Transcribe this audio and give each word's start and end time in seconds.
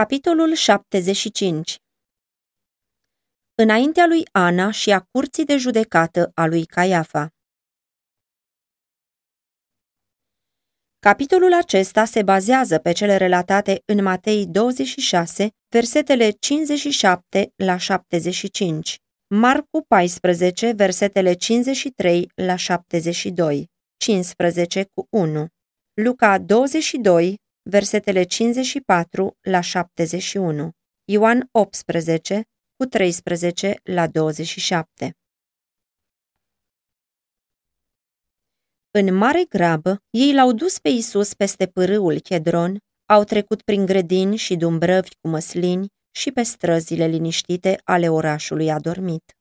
Capitolul 0.00 0.54
75 0.54 1.76
Înaintea 3.54 4.06
lui 4.06 4.22
Ana 4.32 4.70
și 4.70 4.90
a 4.90 5.00
curții 5.00 5.44
de 5.44 5.56
judecată 5.56 6.30
a 6.34 6.46
lui 6.46 6.66
Caiafa. 6.66 7.28
Capitolul 10.98 11.54
acesta 11.54 12.04
se 12.04 12.22
bazează 12.22 12.78
pe 12.78 12.92
cele 12.92 13.16
relatate 13.16 13.82
în 13.84 14.02
Matei 14.02 14.46
26, 14.46 15.48
versetele 15.68 16.30
57 16.30 17.52
la 17.56 17.76
75, 17.76 18.96
Marcu 19.34 19.84
14, 19.88 20.72
versetele 20.72 21.34
53 21.34 22.30
la 22.34 22.56
72, 22.56 23.70
15 23.96 24.84
cu 24.94 25.06
1, 25.10 25.46
Luca 25.94 26.38
22, 26.38 27.42
versetele 27.70 28.22
54 28.22 29.38
la 29.40 29.60
71, 29.60 30.70
Ioan 31.04 31.48
18, 31.50 32.42
cu 32.76 32.84
13 32.84 33.80
la 33.82 34.06
27. 34.06 35.16
În 38.90 39.14
mare 39.14 39.44
grabă, 39.48 40.02
ei 40.10 40.34
l-au 40.34 40.52
dus 40.52 40.78
pe 40.78 40.88
Isus 40.88 41.34
peste 41.34 41.66
pârâul 41.66 42.20
Chedron, 42.20 42.78
au 43.06 43.24
trecut 43.24 43.62
prin 43.62 43.86
grădini 43.86 44.36
și 44.36 44.56
dumbrăvi 44.56 45.08
cu 45.20 45.28
măslini 45.28 45.86
și 46.10 46.32
pe 46.32 46.42
străzile 46.42 47.06
liniștite 47.06 47.80
ale 47.84 48.08
orașului 48.08 48.70
adormit. 48.70 49.36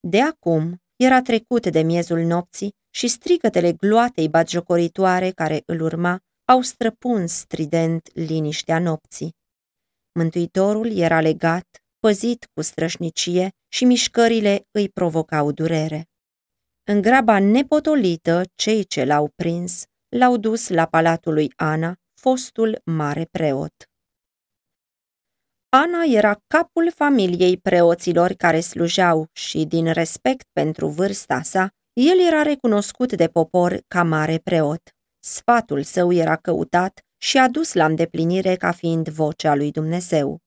De 0.00 0.20
acum 0.20 0.82
era 0.96 1.22
trecut 1.22 1.66
de 1.66 1.82
miezul 1.82 2.20
nopții 2.20 2.74
și 2.90 3.08
strigătele 3.08 3.72
gloatei 3.72 4.28
batjocoritoare 4.28 5.30
care 5.30 5.62
îl 5.66 5.80
urma 5.80 6.20
au 6.48 6.60
străpuns 6.60 7.32
strident 7.32 8.10
liniștea 8.14 8.78
nopții. 8.78 9.34
Mântuitorul 10.12 10.96
era 10.96 11.20
legat, 11.20 11.66
păzit 11.98 12.46
cu 12.54 12.62
strășnicie 12.62 13.48
și 13.68 13.84
mișcările 13.84 14.66
îi 14.70 14.88
provocau 14.88 15.52
durere. 15.52 16.08
În 16.84 17.00
graba 17.00 17.38
nepotolită, 17.38 18.42
cei 18.54 18.84
ce 18.84 19.04
l-au 19.04 19.32
prins 19.34 19.84
l-au 20.08 20.36
dus 20.36 20.68
la 20.68 20.86
palatul 20.86 21.32
lui 21.32 21.52
Ana, 21.56 21.94
fostul 22.20 22.80
mare 22.84 23.24
preot. 23.24 23.74
Ana 25.68 26.02
era 26.02 26.40
capul 26.46 26.92
familiei 26.94 27.58
preoților 27.58 28.32
care 28.32 28.60
slujeau 28.60 29.26
și, 29.32 29.64
din 29.64 29.92
respect 29.92 30.48
pentru 30.52 30.88
vârsta 30.88 31.42
sa, 31.42 31.70
el 31.92 32.26
era 32.26 32.42
recunoscut 32.42 33.12
de 33.12 33.28
popor 33.28 33.80
ca 33.88 34.02
mare 34.02 34.38
preot. 34.38 34.95
Sfatul 35.28 35.82
său 35.82 36.12
era 36.12 36.36
căutat 36.36 37.04
și 37.16 37.38
adus 37.38 37.72
la 37.72 37.84
îndeplinire 37.84 38.54
ca 38.54 38.72
fiind 38.72 39.08
vocea 39.08 39.54
lui 39.54 39.70
Dumnezeu. 39.70 40.38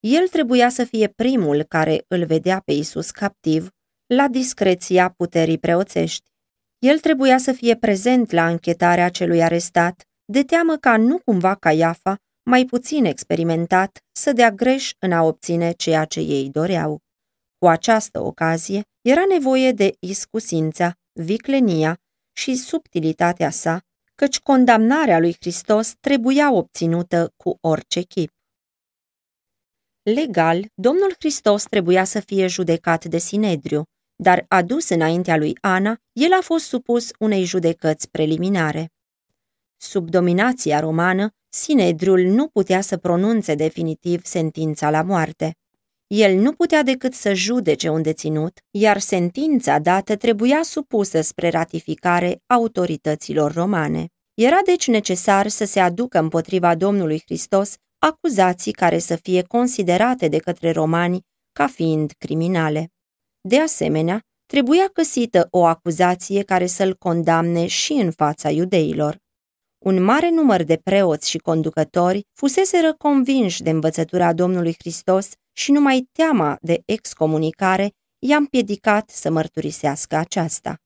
El 0.00 0.28
trebuia 0.28 0.68
să 0.68 0.84
fie 0.84 1.08
primul 1.08 1.62
care 1.62 2.04
îl 2.08 2.24
vedea 2.24 2.62
pe 2.64 2.72
Isus 2.72 3.10
captiv 3.10 3.68
la 4.06 4.28
discreția 4.28 5.08
puterii 5.16 5.58
preoțești. 5.58 6.30
El 6.78 6.98
trebuia 6.98 7.38
să 7.38 7.52
fie 7.52 7.76
prezent 7.76 8.30
la 8.30 8.48
închetarea 8.48 9.08
celui 9.08 9.42
arestat, 9.42 10.04
de 10.24 10.42
teamă 10.42 10.76
ca 10.76 10.96
nu 10.96 11.18
cumva 11.24 11.54
Caiafa, 11.54 12.16
mai 12.42 12.64
puțin 12.64 13.04
experimentat, 13.04 14.04
să 14.12 14.32
dea 14.32 14.50
greș 14.50 14.92
în 14.98 15.12
a 15.12 15.22
obține 15.22 15.72
ceea 15.72 16.04
ce 16.04 16.20
ei 16.20 16.50
doreau. 16.50 17.00
Cu 17.58 17.66
această 17.66 18.20
ocazie 18.20 18.82
era 19.00 19.22
nevoie 19.28 19.72
de 19.72 19.96
iscusința, 19.98 20.92
viclenia 21.12 21.98
și 22.32 22.56
subtilitatea 22.56 23.50
sa 23.50 23.85
căci 24.16 24.40
condamnarea 24.40 25.18
lui 25.18 25.36
Hristos 25.40 25.94
trebuia 26.00 26.52
obținută 26.52 27.32
cu 27.36 27.58
orice 27.60 28.02
chip. 28.02 28.30
Legal, 30.02 30.66
Domnul 30.74 31.14
Hristos 31.18 31.62
trebuia 31.62 32.04
să 32.04 32.20
fie 32.20 32.46
judecat 32.46 33.04
de 33.04 33.18
Sinedriu, 33.18 33.82
dar 34.22 34.44
adus 34.48 34.88
înaintea 34.88 35.36
lui 35.36 35.58
Ana, 35.60 35.96
el 36.12 36.32
a 36.32 36.40
fost 36.42 36.64
supus 36.64 37.10
unei 37.18 37.44
judecăți 37.44 38.10
preliminare. 38.10 38.90
Sub 39.76 40.10
dominația 40.10 40.80
romană, 40.80 41.30
Sinedriul 41.48 42.20
nu 42.20 42.48
putea 42.48 42.80
să 42.80 42.96
pronunțe 42.96 43.54
definitiv 43.54 44.24
sentința 44.24 44.90
la 44.90 45.02
moarte. 45.02 45.56
El 46.06 46.40
nu 46.40 46.52
putea 46.52 46.82
decât 46.82 47.14
să 47.14 47.34
judece 47.34 47.88
un 47.88 48.02
deținut, 48.02 48.58
iar 48.70 48.98
sentința 48.98 49.78
dată 49.78 50.16
trebuia 50.16 50.62
supusă 50.62 51.20
spre 51.20 51.48
ratificare 51.48 52.42
autorităților 52.46 53.52
romane. 53.52 54.06
Era 54.34 54.58
deci 54.64 54.86
necesar 54.86 55.48
să 55.48 55.64
se 55.64 55.80
aducă 55.80 56.18
împotriva 56.18 56.74
Domnului 56.74 57.22
Hristos 57.24 57.74
acuzații 57.98 58.72
care 58.72 58.98
să 58.98 59.16
fie 59.16 59.42
considerate 59.42 60.28
de 60.28 60.38
către 60.38 60.70
romani 60.70 61.20
ca 61.52 61.66
fiind 61.66 62.12
criminale. 62.18 62.90
De 63.40 63.60
asemenea, 63.60 64.20
trebuia 64.46 64.90
găsită 64.92 65.48
o 65.50 65.64
acuzație 65.64 66.42
care 66.42 66.66
să-l 66.66 66.94
condamne 66.94 67.66
și 67.66 67.92
în 67.92 68.10
fața 68.10 68.50
iudeilor. 68.50 69.18
Un 69.78 70.02
mare 70.02 70.30
număr 70.30 70.62
de 70.62 70.76
preoți 70.84 71.30
și 71.30 71.38
conducători 71.38 72.26
fuseseră 72.32 72.94
convinși 72.94 73.62
de 73.62 73.70
învățătura 73.70 74.32
Domnului 74.32 74.74
Hristos 74.78 75.28
și 75.56 75.72
numai 75.72 76.08
teama 76.12 76.58
de 76.60 76.82
excomunicare 76.84 77.92
i-a 78.18 78.36
împiedicat 78.36 79.10
să 79.10 79.30
mărturisească 79.30 80.16
aceasta. 80.16 80.80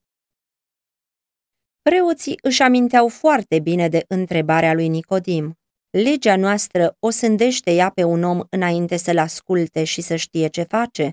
Preoții 1.83 2.39
își 2.43 2.63
aminteau 2.63 3.09
foarte 3.09 3.61
bine 3.61 3.89
de 3.89 4.05
întrebarea 4.09 4.75
lui 4.75 4.89
Nicodim. 4.89 5.59
Legea 5.91 6.37
noastră 6.37 6.97
o 6.99 7.11
sândește 7.11 7.73
ea 7.73 7.91
pe 7.91 8.05
un 8.05 8.23
om 8.23 8.41
înainte 8.51 8.97
să-l 8.97 9.19
asculte 9.19 9.85
și 9.85 10.01
să 10.01 10.17
știe 10.17 10.49
ce 10.49 10.63
face? 10.63 11.11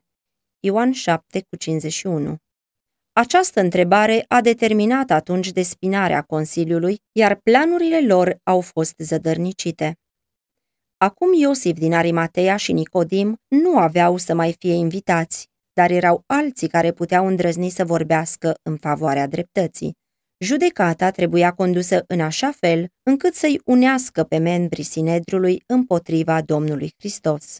Ioan 0.59 0.91
7 0.91 1.41
cu 1.49 1.55
51 1.55 2.37
Această 3.13 3.59
întrebare 3.59 4.25
a 4.27 4.41
determinat 4.41 5.09
atunci 5.09 5.51
despinarea 5.51 6.21
Consiliului, 6.21 7.01
iar 7.11 7.35
planurile 7.35 8.01
lor 8.01 8.39
au 8.43 8.61
fost 8.61 8.93
zădărnicite. 8.97 9.97
Acum 10.99 11.33
Iosif 11.33 11.77
din 11.77 11.93
Arimatea 11.93 12.55
și 12.55 12.71
Nicodim 12.71 13.37
nu 13.47 13.77
aveau 13.77 14.17
să 14.17 14.33
mai 14.33 14.55
fie 14.59 14.73
invitați, 14.73 15.49
dar 15.73 15.91
erau 15.91 16.23
alții 16.25 16.67
care 16.67 16.91
puteau 16.91 17.27
îndrăzni 17.27 17.69
să 17.69 17.85
vorbească 17.85 18.59
în 18.63 18.77
favoarea 18.77 19.27
dreptății. 19.27 19.95
Judecata 20.37 21.11
trebuia 21.11 21.51
condusă 21.53 22.03
în 22.07 22.19
așa 22.19 22.51
fel 22.51 22.87
încât 23.03 23.33
să-i 23.33 23.61
unească 23.65 24.23
pe 24.23 24.37
membrii 24.37 24.83
Sinedrului 24.83 25.63
împotriva 25.65 26.41
Domnului 26.41 26.91
Hristos. 26.97 27.57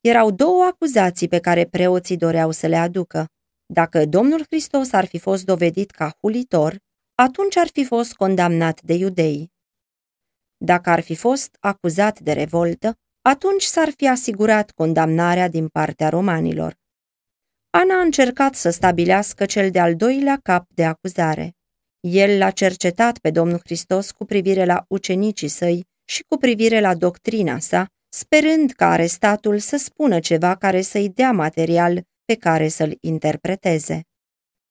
Erau 0.00 0.30
două 0.30 0.62
acuzații 0.64 1.28
pe 1.28 1.38
care 1.38 1.64
preoții 1.64 2.16
doreau 2.16 2.50
să 2.50 2.66
le 2.66 2.76
aducă. 2.76 3.26
Dacă 3.72 4.04
Domnul 4.04 4.44
Hristos 4.48 4.92
ar 4.92 5.04
fi 5.04 5.18
fost 5.18 5.44
dovedit 5.44 5.90
ca 5.90 6.16
hulitor, 6.20 6.76
atunci 7.14 7.56
ar 7.56 7.68
fi 7.72 7.84
fost 7.84 8.14
condamnat 8.14 8.82
de 8.82 8.94
iudei. 8.94 9.54
Dacă 10.56 10.90
ar 10.90 11.00
fi 11.00 11.14
fost 11.14 11.56
acuzat 11.60 12.20
de 12.20 12.32
revoltă, 12.32 12.98
atunci 13.22 13.62
s-ar 13.62 13.90
fi 13.96 14.08
asigurat 14.08 14.70
condamnarea 14.70 15.48
din 15.48 15.68
partea 15.68 16.08
romanilor. 16.08 16.76
Ana 17.70 17.94
a 17.94 18.00
încercat 18.00 18.54
să 18.54 18.70
stabilească 18.70 19.46
cel 19.46 19.70
de-al 19.70 19.96
doilea 19.96 20.38
cap 20.42 20.66
de 20.74 20.84
acuzare. 20.84 21.54
El 22.00 22.38
l-a 22.38 22.50
cercetat 22.50 23.18
pe 23.18 23.30
Domnul 23.30 23.60
Hristos 23.64 24.10
cu 24.10 24.24
privire 24.24 24.64
la 24.64 24.84
ucenicii 24.88 25.48
săi 25.48 25.84
și 26.04 26.22
cu 26.28 26.36
privire 26.36 26.80
la 26.80 26.94
doctrina 26.94 27.58
sa, 27.58 27.86
sperând 28.08 28.70
ca 28.70 28.90
arestatul 28.90 29.58
să 29.58 29.76
spună 29.76 30.20
ceva 30.20 30.54
care 30.54 30.80
să-i 30.80 31.08
dea 31.08 31.32
material 31.32 32.02
pe 32.24 32.34
care 32.34 32.68
să-l 32.68 32.96
interpreteze. 33.00 34.00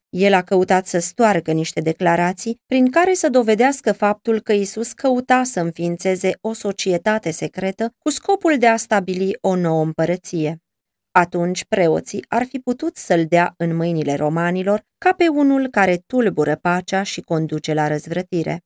El 0.09 0.33
a 0.33 0.43
căutat 0.43 0.87
să 0.87 0.99
stoarcă 0.99 1.51
niște 1.51 1.81
declarații 1.81 2.61
prin 2.65 2.91
care 2.91 3.13
să 3.13 3.29
dovedească 3.29 3.91
faptul 3.91 4.39
că 4.39 4.53
Isus 4.53 4.93
căuta 4.93 5.43
să 5.43 5.59
înființeze 5.59 6.37
o 6.41 6.53
societate 6.53 7.31
secretă 7.31 7.93
cu 7.97 8.09
scopul 8.09 8.57
de 8.57 8.67
a 8.67 8.77
stabili 8.77 9.37
o 9.41 9.55
nouă 9.55 9.83
împărăție 9.83 10.59
atunci 11.15 11.65
preoții 11.65 12.25
ar 12.27 12.45
fi 12.45 12.59
putut 12.59 12.97
să-l 12.97 13.25
dea 13.25 13.53
în 13.57 13.75
mâinile 13.75 14.15
romanilor 14.15 14.85
ca 14.97 15.13
pe 15.13 15.27
unul 15.27 15.67
care 15.67 15.97
tulbură 15.97 16.55
pacea 16.55 17.03
și 17.03 17.21
conduce 17.21 17.73
la 17.73 17.87
răzvrătire. 17.87 18.63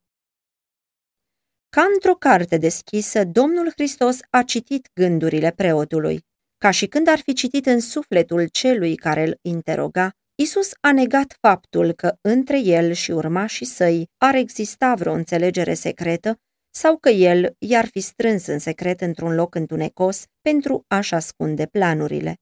Ca 1.69 1.85
într-o 1.93 2.13
carte 2.13 2.57
deschisă, 2.57 3.25
Domnul 3.25 3.71
Hristos 3.71 4.17
a 4.29 4.43
citit 4.43 4.89
gândurile 4.93 5.51
preotului. 5.51 6.25
Ca 6.57 6.71
și 6.71 6.87
când 6.87 7.07
ar 7.07 7.19
fi 7.19 7.33
citit 7.33 7.65
în 7.65 7.79
sufletul 7.79 8.47
celui 8.47 8.95
care 8.95 9.23
îl 9.27 9.37
interoga, 9.41 10.11
Isus 10.41 10.71
a 10.81 10.93
negat 10.93 11.37
faptul 11.41 11.91
că 11.91 12.17
între 12.21 12.59
el 12.59 12.91
și 12.91 13.11
urmașii 13.11 13.65
săi 13.65 14.09
ar 14.17 14.35
exista 14.35 14.95
vreo 14.95 15.13
înțelegere 15.13 15.73
secretă 15.73 16.39
sau 16.73 16.97
că 16.97 17.09
el 17.09 17.55
i-ar 17.57 17.85
fi 17.85 17.99
strâns 17.99 18.45
în 18.45 18.59
secret 18.59 19.01
într-un 19.01 19.35
loc 19.35 19.55
întunecos 19.55 20.23
pentru 20.41 20.83
a-și 20.87 21.13
ascunde 21.13 21.65
planurile. 21.65 22.35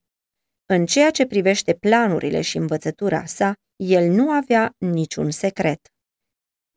În 0.66 0.86
ceea 0.86 1.12
ce 1.12 1.26
privește 1.26 1.74
planurile 1.74 2.42
și 2.42 2.58
învățătura 2.58 3.26
sa, 3.26 3.54
el 3.76 4.12
nu 4.12 4.32
avea 4.32 4.74
niciun 4.78 5.32
secret. 5.32 5.80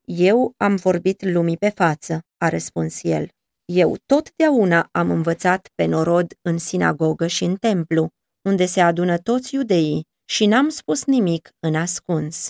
Eu 0.05 0.55
am 0.57 0.77
vorbit 0.77 1.23
lumii 1.23 1.57
pe 1.57 1.69
față, 1.69 2.21
a 2.37 2.49
răspuns 2.49 3.03
el. 3.03 3.29
Eu 3.65 3.97
totdeauna 4.07 4.89
am 4.93 5.11
învățat 5.11 5.69
pe 5.75 5.85
norod 5.85 6.33
în 6.43 6.59
sinagogă 6.59 7.27
și 7.27 7.45
în 7.45 7.57
templu, 7.57 8.09
unde 8.49 8.67
se 8.67 8.81
adună 8.81 9.19
toți 9.19 9.55
iudeii, 9.55 10.09
și 10.31 10.47
n-am 10.47 10.69
spus 10.69 11.05
nimic 11.05 11.51
în 11.59 11.75
ascuns. 11.75 12.49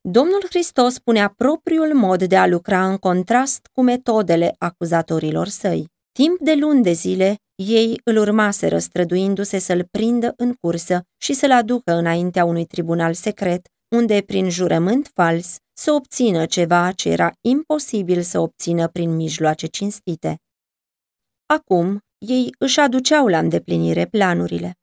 Domnul 0.00 0.42
Hristos 0.48 0.98
punea 0.98 1.28
propriul 1.36 1.94
mod 1.94 2.24
de 2.24 2.36
a 2.36 2.46
lucra 2.46 2.88
în 2.88 2.96
contrast 2.96 3.68
cu 3.72 3.82
metodele 3.82 4.54
acuzatorilor 4.58 5.46
săi. 5.46 5.88
Timp 6.12 6.38
de 6.40 6.54
luni 6.54 6.82
de 6.82 6.92
zile, 6.92 7.36
ei 7.54 8.00
îl 8.04 8.16
urmaseră 8.16 8.78
străduindu-se 8.78 9.58
să-l 9.58 9.88
prindă 9.90 10.32
în 10.36 10.54
cursă 10.54 11.02
și 11.22 11.32
să-l 11.32 11.50
aducă 11.50 11.92
înaintea 11.92 12.44
unui 12.44 12.64
tribunal 12.64 13.14
secret, 13.14 13.68
unde, 13.96 14.22
prin 14.26 14.50
jurământ 14.50 15.10
fals, 15.14 15.56
să 15.72 15.92
obțină 15.92 16.46
ceva 16.46 16.92
ce 16.92 17.08
era 17.08 17.30
imposibil 17.40 18.22
să 18.22 18.38
obțină 18.38 18.88
prin 18.88 19.16
mijloace 19.16 19.66
cinstite. 19.66 20.36
Acum, 21.46 22.00
ei 22.18 22.54
își 22.58 22.80
aduceau 22.80 23.26
la 23.26 23.38
îndeplinire 23.38 24.06
planurile. 24.06 24.74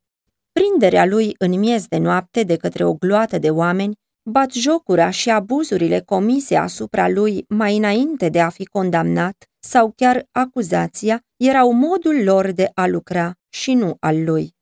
Prinderea 0.57 1.05
lui 1.05 1.35
în 1.37 1.59
miez 1.59 1.87
de 1.87 1.97
noapte 1.97 2.43
de 2.43 2.55
către 2.55 2.83
o 2.85 2.93
gloată 2.93 3.37
de 3.37 3.49
oameni, 3.49 3.95
batjocura 4.29 5.09
și 5.09 5.29
abuzurile 5.29 5.99
comise 5.99 6.55
asupra 6.55 7.09
lui 7.09 7.45
mai 7.49 7.77
înainte 7.77 8.29
de 8.29 8.41
a 8.41 8.49
fi 8.49 8.65
condamnat 8.65 9.35
sau 9.59 9.93
chiar 9.95 10.25
acuzația 10.31 11.21
erau 11.35 11.71
modul 11.71 12.23
lor 12.23 12.51
de 12.51 12.71
a 12.73 12.87
lucra 12.87 13.33
și 13.49 13.73
nu 13.73 13.95
al 13.99 14.23
lui. 14.23 14.55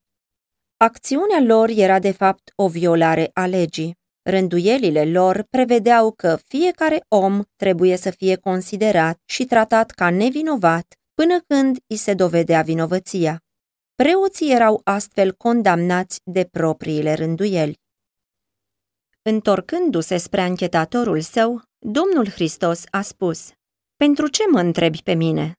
Acțiunea 0.76 1.40
lor 1.40 1.68
era 1.68 1.98
de 1.98 2.10
fapt 2.10 2.52
o 2.56 2.68
violare 2.68 3.30
a 3.32 3.46
legii. 3.46 3.96
Rânduielile 4.22 5.04
lor 5.04 5.46
prevedeau 5.50 6.10
că 6.10 6.38
fiecare 6.44 7.04
om 7.08 7.42
trebuie 7.56 7.96
să 7.96 8.10
fie 8.10 8.36
considerat 8.36 9.18
și 9.24 9.44
tratat 9.44 9.90
ca 9.90 10.10
nevinovat 10.10 10.94
până 11.14 11.38
când 11.46 11.76
îi 11.86 11.96
se 11.96 12.14
dovedea 12.14 12.62
vinovăția. 12.62 13.45
Preoții 14.02 14.52
erau 14.52 14.80
astfel 14.84 15.32
condamnați 15.32 16.20
de 16.24 16.44
propriile 16.44 17.14
rânduieli. 17.14 17.78
Întorcându-se 19.22 20.16
spre 20.16 20.40
anchetatorul 20.40 21.20
său, 21.20 21.62
Domnul 21.78 22.28
Hristos 22.28 22.84
a 22.90 23.00
spus, 23.00 23.50
Pentru 23.96 24.28
ce 24.28 24.42
mă 24.50 24.60
întrebi 24.60 25.02
pe 25.02 25.14
mine? 25.14 25.52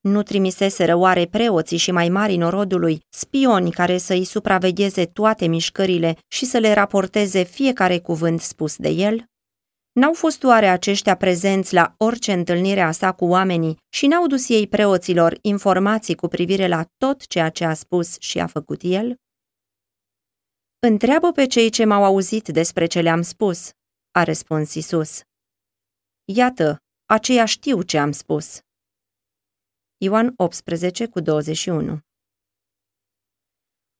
Nu 0.00 0.22
trimiseseră 0.22 0.94
oare 0.94 1.26
preoții 1.26 1.76
și 1.76 1.90
mai 1.90 2.08
mari 2.08 2.36
norodului 2.36 3.00
spioni 3.08 3.70
care 3.70 3.98
să-i 3.98 4.24
supravegheze 4.24 5.06
toate 5.06 5.46
mișcările 5.46 6.16
și 6.28 6.44
să 6.44 6.58
le 6.58 6.72
raporteze 6.72 7.42
fiecare 7.42 7.98
cuvânt 7.98 8.40
spus 8.40 8.76
de 8.76 8.88
el? 8.88 9.31
N-au 9.92 10.12
fost 10.14 10.42
oare 10.42 10.66
aceștia 10.66 11.16
prezenți 11.16 11.74
la 11.74 11.94
orice 11.96 12.32
întâlnire 12.32 12.80
a 12.80 12.90
sa 12.90 13.12
cu 13.12 13.24
oamenii 13.24 13.76
și 13.88 14.06
n-au 14.06 14.26
dus 14.26 14.48
ei 14.48 14.68
preoților 14.68 15.38
informații 15.40 16.14
cu 16.14 16.28
privire 16.28 16.68
la 16.68 16.84
tot 16.96 17.26
ceea 17.26 17.50
ce 17.50 17.64
a 17.64 17.74
spus 17.74 18.20
și 18.20 18.38
a 18.38 18.46
făcut 18.46 18.80
el? 18.82 19.16
Întreabă 20.78 21.32
pe 21.32 21.46
cei 21.46 21.70
ce 21.70 21.84
m-au 21.84 22.04
auzit 22.04 22.48
despre 22.48 22.86
ce 22.86 23.00
le-am 23.00 23.22
spus, 23.22 23.70
a 24.10 24.22
răspuns 24.22 24.74
Isus. 24.74 25.20
Iată, 26.24 26.76
aceia 27.06 27.44
știu 27.44 27.82
ce 27.82 27.98
am 27.98 28.12
spus. 28.12 28.60
Ioan 29.96 30.34
18 30.36 31.06
cu 31.06 31.20
21 31.20 31.98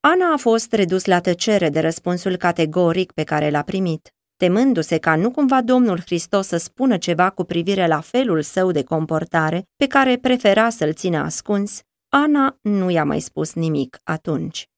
Ana 0.01 0.33
a 0.33 0.37
fost 0.37 0.73
redus 0.73 1.05
la 1.05 1.21
tăcere 1.21 1.69
de 1.69 1.81
răspunsul 1.81 2.37
categoric 2.37 3.13
pe 3.13 3.25
care 3.25 3.51
l-a 3.51 3.63
primit. 3.63 4.13
Temându-se 4.43 4.99
ca 4.99 5.17
nu 5.17 5.31
cumva 5.31 5.63
Domnul 5.63 6.01
Hristos 6.01 6.47
să 6.47 6.57
spună 6.57 6.99
ceva 6.99 7.31
cu 7.31 7.45
privire 7.45 7.87
la 7.87 8.01
felul 8.01 8.43
său 8.43 8.71
de 8.71 8.85
comportare, 8.85 9.65
pe 9.77 9.87
care 9.87 10.17
prefera 10.17 10.71
să-l 10.71 10.93
țină 10.93 11.19
ascuns, 11.19 11.81
Ana 12.09 12.59
nu 12.63 12.91
i-a 12.91 13.05
mai 13.05 13.21
spus 13.21 13.55
nimic 13.55 13.99
atunci. 14.05 14.69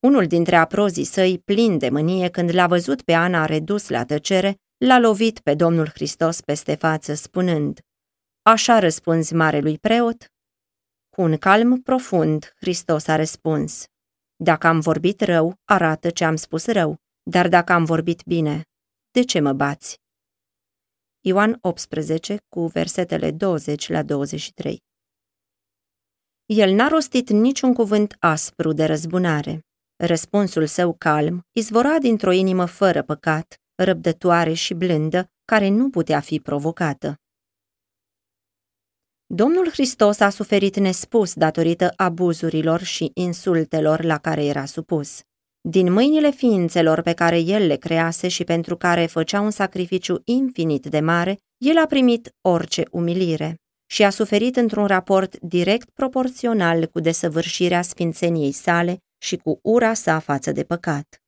Unul 0.00 0.26
dintre 0.26 0.56
aprozii 0.56 1.04
săi, 1.04 1.38
plin 1.38 1.78
de 1.78 1.88
mânie, 1.88 2.28
când 2.28 2.54
l-a 2.54 2.66
văzut 2.66 3.02
pe 3.02 3.12
Ana 3.12 3.44
redus 3.44 3.88
la 3.88 4.04
tăcere, 4.04 4.56
l-a 4.76 4.98
lovit 4.98 5.40
pe 5.40 5.54
Domnul 5.54 5.88
Hristos 5.88 6.40
peste 6.40 6.74
față, 6.74 7.14
spunând, 7.14 7.80
Așa 8.42 8.78
răspunzi 8.78 9.34
marelui 9.34 9.78
preot? 9.78 10.32
Cu 11.08 11.22
un 11.22 11.36
calm 11.36 11.80
profund, 11.80 12.54
Hristos 12.56 13.06
a 13.06 13.16
răspuns, 13.16 13.84
Dacă 14.36 14.66
am 14.66 14.80
vorbit 14.80 15.20
rău, 15.20 15.54
arată 15.64 16.10
ce 16.10 16.24
am 16.24 16.36
spus 16.36 16.66
rău, 16.66 16.96
dar 17.22 17.48
dacă 17.48 17.72
am 17.72 17.84
vorbit 17.84 18.22
bine, 18.26 18.62
de 19.14 19.22
ce 19.22 19.40
mă 19.40 19.52
bați? 19.52 20.00
Ioan 21.20 21.58
18, 21.60 22.36
cu 22.48 22.66
versetele 22.66 23.30
20 23.30 23.88
la 23.88 24.02
23 24.02 24.78
El 26.46 26.74
n-a 26.74 26.88
rostit 26.88 27.28
niciun 27.30 27.74
cuvânt 27.74 28.16
aspru 28.18 28.72
de 28.72 28.84
răzbunare. 28.84 29.60
Răspunsul 29.96 30.66
său 30.66 30.94
calm 30.98 31.40
izvora 31.52 31.98
dintr-o 31.98 32.32
inimă 32.32 32.66
fără 32.66 33.02
păcat, 33.02 33.54
răbdătoare 33.74 34.52
și 34.52 34.74
blândă, 34.74 35.30
care 35.44 35.68
nu 35.68 35.90
putea 35.90 36.20
fi 36.20 36.40
provocată. 36.40 37.14
Domnul 39.26 39.70
Hristos 39.70 40.20
a 40.20 40.28
suferit 40.28 40.76
nespus 40.76 41.34
datorită 41.34 41.92
abuzurilor 41.96 42.80
și 42.82 43.10
insultelor 43.14 44.02
la 44.02 44.18
care 44.18 44.44
era 44.44 44.64
supus. 44.64 45.22
Din 45.68 45.92
mâinile 45.92 46.30
ființelor 46.30 47.00
pe 47.00 47.12
care 47.12 47.38
el 47.38 47.66
le 47.66 47.76
crease 47.76 48.28
și 48.28 48.44
pentru 48.44 48.76
care 48.76 49.06
făcea 49.06 49.40
un 49.40 49.50
sacrificiu 49.50 50.20
infinit 50.24 50.86
de 50.86 51.00
mare, 51.00 51.38
el 51.58 51.78
a 51.78 51.86
primit 51.86 52.34
orice 52.40 52.84
umilire 52.90 53.54
și 53.86 54.02
a 54.02 54.10
suferit 54.10 54.56
într-un 54.56 54.86
raport 54.86 55.38
direct 55.40 55.90
proporțional 55.90 56.86
cu 56.86 57.00
desăvârșirea 57.00 57.82
sfințeniei 57.82 58.52
sale 58.52 58.98
și 59.18 59.36
cu 59.36 59.58
ura 59.62 59.94
sa 59.94 60.18
față 60.18 60.52
de 60.52 60.62
păcat. 60.62 61.22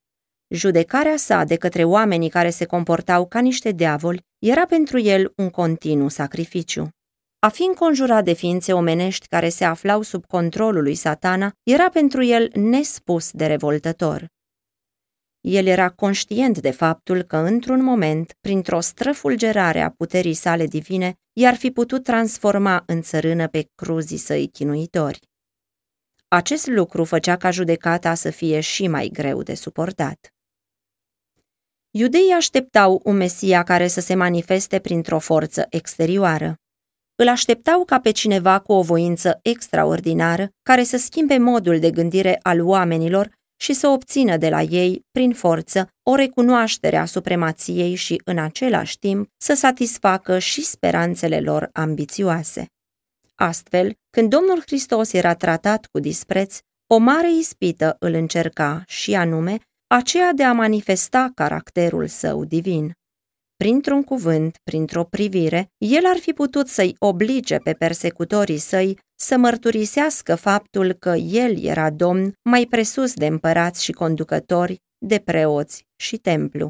Judecarea 0.47 1.17
sa 1.17 1.43
de 1.43 1.55
către 1.55 1.83
oamenii 1.83 2.29
care 2.29 2.49
se 2.49 2.65
comportau 2.65 3.27
ca 3.27 3.39
niște 3.39 3.71
diavoli 3.71 4.25
era 4.39 4.65
pentru 4.65 4.99
el 4.99 5.33
un 5.35 5.49
continuu 5.49 6.07
sacrificiu. 6.07 6.89
A 7.39 7.49
fi 7.49 7.63
înconjurat 7.63 8.23
de 8.23 8.33
ființe 8.33 8.73
omenești 8.73 9.27
care 9.27 9.49
se 9.49 9.63
aflau 9.63 10.01
sub 10.01 10.25
controlul 10.25 10.83
lui 10.83 10.95
satana 10.95 11.51
era 11.63 11.89
pentru 11.89 12.23
el 12.23 12.51
nespus 12.53 13.31
de 13.31 13.45
revoltător. 13.45 14.27
El 15.41 15.65
era 15.65 15.89
conștient 15.89 16.59
de 16.59 16.71
faptul 16.71 17.21
că, 17.21 17.37
într-un 17.37 17.83
moment, 17.83 18.33
printr-o 18.41 18.79
străfulgerare 18.79 19.81
a 19.81 19.89
puterii 19.89 20.33
sale 20.33 20.65
divine, 20.65 21.15
i-ar 21.33 21.55
fi 21.55 21.71
putut 21.71 22.03
transforma 22.03 22.83
în 22.85 23.01
țărână 23.01 23.47
pe 23.47 23.69
cruzii 23.75 24.17
săi 24.17 24.47
chinuitori. 24.47 25.19
Acest 26.27 26.67
lucru 26.67 27.03
făcea 27.03 27.37
ca 27.37 27.51
judecata 27.51 28.13
să 28.13 28.29
fie 28.29 28.59
și 28.59 28.87
mai 28.87 29.09
greu 29.13 29.43
de 29.43 29.53
suportat. 29.53 30.33
Iudeii 31.91 32.31
așteptau 32.31 33.01
un 33.03 33.15
Mesia 33.15 33.63
care 33.63 33.87
să 33.87 34.01
se 34.01 34.15
manifeste 34.15 34.79
printr-o 34.79 35.19
forță 35.19 35.65
exterioară. 35.69 36.59
Îl 37.19 37.27
așteptau 37.27 37.85
ca 37.85 37.99
pe 37.99 38.11
cineva 38.11 38.59
cu 38.59 38.73
o 38.73 38.81
voință 38.81 39.39
extraordinară 39.41 40.49
care 40.63 40.83
să 40.83 40.97
schimbe 40.97 41.37
modul 41.37 41.79
de 41.79 41.91
gândire 41.91 42.39
al 42.41 42.61
oamenilor 42.61 43.31
și 43.59 43.73
să 43.73 43.87
obțină 43.87 44.37
de 44.37 44.49
la 44.49 44.61
ei, 44.61 45.05
prin 45.11 45.33
forță, 45.33 45.87
o 46.03 46.15
recunoaștere 46.15 46.97
a 46.97 47.05
supremației 47.05 47.95
și, 47.95 48.21
în 48.25 48.37
același 48.37 48.99
timp, 48.99 49.29
să 49.37 49.53
satisfacă 49.53 50.39
și 50.39 50.63
speranțele 50.63 51.39
lor 51.39 51.69
ambițioase. 51.73 52.65
Astfel, 53.35 53.93
când 54.09 54.29
Domnul 54.29 54.61
Hristos 54.61 55.13
era 55.13 55.33
tratat 55.35 55.85
cu 55.85 55.99
dispreț, 55.99 56.57
o 56.87 56.97
mare 56.97 57.31
ispită 57.31 57.95
îl 57.99 58.13
încerca 58.13 58.83
și 58.87 59.15
anume 59.15 59.57
aceea 59.87 60.33
de 60.33 60.43
a 60.43 60.53
manifesta 60.53 61.31
caracterul 61.35 62.07
său 62.07 62.45
divin. 62.45 62.96
Printr-un 63.57 64.03
cuvânt, 64.03 64.57
printr-o 64.63 65.03
privire, 65.03 65.67
el 65.77 66.05
ar 66.05 66.17
fi 66.17 66.33
putut 66.33 66.67
să-i 66.67 66.95
oblige 66.99 67.57
pe 67.57 67.73
persecutorii 67.73 68.57
săi 68.57 68.99
să 69.19 69.37
mărturisească 69.37 70.35
faptul 70.35 70.93
că 70.93 71.09
el 71.09 71.63
era 71.63 71.89
domn 71.89 72.33
mai 72.49 72.65
presus 72.69 73.13
de 73.13 73.25
împărați 73.25 73.83
și 73.83 73.91
conducători, 73.91 74.77
de 75.05 75.19
preoți 75.19 75.83
și 75.95 76.17
templu. 76.17 76.69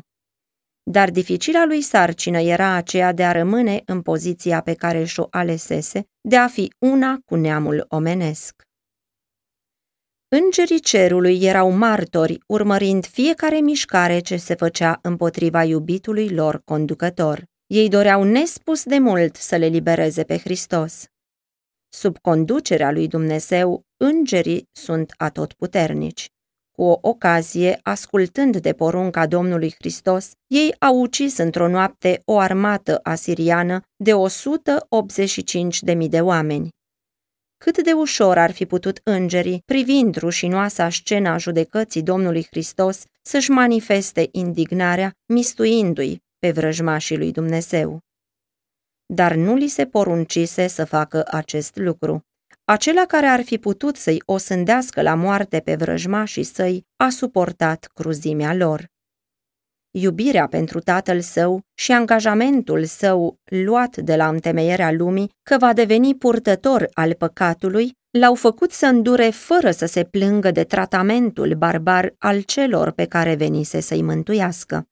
Dar 0.92 1.12
dificila 1.12 1.66
lui 1.66 1.82
sarcină 1.82 2.40
era 2.40 2.74
aceea 2.74 3.14
de 3.14 3.24
a 3.24 3.32
rămâne 3.32 3.82
în 3.86 4.02
poziția 4.02 4.62
pe 4.62 4.74
care 4.74 5.04
și-o 5.04 5.28
alesese, 5.30 6.04
de 6.22 6.38
a 6.38 6.48
fi 6.48 6.74
una 6.80 7.18
cu 7.26 7.36
neamul 7.36 7.86
omenesc. 7.88 8.67
Îngerii 10.30 10.80
cerului 10.80 11.44
erau 11.44 11.72
martori, 11.72 12.38
urmărind 12.48 13.06
fiecare 13.06 13.60
mișcare 13.60 14.20
ce 14.20 14.38
se 14.38 14.56
făcea 14.56 15.00
împotriva 15.02 15.64
iubitului 15.64 16.30
lor 16.30 16.62
conducător. 16.66 17.44
Ei 17.68 17.90
doreau 17.90 18.24
nespus 18.24 18.84
de 18.84 18.98
mult 18.98 19.36
să 19.36 19.56
le 19.56 19.66
libereze 19.66 20.24
pe 20.24 20.38
Hristos. 20.38 21.06
Sub 21.90 22.18
conducerea 22.18 22.92
lui 22.92 23.08
Dumnezeu, 23.08 23.82
îngerii 23.98 24.64
sunt 24.72 25.14
atotputernici. 25.18 26.28
Cu 26.72 26.84
o 26.84 26.98
ocazie, 27.02 27.80
ascultând 27.84 28.58
de 28.58 28.74
porunca 28.74 29.28
Domnului 29.28 29.76
Hristos, 29.78 30.32
ei 30.48 30.76
au 30.80 31.00
ucis 31.00 31.38
într-o 31.38 31.68
noapte 31.68 32.22
o 32.26 32.38
armată 32.40 33.00
asiriană 33.04 33.82
de 34.04 34.12
185.000 35.96 36.10
de 36.10 36.22
oameni. 36.22 36.70
Cât 37.58 37.84
de 37.84 37.92
ușor 37.92 38.38
ar 38.38 38.52
fi 38.52 38.66
putut 38.66 39.00
îngerii, 39.04 39.62
privind 39.66 40.16
rușinoasa 40.16 40.90
scena 40.90 41.38
judecății 41.38 42.04
Domnului 42.04 42.46
Hristos, 42.50 43.04
să-și 43.22 43.52
manifeste 43.52 44.30
indignarea, 44.32 45.12
mistuindu-i 45.26 46.22
pe 46.40 46.52
vrăjmașii 46.52 47.18
lui 47.18 47.32
Dumnezeu. 47.32 48.00
Dar 49.06 49.36
nu 49.36 49.56
li 49.56 49.68
se 49.68 49.86
poruncise 49.86 50.68
să 50.68 50.86
facă 50.86 51.24
acest 51.32 51.76
lucru. 51.76 52.26
Acela 52.64 53.06
care 53.06 53.26
ar 53.26 53.44
fi 53.44 53.58
putut 53.58 53.96
să-i 53.96 54.22
osândească 54.26 55.02
la 55.02 55.16
moarte 55.16 55.60
pe 55.60 55.76
vrăjmașii 55.76 56.44
săi 56.44 56.86
a 56.96 57.10
suportat 57.10 57.90
cruzimea 57.94 58.54
lor. 58.54 58.88
Iubirea 59.92 60.48
pentru 60.48 60.80
tatăl 60.80 61.22
său 61.22 61.62
și 61.74 61.92
angajamentul 61.92 62.86
său 62.86 63.40
luat 63.46 63.98
de 63.98 64.16
la 64.16 64.28
întemeierea 64.28 64.92
lumii 64.92 65.32
că 65.44 65.58
va 65.60 65.74
deveni 65.74 66.16
purtător 66.16 66.88
al 66.94 67.14
păcatului 67.14 67.92
l-au 68.20 68.36
făcut 68.36 68.72
să 68.72 68.86
îndure 68.86 69.30
fără 69.30 69.72
să 69.72 69.86
se 69.86 70.04
plângă 70.04 70.52
de 70.52 70.64
tratamentul 70.64 71.56
barbar 71.58 72.14
al 72.18 72.42
celor 72.42 72.92
pe 72.92 73.06
care 73.06 73.36
venise 73.36 73.80
să-i 73.80 74.02
mântuiască. 74.02 74.88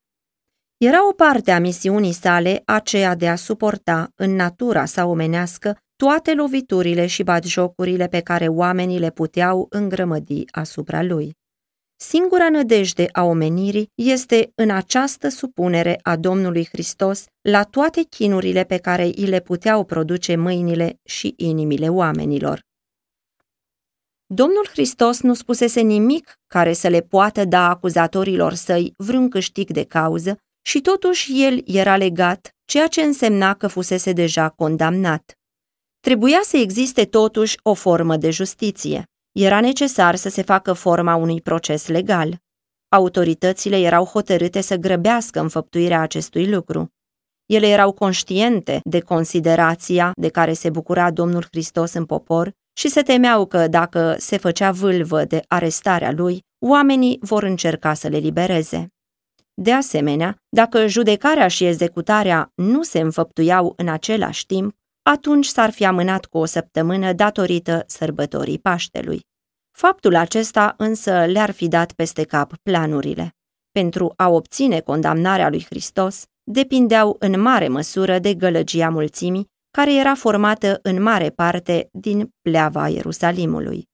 Era 0.78 1.08
o 1.08 1.12
parte 1.12 1.52
a 1.52 1.60
misiunii 1.60 2.12
sale 2.12 2.62
aceea 2.66 3.16
de 3.16 3.28
a 3.28 3.36
suporta 3.36 4.12
în 4.16 4.36
natura 4.36 4.86
sa 4.86 5.06
omenească 5.06 5.78
toate 5.96 6.34
loviturile 6.34 7.06
și 7.06 7.24
batjocurile 7.24 8.08
pe 8.08 8.20
care 8.20 8.48
oamenii 8.48 9.00
le 9.00 9.10
puteau 9.10 9.68
îngrămădi 9.70 10.44
asupra 10.52 11.04
lui. 11.04 11.36
Singura 11.98 12.50
nădejde 12.50 13.08
a 13.12 13.24
omenirii 13.24 13.92
este 13.94 14.52
în 14.56 14.70
această 14.70 15.30
supunere 15.30 16.00
a 16.02 16.16
Domnului 16.16 16.68
Hristos 16.72 17.25
la 17.42 17.64
toate 17.64 18.02
chinurile 18.02 18.64
pe 18.64 18.78
care 18.78 19.04
îi 19.04 19.25
le 19.25 19.40
puteau 19.40 19.84
produce 19.84 20.36
mâinile 20.36 21.00
și 21.04 21.34
inimile 21.38 21.90
oamenilor. 21.90 22.60
Domnul 24.25 24.68
Hristos 24.72 25.22
nu 25.22 25.34
spusese 25.34 25.82
nimic 25.82 26.34
care 26.48 26.74
să 26.74 26.88
le 26.88 27.02
poată 27.02 27.46
da 27.46 27.70
acuzatorilor 27.70 28.54
săi 28.54 28.94
vreun 28.98 29.30
câștig 29.30 29.72
de 29.72 29.84
cauză 29.84 30.38
și 30.62 30.82
totuși 30.82 31.44
el 31.44 31.62
era 31.66 31.98
legat, 31.98 32.50
ceea 32.66 32.88
ce 32.88 33.02
însemna 33.02 33.54
că 33.54 33.68
fusese 33.68 34.12
deja 34.12 34.50
condamnat. 34.50 35.34
Trebuia 36.00 36.40
să 36.44 36.58
existe 36.58 37.06
totuși 37.06 37.58
o 37.64 37.74
formă 37.74 38.18
de 38.18 38.30
justiție. 38.30 39.04
Era 39.39 39.60
necesar 39.60 40.15
să 40.15 40.30
se 40.30 40.42
facă 40.42 40.74
forma 40.74 41.15
unui 41.15 41.42
proces 41.42 41.88
legal. 41.88 42.42
Autoritățile 42.89 43.80
erau 43.80 44.06
hotărâte 44.06 44.62
să 44.62 44.75
grăbească 44.75 45.39
înfăptuirea 45.39 46.01
acestui 46.01 46.50
lucru. 46.50 46.94
Ele 47.46 47.68
erau 47.68 47.92
conștiente 47.92 48.80
de 48.84 49.00
considerația 49.00 50.12
de 50.15 50.30
care 50.30 50.54
se 50.54 50.70
bucura 50.70 51.12
Domnul 51.12 51.46
Hristos 51.51 51.94
în 51.94 52.06
popor 52.06 52.51
și 52.77 52.88
se 52.88 53.01
temeau 53.01 53.46
că, 53.46 53.68
dacă 53.68 54.15
se 54.18 54.38
făcea 54.38 54.72
vâlvă 54.72 55.24
de 55.24 55.44
arestarea 55.48 56.12
lui, 56.12 56.44
oamenii 56.65 57.18
vor 57.22 57.44
încerca 57.44 57.94
să 57.94 58.08
le 58.08 58.18
libereze. 58.18 58.88
De 59.54 59.72
asemenea, 59.72 60.36
dacă 60.50 60.88
judecarea 60.88 61.48
și 61.48 61.65
executarea 61.65 62.51
nu 62.56 62.84
se 62.84 63.00
înfăptuiau 63.00 63.74
în 63.77 63.88
același 63.88 64.46
timp, 64.46 64.75
atunci 65.10 65.46
s-ar 65.46 65.72
fi 65.72 65.86
amânat 65.86 66.26
cu 66.26 66.38
o 66.38 66.46
săptămână 66.46 67.14
datorită 67.14 67.84
sărbătorii 67.88 68.60
Paștelui. 68.60 69.20
Faptul 69.72 70.16
acesta 70.16 70.74
însă 70.78 71.26
le-ar 71.26 71.52
fi 71.52 71.68
dat 71.68 71.92
peste 71.92 72.24
cap 72.24 72.54
planurile. 72.64 73.36
Pentru 73.72 74.14
a 74.16 74.30
obține 74.30 74.80
condamnarea 74.80 75.50
lui 75.50 75.66
Hristos, 75.66 76.24
depindeau 76.44 77.16
în 77.20 77.42
mare 77.42 77.68
măsură 77.68 78.20
de 78.20 78.34
gălăgia 78.34 78.90
mulțimii, 78.90 79.46
care 79.72 79.96
era 79.96 80.16
formată 80.16 80.80
în 80.82 81.02
mare 81.02 81.30
parte 81.30 81.90
din 81.92 82.34
pleava 82.42 82.88
Ierusalimului. 82.88 83.88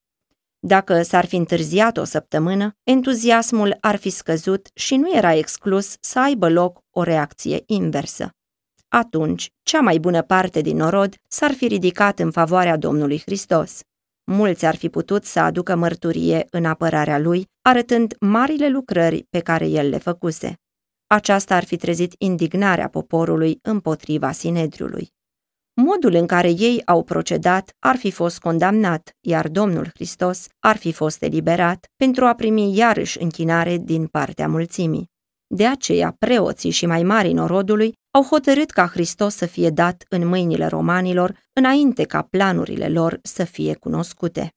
Dacă 0.59 1.01
s-ar 1.01 1.25
fi 1.25 1.35
întârziat 1.35 1.97
o 1.97 2.03
săptămână, 2.03 2.71
entuziasmul 2.83 3.77
ar 3.79 3.95
fi 3.95 4.09
scăzut 4.09 4.67
și 4.73 4.95
nu 4.95 5.15
era 5.15 5.33
exclus 5.33 5.95
să 5.99 6.19
aibă 6.19 6.49
loc 6.49 6.79
o 6.89 7.03
reacție 7.03 7.63
inversă 7.65 8.31
atunci 8.93 9.51
cea 9.63 9.81
mai 9.81 9.97
bună 9.99 10.21
parte 10.21 10.61
din 10.61 10.77
norod 10.77 11.15
s-ar 11.27 11.51
fi 11.51 11.67
ridicat 11.67 12.19
în 12.19 12.31
favoarea 12.31 12.77
Domnului 12.77 13.21
Hristos. 13.25 13.79
Mulți 14.23 14.65
ar 14.65 14.75
fi 14.75 14.89
putut 14.89 15.25
să 15.25 15.39
aducă 15.39 15.75
mărturie 15.75 16.47
în 16.49 16.65
apărarea 16.65 17.19
lui, 17.19 17.45
arătând 17.61 18.15
marile 18.19 18.69
lucrări 18.69 19.25
pe 19.29 19.39
care 19.39 19.67
el 19.67 19.89
le 19.89 19.97
făcuse. 19.97 20.55
Aceasta 21.07 21.55
ar 21.55 21.63
fi 21.63 21.77
trezit 21.77 22.13
indignarea 22.17 22.87
poporului 22.87 23.59
împotriva 23.61 24.31
Sinedriului. 24.31 25.09
Modul 25.73 26.13
în 26.13 26.27
care 26.27 26.49
ei 26.49 26.81
au 26.85 27.03
procedat 27.03 27.75
ar 27.79 27.95
fi 27.95 28.11
fost 28.11 28.39
condamnat, 28.39 29.15
iar 29.19 29.47
Domnul 29.47 29.89
Hristos 29.93 30.47
ar 30.59 30.77
fi 30.77 30.91
fost 30.91 31.21
eliberat 31.21 31.85
pentru 31.95 32.25
a 32.25 32.33
primi 32.33 32.75
iarăși 32.75 33.21
închinare 33.21 33.77
din 33.77 34.07
partea 34.07 34.47
mulțimii. 34.47 35.10
De 35.53 35.67
aceea, 35.67 36.15
preoții 36.19 36.69
și 36.69 36.85
mai 36.85 37.03
mari 37.03 37.31
norodului 37.31 37.93
au 38.11 38.23
hotărât 38.23 38.69
ca 38.69 38.87
Hristos 38.87 39.35
să 39.35 39.45
fie 39.45 39.69
dat 39.69 40.03
în 40.09 40.27
mâinile 40.27 40.65
romanilor 40.65 41.37
înainte 41.53 42.03
ca 42.03 42.21
planurile 42.21 42.89
lor 42.89 43.19
să 43.23 43.43
fie 43.43 43.73
cunoscute. 43.73 44.53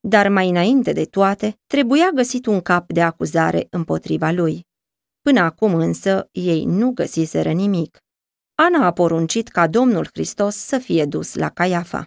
Dar 0.00 0.28
mai 0.28 0.48
înainte 0.48 0.92
de 0.92 1.04
toate, 1.04 1.58
trebuia 1.66 2.10
găsit 2.14 2.46
un 2.46 2.60
cap 2.60 2.92
de 2.92 3.02
acuzare 3.02 3.66
împotriva 3.70 4.30
lui. 4.30 4.66
Până 5.22 5.40
acum 5.40 5.74
însă 5.74 6.28
ei 6.32 6.64
nu 6.64 6.90
găsiseră 6.90 7.52
nimic. 7.52 7.98
Ana 8.54 8.86
a 8.86 8.92
poruncit 8.92 9.48
ca 9.48 9.66
Domnul 9.66 10.08
Hristos 10.12 10.56
să 10.56 10.78
fie 10.78 11.04
dus 11.04 11.34
la 11.34 11.48
Caiafa. 11.48 12.04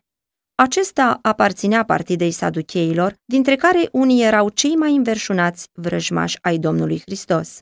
Acesta 0.55 1.19
aparținea 1.21 1.83
partidei 1.83 2.31
saducheilor, 2.31 3.15
dintre 3.25 3.55
care 3.55 3.89
unii 3.91 4.23
erau 4.23 4.49
cei 4.49 4.75
mai 4.75 4.95
înverșunați 4.95 5.67
vrăjmași 5.73 6.37
ai 6.41 6.57
Domnului 6.57 6.99
Hristos. 6.99 7.59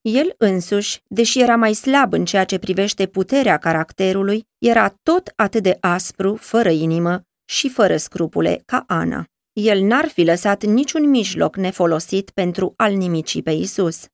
El 0.00 0.34
însuși, 0.38 1.00
deși 1.06 1.40
era 1.40 1.56
mai 1.56 1.74
slab 1.74 2.12
în 2.12 2.24
ceea 2.24 2.44
ce 2.44 2.58
privește 2.58 3.06
puterea 3.06 3.58
caracterului, 3.58 4.44
era 4.58 4.88
tot 5.02 5.32
atât 5.36 5.62
de 5.62 5.76
aspru, 5.80 6.36
fără 6.36 6.70
inimă 6.70 7.22
și 7.44 7.68
fără 7.68 7.96
scrupule 7.96 8.62
ca 8.66 8.84
Ana. 8.86 9.24
El 9.52 9.82
n-ar 9.82 10.08
fi 10.08 10.22
lăsat 10.22 10.64
niciun 10.64 11.08
mijloc 11.08 11.56
nefolosit 11.56 12.30
pentru 12.30 12.74
a-l 12.76 12.92
nimici 12.92 13.42
pe 13.42 13.50
Isus. 13.50 14.06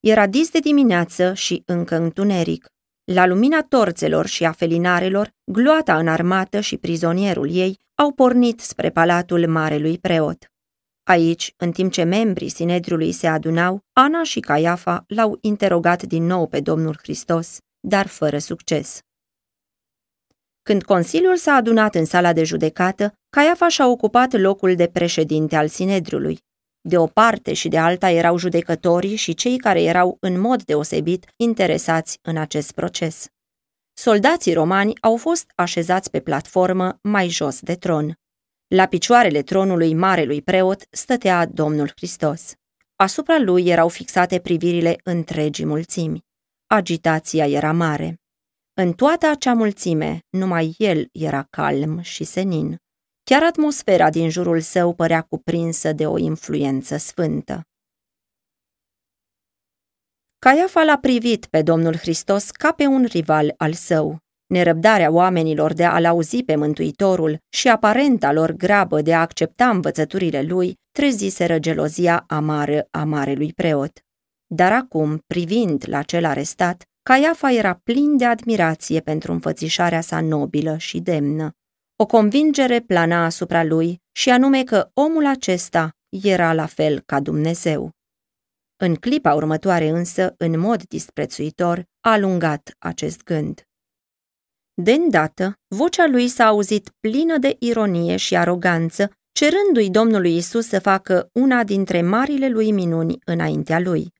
Era 0.00 0.26
dis 0.26 0.50
de 0.50 0.58
dimineață 0.58 1.34
și 1.34 1.62
încă 1.66 1.96
întuneric. 1.96 2.66
La 3.12 3.26
lumina 3.26 3.62
torțelor 3.62 4.26
și 4.26 4.44
a 4.44 4.52
felinarelor, 4.52 5.34
gloata 5.44 5.98
înarmată 5.98 6.60
și 6.60 6.76
prizonierul 6.76 7.54
ei 7.54 7.78
au 7.94 8.12
pornit 8.12 8.60
spre 8.60 8.90
palatul 8.90 9.48
marelui 9.48 9.98
preot. 9.98 10.52
Aici, 11.02 11.54
în 11.56 11.72
timp 11.72 11.92
ce 11.92 12.02
membrii 12.02 12.48
Sinedriului 12.48 13.12
se 13.12 13.26
adunau, 13.26 13.80
Ana 13.92 14.22
și 14.22 14.40
Caiafa 14.40 15.04
l-au 15.08 15.38
interogat 15.40 16.02
din 16.02 16.24
nou 16.24 16.46
pe 16.46 16.60
Domnul 16.60 16.96
Hristos, 17.02 17.58
dar 17.80 18.06
fără 18.06 18.38
succes. 18.38 19.00
Când 20.62 20.82
Consiliul 20.82 21.36
s-a 21.36 21.52
adunat 21.52 21.94
în 21.94 22.04
sala 22.04 22.32
de 22.32 22.44
judecată, 22.44 23.12
Caiafa 23.28 23.68
și-a 23.68 23.88
ocupat 23.88 24.32
locul 24.32 24.74
de 24.74 24.86
președinte 24.86 25.56
al 25.56 25.68
Sinedriului. 25.68 26.38
De 26.88 26.98
o 26.98 27.06
parte 27.06 27.52
și 27.52 27.68
de 27.68 27.78
alta 27.78 28.10
erau 28.10 28.38
judecătorii 28.38 29.16
și 29.16 29.34
cei 29.34 29.58
care 29.58 29.82
erau 29.82 30.16
în 30.20 30.40
mod 30.40 30.62
deosebit 30.62 31.26
interesați 31.36 32.18
în 32.22 32.36
acest 32.36 32.72
proces. 32.72 33.26
Soldații 33.92 34.52
romani 34.52 34.92
au 35.00 35.16
fost 35.16 35.52
așezați 35.54 36.10
pe 36.10 36.20
platformă 36.20 36.98
mai 37.02 37.28
jos 37.28 37.60
de 37.60 37.74
tron. 37.74 38.14
La 38.66 38.86
picioarele 38.86 39.42
tronului 39.42 39.94
marelui 39.94 40.42
preot 40.42 40.82
stătea 40.90 41.46
Domnul 41.46 41.90
Hristos. 41.96 42.52
Asupra 42.96 43.38
lui 43.38 43.66
erau 43.66 43.88
fixate 43.88 44.38
privirile 44.38 44.96
întregii 45.04 45.66
mulțimi. 45.66 46.24
Agitația 46.66 47.46
era 47.46 47.72
mare. 47.72 48.20
În 48.74 48.92
toată 48.92 49.26
acea 49.26 49.54
mulțime, 49.54 50.20
numai 50.28 50.74
el 50.78 51.08
era 51.12 51.46
calm 51.50 52.00
și 52.00 52.24
senin. 52.24 52.76
Chiar 53.30 53.42
atmosfera 53.42 54.10
din 54.10 54.30
jurul 54.30 54.60
său 54.60 54.94
părea 54.94 55.20
cuprinsă 55.20 55.92
de 55.92 56.06
o 56.06 56.18
influență 56.18 56.96
sfântă. 56.96 57.62
Caiafa 60.38 60.82
l-a 60.82 60.98
privit 60.98 61.46
pe 61.46 61.62
Domnul 61.62 61.96
Hristos 61.96 62.50
ca 62.50 62.72
pe 62.72 62.86
un 62.86 63.04
rival 63.04 63.54
al 63.56 63.72
său. 63.72 64.18
Nerăbdarea 64.46 65.10
oamenilor 65.10 65.72
de 65.72 65.84
a-l 65.84 66.04
auzi 66.04 66.42
pe 66.42 66.56
Mântuitorul 66.56 67.38
și 67.48 67.68
aparenta 67.68 68.32
lor 68.32 68.50
grabă 68.50 69.02
de 69.02 69.14
a 69.14 69.20
accepta 69.20 69.68
învățăturile 69.68 70.42
lui 70.42 70.74
treziseră 70.90 71.58
gelozia 71.58 72.24
amară 72.26 72.88
a 72.90 73.04
marelui 73.04 73.52
preot. 73.52 74.00
Dar 74.46 74.72
acum, 74.72 75.18
privind 75.26 75.84
la 75.86 76.02
cel 76.02 76.24
arestat, 76.24 76.82
Caiafa 77.02 77.52
era 77.52 77.80
plin 77.84 78.16
de 78.16 78.24
admirație 78.24 79.00
pentru 79.00 79.32
înfățișarea 79.32 80.00
sa 80.00 80.20
nobilă 80.20 80.76
și 80.76 81.00
demnă. 81.00 81.50
O 81.98 82.06
convingere 82.06 82.80
plana 82.80 83.24
asupra 83.24 83.64
lui 83.64 84.02
și 84.12 84.30
anume 84.30 84.64
că 84.64 84.90
omul 84.94 85.26
acesta 85.26 85.90
era 86.08 86.52
la 86.52 86.66
fel 86.66 87.00
ca 87.00 87.20
Dumnezeu. 87.20 87.90
În 88.76 88.94
clipa 88.94 89.34
următoare 89.34 89.88
însă, 89.88 90.34
în 90.38 90.58
mod 90.58 90.82
disprețuitor, 90.82 91.84
a 92.00 92.10
alungat 92.10 92.74
acest 92.78 93.22
gând. 93.22 93.62
De 94.74 94.92
îndată, 94.92 95.54
vocea 95.68 96.06
lui 96.06 96.28
s-a 96.28 96.46
auzit 96.46 96.90
plină 97.00 97.38
de 97.38 97.56
ironie 97.58 98.16
și 98.16 98.36
aroganță, 98.36 99.10
cerându-i 99.32 99.90
Domnului 99.90 100.36
Isus 100.36 100.66
să 100.66 100.78
facă 100.78 101.28
una 101.32 101.64
dintre 101.64 102.02
marile 102.02 102.48
lui 102.48 102.72
minuni 102.72 103.18
înaintea 103.24 103.80
lui. 103.80 104.12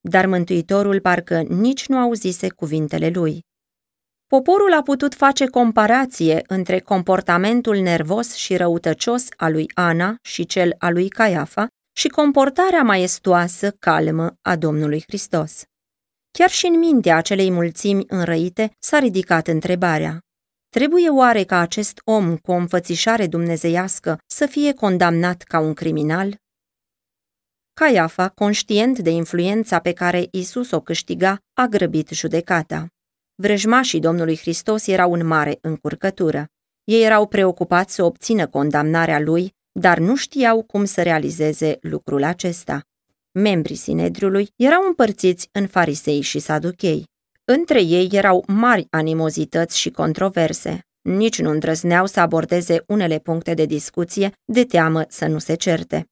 Dar 0.00 0.26
Mântuitorul 0.26 1.00
parcă 1.00 1.40
nici 1.40 1.86
nu 1.86 1.98
auzise 1.98 2.48
cuvintele 2.48 3.08
lui. 3.08 3.44
Poporul 4.36 4.72
a 4.72 4.82
putut 4.82 5.14
face 5.14 5.46
comparație 5.46 6.42
între 6.46 6.80
comportamentul 6.80 7.76
nervos 7.76 8.34
și 8.34 8.56
răutăcios 8.56 9.26
al 9.36 9.52
lui 9.52 9.70
Ana 9.74 10.16
și 10.22 10.46
cel 10.46 10.74
al 10.78 10.92
lui 10.92 11.08
Caiafa 11.08 11.66
și 11.96 12.08
comportarea 12.08 12.82
maestoasă, 12.82 13.70
calmă 13.70 14.36
a 14.42 14.56
Domnului 14.56 15.02
Hristos. 15.06 15.62
Chiar 16.30 16.50
și 16.50 16.66
în 16.66 16.78
mintea 16.78 17.16
acelei 17.16 17.50
mulțimi 17.50 18.04
înrăite 18.06 18.70
s-a 18.78 18.98
ridicat 18.98 19.46
întrebarea. 19.46 20.18
Trebuie 20.68 21.08
oare 21.08 21.44
ca 21.44 21.58
acest 21.58 22.00
om 22.04 22.36
cu 22.36 22.50
o 22.50 22.54
înfățișare 22.54 23.26
dumnezeiască 23.26 24.18
să 24.26 24.46
fie 24.46 24.72
condamnat 24.72 25.42
ca 25.42 25.58
un 25.58 25.74
criminal? 25.74 26.36
Caiafa, 27.72 28.28
conștient 28.28 28.98
de 28.98 29.10
influența 29.10 29.78
pe 29.78 29.92
care 29.92 30.28
Isus 30.30 30.70
o 30.70 30.80
câștiga, 30.80 31.38
a 31.52 31.66
grăbit 31.66 32.08
judecata. 32.08 32.86
Vrăjmașii 33.42 34.00
Domnului 34.00 34.36
Hristos 34.36 34.86
erau 34.86 35.12
în 35.12 35.26
mare 35.26 35.58
încurcătură. 35.60 36.46
Ei 36.84 37.04
erau 37.04 37.26
preocupați 37.26 37.94
să 37.94 38.04
obțină 38.04 38.46
condamnarea 38.46 39.20
lui, 39.20 39.54
dar 39.72 39.98
nu 39.98 40.16
știau 40.16 40.62
cum 40.62 40.84
să 40.84 41.02
realizeze 41.02 41.78
lucrul 41.80 42.22
acesta. 42.22 42.80
Membrii 43.32 43.76
Sinedriului 43.76 44.48
erau 44.56 44.82
împărțiți 44.86 45.48
în 45.52 45.66
farisei 45.66 46.20
și 46.20 46.38
saduchei. 46.38 47.04
Între 47.44 47.82
ei 47.82 48.08
erau 48.12 48.44
mari 48.46 48.86
animozități 48.90 49.78
și 49.78 49.90
controverse. 49.90 50.80
Nici 51.00 51.40
nu 51.40 51.50
îndrăzneau 51.50 52.06
să 52.06 52.20
abordeze 52.20 52.82
unele 52.86 53.18
puncte 53.18 53.54
de 53.54 53.64
discuție 53.64 54.32
de 54.44 54.64
teamă 54.64 55.04
să 55.08 55.26
nu 55.26 55.38
se 55.38 55.54
certe. 55.54 56.08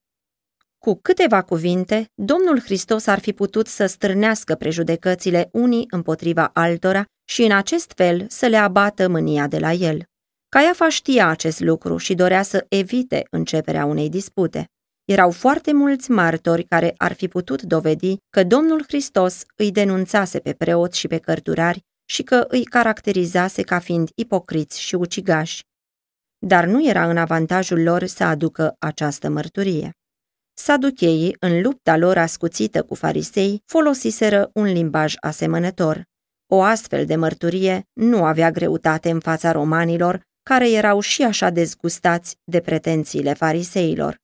Cu 0.85 0.99
câteva 1.01 1.41
cuvinte, 1.41 2.11
Domnul 2.15 2.59
Hristos 2.61 3.07
ar 3.07 3.19
fi 3.19 3.33
putut 3.33 3.67
să 3.67 3.85
stârnească 3.85 4.55
prejudecățile 4.55 5.49
unii 5.51 5.85
împotriva 5.89 6.49
altora 6.53 7.05
și 7.29 7.43
în 7.43 7.51
acest 7.51 7.91
fel 7.95 8.25
să 8.29 8.45
le 8.45 8.57
abată 8.57 9.07
mânia 9.07 9.47
de 9.47 9.59
la 9.59 9.71
el. 9.71 10.03
Caiafa 10.49 10.89
știa 10.89 11.27
acest 11.27 11.59
lucru 11.59 11.97
și 11.97 12.13
dorea 12.13 12.41
să 12.41 12.65
evite 12.69 13.23
începerea 13.29 13.85
unei 13.85 14.09
dispute. 14.09 14.65
Erau 15.05 15.31
foarte 15.31 15.73
mulți 15.73 16.11
martori 16.11 16.63
care 16.63 16.93
ar 16.97 17.13
fi 17.13 17.27
putut 17.27 17.61
dovedi 17.61 18.15
că 18.29 18.43
Domnul 18.43 18.83
Hristos 18.87 19.43
îi 19.55 19.71
denunțase 19.71 20.39
pe 20.39 20.53
preoți 20.53 20.99
și 20.99 21.07
pe 21.07 21.17
cărturari 21.17 21.81
și 22.05 22.23
că 22.23 22.45
îi 22.47 22.63
caracterizase 22.63 23.61
ca 23.61 23.79
fiind 23.79 24.09
ipocriți 24.15 24.81
și 24.81 24.95
ucigași. 24.95 25.61
Dar 26.45 26.65
nu 26.65 26.87
era 26.87 27.09
în 27.09 27.17
avantajul 27.17 27.83
lor 27.83 28.05
să 28.05 28.23
aducă 28.23 28.75
această 28.79 29.29
mărturie. 29.29 29.91
Saducheii, 30.61 31.35
în 31.39 31.61
lupta 31.61 31.97
lor 31.97 32.17
ascuțită 32.17 32.83
cu 32.83 32.95
farisei, 32.95 33.61
folosiseră 33.65 34.49
un 34.53 34.63
limbaj 34.63 35.13
asemănător. 35.19 36.03
O 36.47 36.61
astfel 36.61 37.05
de 37.05 37.15
mărturie 37.15 37.87
nu 37.93 38.23
avea 38.23 38.51
greutate 38.51 39.09
în 39.09 39.19
fața 39.19 39.51
romanilor, 39.51 40.21
care 40.43 40.71
erau 40.71 40.99
și 40.99 41.23
așa 41.23 41.49
dezgustați 41.49 42.35
de 42.43 42.59
pretențiile 42.59 43.33
fariseilor. 43.33 44.17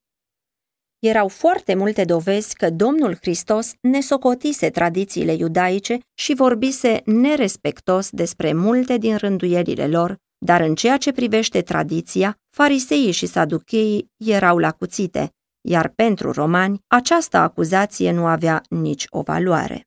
Erau 0.98 1.28
foarte 1.28 1.74
multe 1.74 2.04
dovezi 2.04 2.54
că 2.54 2.70
Domnul 2.70 3.16
Hristos 3.20 3.72
ne 3.80 4.00
socotise 4.00 4.70
tradițiile 4.70 5.32
iudaice 5.32 5.98
și 6.14 6.34
vorbise 6.34 7.02
nerespectos 7.04 8.10
despre 8.10 8.52
multe 8.52 8.98
din 8.98 9.16
rânduielile 9.16 9.86
lor, 9.86 10.16
dar 10.38 10.60
în 10.60 10.74
ceea 10.74 10.96
ce 10.96 11.12
privește 11.12 11.62
tradiția, 11.62 12.38
fariseii 12.50 13.12
și 13.12 13.26
saducheii 13.26 14.06
erau 14.16 14.58
la 14.58 14.72
cuțite, 14.72 15.30
iar 15.68 15.88
pentru 15.88 16.32
romani 16.32 16.80
această 16.86 17.36
acuzație 17.36 18.12
nu 18.12 18.26
avea 18.26 18.62
nici 18.68 19.06
o 19.08 19.22
valoare. 19.22 19.86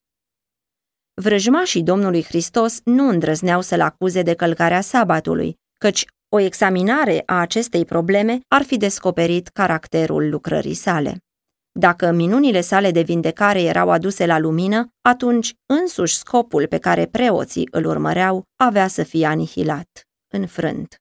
Vrăjmașii 1.22 1.84
Domnului 1.84 2.24
Hristos 2.24 2.80
nu 2.84 3.08
îndrăzneau 3.08 3.62
să-l 3.62 3.82
acuze 3.82 4.22
de 4.22 4.34
călcarea 4.34 4.82
sabatului, 4.82 5.56
căci 5.80 6.06
o 6.30 6.40
examinare 6.40 7.24
a 7.26 7.40
acestei 7.40 7.86
probleme 7.86 8.40
ar 8.48 8.62
fi 8.62 8.78
descoperit 8.78 9.48
caracterul 9.48 10.30
lucrării 10.30 10.74
sale. 10.74 11.18
Dacă 11.72 12.12
minunile 12.12 12.62
sale 12.62 12.92
de 12.92 13.02
vindecare 13.02 13.62
erau 13.62 13.90
aduse 13.90 14.26
la 14.26 14.40
lumină, 14.40 14.94
atunci 15.02 15.54
însuși 15.66 16.16
scopul 16.16 16.68
pe 16.68 16.78
care 16.78 17.06
preoții 17.06 17.68
îl 17.72 17.86
urmăreau 17.86 18.44
avea 18.56 18.88
să 18.88 19.04
fie 19.04 19.26
anihilat, 19.26 20.08
înfrânt. 20.34 20.96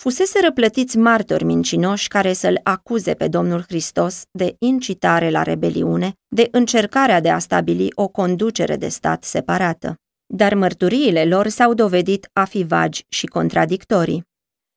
Fusese 0.00 0.38
răplătiți 0.42 0.98
martori 0.98 1.44
mincinoși 1.44 2.08
care 2.08 2.32
să-l 2.32 2.60
acuze 2.62 3.14
pe 3.14 3.28
Domnul 3.28 3.64
Hristos 3.68 4.22
de 4.30 4.54
incitare 4.58 5.30
la 5.30 5.42
rebeliune, 5.42 6.12
de 6.28 6.48
încercarea 6.50 7.20
de 7.20 7.30
a 7.30 7.38
stabili 7.38 7.88
o 7.94 8.08
conducere 8.08 8.76
de 8.76 8.88
stat 8.88 9.24
separată 9.24 9.94
dar 10.32 10.54
mărturiile 10.54 11.24
lor 11.24 11.48
s-au 11.48 11.74
dovedit 11.74 12.28
a 12.32 12.44
fi 12.44 12.62
vagi 12.62 13.04
și 13.08 13.26
contradictorii. 13.26 14.22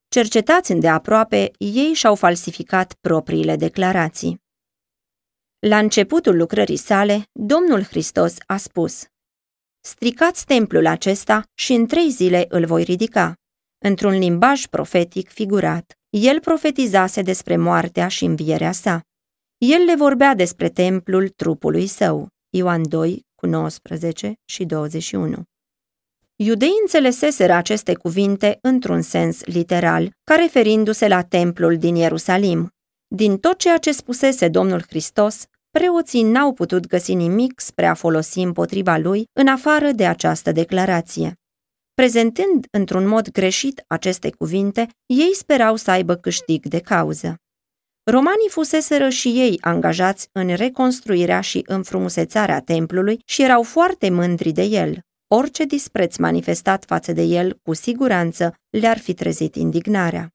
Cercetați 0.08 0.72
îndeaproape, 0.72 1.52
ei 1.58 1.94
și-au 1.94 2.16
falsificat 2.16 2.94
propriile 3.02 3.56
declarații. 3.56 4.42
La 5.60 5.78
începutul 5.78 6.38
lucrării 6.38 6.78
sale, 6.78 7.24
Domnul 7.32 7.84
Hristos 7.84 8.36
a 8.46 8.58
spus 8.58 9.04
Stricați 9.80 10.46
templul 10.46 10.86
acesta 10.86 11.44
și 11.54 11.74
în 11.74 11.86
trei 11.86 12.10
zile 12.10 12.46
îl 12.50 12.66
voi 12.66 12.84
ridica. 12.84 13.34
Într-un 13.86 14.18
limbaj 14.18 14.66
profetic 14.66 15.30
figurat, 15.30 15.98
el 16.10 16.40
profetizase 16.40 17.22
despre 17.22 17.58
moartea 17.58 18.08
și 18.08 18.26
învierea 18.26 18.72
sa. 18.72 19.02
El 19.58 19.84
le 19.84 19.96
vorbea 19.96 20.36
despre 20.36 20.70
templul 20.70 21.30
trupului 21.30 21.88
său. 21.88 22.28
Ioan 22.50 22.90
2, 22.90 23.26
cu 23.36 23.46
19 23.46 24.34
și 24.46 24.66
21. 24.66 25.44
Iudeii 26.36 26.78
înțeleseseră 26.82 27.54
aceste 27.54 27.94
cuvinte 27.94 28.58
într-un 28.62 29.02
sens 29.02 29.44
literal, 29.46 30.12
ca 30.24 30.36
referindu-se 30.36 31.08
la 31.08 31.22
templul 31.22 31.78
din 31.78 31.96
Ierusalim. 31.96 32.70
Din 33.08 33.38
tot 33.38 33.58
ceea 33.58 33.78
ce 33.78 33.92
spusese 33.92 34.48
Domnul 34.48 34.84
Hristos, 34.88 35.46
preoții 35.70 36.24
n-au 36.24 36.54
putut 36.54 36.88
găsi 36.88 37.14
nimic 37.14 37.60
spre 37.60 37.86
a 37.86 37.94
folosi 37.94 38.40
împotriva 38.40 38.98
lui 38.98 39.26
în 39.34 39.48
afară 39.48 39.92
de 39.92 40.08
această 40.08 40.52
declarație. 40.52 41.38
Prezentând 41.94 42.66
într-un 42.72 43.08
mod 43.08 43.32
greșit 43.32 43.84
aceste 43.88 44.30
cuvinte, 44.30 44.88
ei 45.06 45.36
sperau 45.36 45.76
să 45.76 45.92
aibă 45.92 46.16
câștig 46.16 46.66
de 46.66 46.80
cauză. 46.80 47.36
Romanii 48.04 48.50
fuseseră 48.50 49.10
și 49.10 49.28
ei 49.28 49.58
angajați 49.62 50.30
în 50.32 50.56
reconstruirea 50.56 51.42
și 51.42 51.64
înfrumusețarea 51.66 52.60
templului 52.62 53.20
și 53.26 53.44
erau 53.44 53.64
foarte 53.64 54.10
mândri 54.10 54.52
de 54.52 54.62
el. 54.62 55.00
Orice 55.28 55.66
dispreț 55.66 56.16
manifestat 56.16 56.86
față 56.86 57.12
de 57.12 57.22
el, 57.22 57.60
cu 57.64 57.74
siguranță, 57.74 58.56
le-ar 58.70 58.98
fi 58.98 59.14
trezit 59.14 59.56
indignarea. 59.56 60.30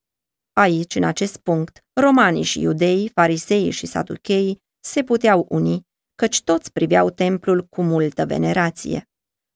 Aici, 0.52 0.94
în 0.94 1.04
acest 1.04 1.36
punct, 1.36 1.78
romanii 2.00 2.42
și 2.42 2.60
iudeii, 2.60 3.10
fariseii 3.14 3.70
și 3.70 3.86
saducheii 3.86 4.58
se 4.80 5.02
puteau 5.02 5.46
uni, 5.48 5.82
căci 6.14 6.42
toți 6.42 6.72
priveau 6.72 7.10
templul 7.10 7.62
cu 7.62 7.82
multă 7.82 8.26
venerație. 8.26 9.07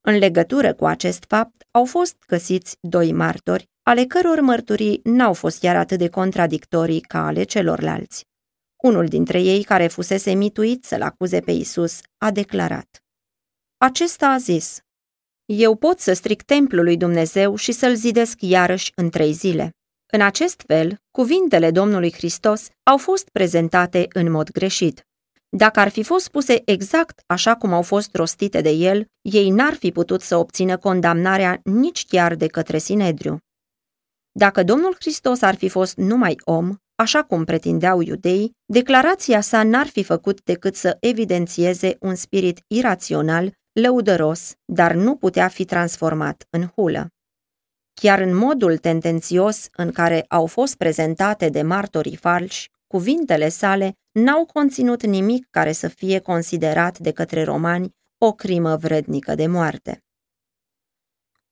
În 0.05 0.19
legătură 0.19 0.75
cu 0.75 0.87
acest 0.87 1.25
fapt, 1.29 1.67
au 1.71 1.85
fost 1.85 2.17
găsiți 2.27 2.77
doi 2.81 3.13
martori, 3.13 3.69
ale 3.83 4.05
căror 4.05 4.41
mărturii 4.41 5.01
n-au 5.05 5.33
fost 5.33 5.59
chiar 5.59 5.77
atât 5.77 5.99
de 5.99 6.09
contradictorii 6.09 7.01
ca 7.01 7.27
ale 7.27 7.43
celorlalți. 7.43 8.27
Unul 8.83 9.07
dintre 9.07 9.41
ei, 9.41 9.63
care 9.63 9.87
fusese 9.87 10.33
mituit 10.33 10.85
să-l 10.85 11.03
acuze 11.03 11.41
pe 11.41 11.51
Isus, 11.51 12.01
a 12.19 12.31
declarat. 12.31 13.03
Acesta 13.77 14.27
a 14.29 14.37
zis, 14.37 14.79
Eu 15.45 15.77
pot 15.77 15.99
să 15.99 16.13
stric 16.13 16.43
templul 16.43 16.85
lui 16.85 16.97
Dumnezeu 16.97 17.55
și 17.55 17.73
să-l 17.73 17.95
zidesc 17.95 18.41
iarăși 18.41 18.93
în 18.95 19.11
trei 19.11 19.33
zile. 19.33 19.71
În 20.13 20.21
acest 20.21 20.63
fel, 20.67 20.97
cuvintele 21.11 21.71
Domnului 21.71 22.13
Hristos 22.13 22.69
au 22.83 22.97
fost 22.97 23.29
prezentate 23.29 24.07
în 24.13 24.31
mod 24.31 24.51
greșit. 24.51 25.07
Dacă 25.57 25.81
ar 25.81 25.89
fi 25.89 26.03
fost 26.03 26.25
spuse 26.25 26.63
exact 26.65 27.23
așa 27.27 27.57
cum 27.57 27.73
au 27.73 27.83
fost 27.83 28.15
rostite 28.15 28.61
de 28.61 28.71
el, 28.71 29.07
ei 29.21 29.51
n-ar 29.51 29.75
fi 29.75 29.93
putut 29.93 30.21
să 30.21 30.37
obțină 30.37 30.77
condamnarea 30.77 31.61
nici 31.65 32.07
chiar 32.07 32.35
de 32.35 32.47
către 32.47 32.79
Sinedriu. 32.79 33.39
Dacă 34.33 34.63
Domnul 34.63 34.95
Hristos 34.99 35.43
ar 35.43 35.55
fi 35.55 35.69
fost 35.69 35.97
numai 35.97 36.37
om, 36.45 36.77
așa 36.95 37.23
cum 37.23 37.45
pretindeau 37.45 38.01
iudei, 38.01 38.53
declarația 38.65 39.41
sa 39.41 39.63
n-ar 39.63 39.87
fi 39.87 40.03
făcut 40.03 40.43
decât 40.43 40.75
să 40.75 40.97
evidențieze 41.01 41.97
un 42.01 42.15
spirit 42.15 42.61
irațional, 42.67 43.53
lăudăros, 43.73 44.53
dar 44.65 44.93
nu 44.93 45.17
putea 45.17 45.49
fi 45.49 45.65
transformat 45.65 46.47
în 46.51 46.67
hulă. 46.67 47.09
Chiar 48.01 48.21
în 48.21 48.37
modul 48.37 48.77
tendențios 48.77 49.67
în 49.73 49.91
care 49.91 50.25
au 50.29 50.47
fost 50.47 50.77
prezentate 50.77 51.49
de 51.49 51.63
martorii 51.63 52.17
falși, 52.17 52.71
cuvintele 52.93 53.49
sale 53.49 53.93
n-au 54.11 54.47
conținut 54.47 55.03
nimic 55.03 55.47
care 55.51 55.73
să 55.73 55.89
fie 55.89 56.19
considerat 56.19 56.99
de 56.99 57.11
către 57.13 57.45
romani 57.45 57.95
o 58.19 58.33
crimă 58.33 58.77
vrednică 58.77 59.35
de 59.35 59.47
moarte. 59.47 60.03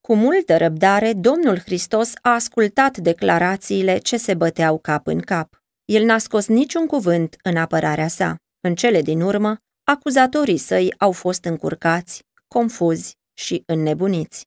Cu 0.01 0.15
multă 0.15 0.57
răbdare, 0.57 1.13
Domnul 1.13 1.59
Hristos 1.59 2.13
a 2.23 2.31
ascultat 2.31 2.97
declarațiile 2.97 3.99
ce 3.99 4.17
se 4.17 4.35
băteau 4.35 4.79
cap 4.79 5.07
în 5.07 5.21
cap. 5.21 5.63
El 5.85 6.05
n-a 6.05 6.19
scos 6.19 6.47
niciun 6.47 6.87
cuvânt 6.87 7.37
în 7.43 7.57
apărarea 7.57 8.09
sa. 8.09 8.37
În 8.61 8.75
cele 8.75 9.03
din 9.03 9.21
urmă, 9.21 9.57
acuzatorii 9.85 10.59
săi 10.59 10.95
au 10.99 11.13
fost 11.13 11.45
încurcați, 11.45 12.23
confuzi 12.49 13.17
și 13.35 13.63
înnebuniți. 13.67 14.47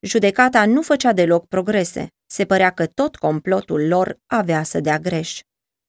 Judecata 0.00 0.66
nu 0.66 0.82
făcea 0.82 1.12
deloc 1.12 1.46
progrese. 1.46 2.08
Se 2.26 2.44
părea 2.44 2.70
că 2.70 2.86
tot 2.86 3.16
complotul 3.16 3.86
lor 3.86 4.18
avea 4.26 4.62
să 4.62 4.80
dea 4.80 4.98
greș. 4.98 5.40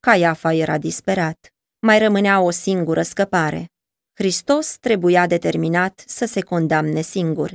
Caiafa 0.06 0.54
era 0.54 0.78
disperat. 0.78 1.54
Mai 1.80 2.00
rămânea 2.00 2.42
o 2.42 2.50
singură 2.50 3.02
scăpare. 3.02 3.72
Hristos 4.14 4.78
trebuia 4.78 5.28
determinat 5.28 6.04
să 6.08 6.26
se 6.26 6.42
condamne 6.42 7.02
singur. 7.02 7.54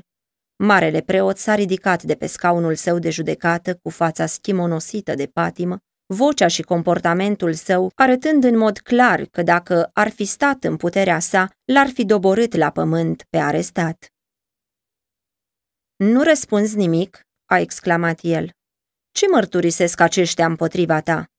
Marele 0.57 1.01
preot 1.01 1.39
s-a 1.39 1.55
ridicat 1.55 2.03
de 2.03 2.15
pe 2.15 2.27
scaunul 2.27 2.75
său 2.75 2.99
de 2.99 3.11
judecată 3.11 3.75
cu 3.75 3.91
fața 3.91 4.27
schimonosită 4.27 5.15
de 5.15 5.27
patimă, 5.27 5.79
vocea 6.07 6.47
și 6.47 6.63
comportamentul 6.63 7.53
său 7.53 7.93
arătând 7.95 8.45
în 8.45 8.57
mod 8.57 8.79
clar 8.79 9.25
că 9.25 9.43
dacă 9.43 9.91
ar 9.93 10.09
fi 10.09 10.25
stat 10.25 10.65
în 10.65 10.77
puterea 10.77 11.19
sa, 11.19 11.51
l-ar 11.65 11.89
fi 11.89 12.05
doborât 12.05 12.55
la 12.55 12.71
pământ 12.71 13.27
pe 13.29 13.39
arestat. 13.39 14.13
Nu 15.97 16.23
răspunzi 16.23 16.77
nimic?" 16.77 17.21
a 17.45 17.59
exclamat 17.59 18.19
el. 18.23 18.51
Ce 19.11 19.27
mărturisesc 19.29 20.01
aceștia 20.01 20.47
împotriva 20.47 21.01
ta?" 21.01 21.31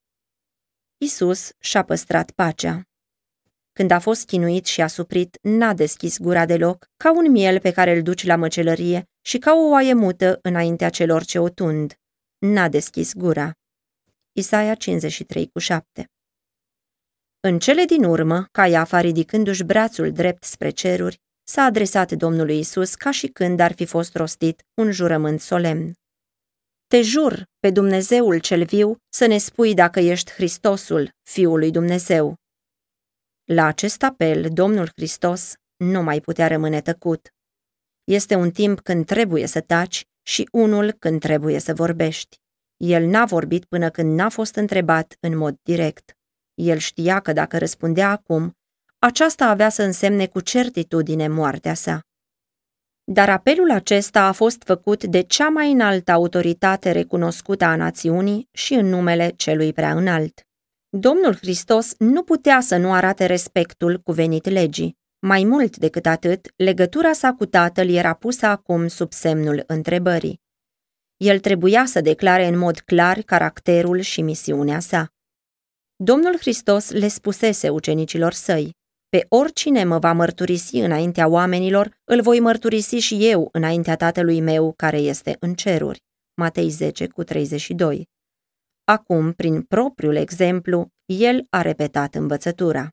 Isus 1.04 1.52
și-a 1.60 1.84
păstrat 1.84 2.32
pacea. 2.32 2.82
Când 3.74 3.92
a 3.92 4.00
fost 4.00 4.26
chinuit 4.26 4.66
și 4.66 4.82
asuprit, 4.82 5.38
n-a 5.42 5.74
deschis 5.74 6.20
gura 6.20 6.46
deloc, 6.46 6.90
ca 6.98 7.12
un 7.12 7.32
miel 7.32 7.60
pe 7.60 7.72
care 7.72 7.96
îl 7.96 8.02
duci 8.02 8.26
la 8.26 8.36
măcelărie 8.36 9.10
și 9.22 9.38
ca 9.38 9.54
o 9.54 9.70
oaie 9.70 9.94
mută 9.94 10.40
înaintea 10.42 10.90
celor 10.90 11.24
ce 11.24 11.40
o 11.40 11.50
tund. 11.50 12.00
N-a 12.38 12.68
deschis 12.68 13.14
gura. 13.14 13.52
Isaia 14.32 14.76
53 14.76 15.48
cu 15.48 15.60
7 15.60 16.12
În 17.40 17.60
cele 17.60 17.84
din 17.84 18.04
urmă, 18.04 18.48
Caiafa, 18.52 19.00
ridicându-și 19.00 19.64
brațul 19.64 20.12
drept 20.12 20.44
spre 20.44 20.70
ceruri, 20.70 21.22
s-a 21.44 21.62
adresat 21.62 22.12
Domnului 22.12 22.60
Isus 22.60 22.96
ca 22.96 23.12
și 23.12 23.28
când 23.28 23.60
ar 23.60 23.74
fi 23.74 23.86
fost 23.86 24.16
rostit 24.16 24.66
un 24.74 24.92
jurământ 24.92 25.42
solemn. 25.42 25.94
Te 26.92 27.02
jur 27.02 27.44
pe 27.60 27.70
Dumnezeul 27.70 28.40
cel 28.40 28.66
viu 28.66 28.96
să 29.10 29.26
ne 29.26 29.38
spui 29.38 29.74
dacă 29.74 30.00
ești 30.00 30.32
Hristosul, 30.32 31.10
Fiul 31.30 31.60
lui 31.60 31.72
Dumnezeu. 31.72 32.36
La 33.44 33.66
acest 33.66 34.04
apel, 34.04 34.50
Domnul 34.54 34.90
Hristos 34.96 35.54
nu 35.78 36.02
mai 36.02 36.22
putea 36.22 36.48
rămâne 36.48 36.82
tăcut. 36.82 37.30
Este 38.04 38.36
un 38.36 38.52
timp 38.52 38.80
când 38.80 39.06
trebuie 39.06 39.46
să 39.48 39.62
taci 39.62 40.04
și 40.22 40.48
unul 40.52 40.92
când 40.92 41.20
trebuie 41.20 41.60
să 41.60 41.74
vorbești. 41.74 42.38
El 42.78 43.06
n-a 43.06 43.26
vorbit 43.26 43.66
până 43.66 43.90
când 43.90 44.18
n-a 44.18 44.30
fost 44.30 44.56
întrebat 44.56 45.16
în 45.20 45.38
mod 45.38 45.56
direct. 45.64 46.12
El 46.54 46.78
știa 46.78 47.20
că 47.20 47.34
dacă 47.34 47.58
răspundea 47.58 48.10
acum, 48.10 48.52
aceasta 49.00 49.46
avea 49.46 49.70
să 49.70 49.84
însemne 49.84 50.28
cu 50.28 50.40
certitudine 50.40 51.28
moartea 51.28 51.74
sa. 51.74 52.02
Dar 53.14 53.30
apelul 53.30 53.72
acesta 53.72 54.22
a 54.24 54.32
fost 54.32 54.62
făcut 54.66 55.04
de 55.04 55.22
cea 55.22 55.50
mai 55.50 55.72
înaltă 55.72 56.12
autoritate 56.12 56.92
recunoscută 56.92 57.66
a 57.66 57.76
națiunii 57.76 58.50
și 58.52 58.74
în 58.74 58.86
numele 58.86 59.34
celui 59.36 59.74
prea 59.74 59.92
înalt. 59.92 60.42
Domnul 60.90 61.36
Hristos 61.36 61.94
nu 61.98 62.24
putea 62.24 62.60
să 62.62 62.78
nu 62.78 62.94
arate 62.94 63.26
respectul 63.26 63.98
cuvenit 63.98 64.50
legii. 64.50 64.98
Mai 65.20 65.44
mult 65.44 65.78
decât 65.78 66.06
atât, 66.06 66.54
legătura 66.56 67.14
sa 67.14 67.34
cu 67.34 67.46
tatăl 67.46 67.90
era 67.90 68.14
pusă 68.14 68.46
acum 68.46 68.88
sub 68.88 69.12
semnul 69.12 69.64
întrebării. 69.68 70.42
El 71.18 71.40
trebuia 71.40 71.86
să 71.86 72.02
declare 72.02 72.48
în 72.48 72.58
mod 72.58 72.80
clar 72.80 73.22
caracterul 73.22 74.00
și 74.00 74.22
misiunea 74.22 74.80
sa. 74.80 75.08
Domnul 75.96 76.38
Hristos 76.38 76.90
le 76.92 77.08
spusese 77.08 77.70
ucenicilor 77.70 78.34
săi, 78.34 78.80
pe 79.12 79.26
oricine 79.30 79.84
mă 79.84 80.00
va 80.00 80.14
mărturisi 80.14 80.76
înaintea 80.78 81.28
oamenilor, 81.28 82.00
îl 82.04 82.22
voi 82.22 82.40
mărturisi 82.40 82.96
și 82.96 83.30
eu 83.30 83.50
înaintea 83.52 83.96
tatălui 83.96 84.42
meu 84.42 84.74
care 84.74 84.98
este 84.98 85.38
în 85.40 85.54
ceruri. 85.54 86.00
Matei 86.34 86.70
10 86.70 87.08
cu 87.08 87.24
32. 87.24 88.08
Acum, 88.84 89.32
prin 89.32 89.62
propriul 89.62 90.16
exemplu, 90.16 90.88
el 91.06 91.46
a 91.50 91.62
repetat 91.62 92.16
învățătura. 92.16 92.90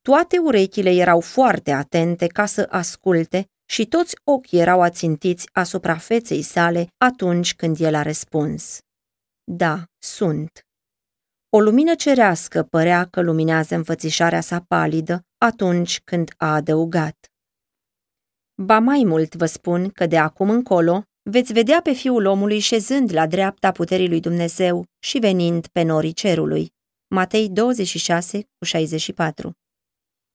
Toate 0.00 0.38
urechile 0.38 0.90
erau 0.90 1.20
foarte 1.20 1.70
atente 1.70 2.26
ca 2.26 2.46
să 2.46 2.66
asculte 2.70 3.46
și 3.68 3.86
toți 3.86 4.16
ochii 4.24 4.58
erau 4.58 4.80
ațintiți 4.80 5.48
asupra 5.52 5.96
feței 5.96 6.42
sale 6.42 6.86
atunci 6.98 7.54
când 7.54 7.80
el 7.80 7.94
a 7.94 8.02
răspuns. 8.02 8.78
Da, 9.44 9.84
sunt. 9.98 10.65
O 11.50 11.60
lumină 11.60 11.94
cerească 11.94 12.62
părea 12.62 13.04
că 13.04 13.20
luminează 13.20 13.74
înfățișarea 13.74 14.40
sa 14.40 14.64
palidă 14.68 15.24
atunci 15.38 16.00
când 16.04 16.30
a 16.36 16.54
adăugat. 16.54 17.30
Ba 18.62 18.78
mai 18.78 19.02
mult 19.06 19.34
vă 19.34 19.46
spun 19.46 19.88
că 19.88 20.06
de 20.06 20.18
acum 20.18 20.50
încolo 20.50 21.02
veți 21.22 21.52
vedea 21.52 21.80
pe 21.82 21.92
fiul 21.92 22.26
omului 22.26 22.58
șezând 22.58 23.12
la 23.12 23.26
dreapta 23.26 23.72
puterii 23.72 24.08
lui 24.08 24.20
Dumnezeu 24.20 24.84
și 24.98 25.18
venind 25.18 25.66
pe 25.66 25.82
norii 25.82 26.12
cerului. 26.12 26.72
Matei 27.14 27.48
26 27.48 28.42
cu 28.58 28.64
64 28.64 29.52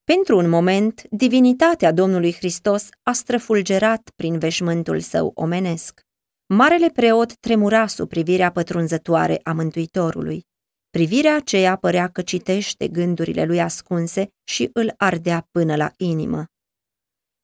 Pentru 0.04 0.38
un 0.38 0.50
moment, 0.50 1.02
divinitatea 1.10 1.92
Domnului 1.92 2.34
Hristos 2.34 2.90
a 3.02 3.12
străfulgerat 3.12 4.12
prin 4.16 4.40
veșmântul 4.40 5.00
său 5.00 5.32
omenesc. 5.36 6.02
Marele 6.46 6.90
preot 6.90 7.36
tremura 7.36 7.88
sub 7.88 8.10
privirea 8.10 8.52
pătrunzătoare 8.52 9.40
a 9.44 9.52
Mântuitorului. 9.52 10.50
Privirea 10.92 11.36
aceea 11.36 11.76
părea 11.76 12.08
că 12.08 12.22
citește 12.22 12.88
gândurile 12.88 13.46
lui 13.46 13.62
ascunse 13.62 14.34
și 14.44 14.70
îl 14.74 14.94
ardea 14.98 15.48
până 15.52 15.76
la 15.76 15.92
inimă. 15.98 16.46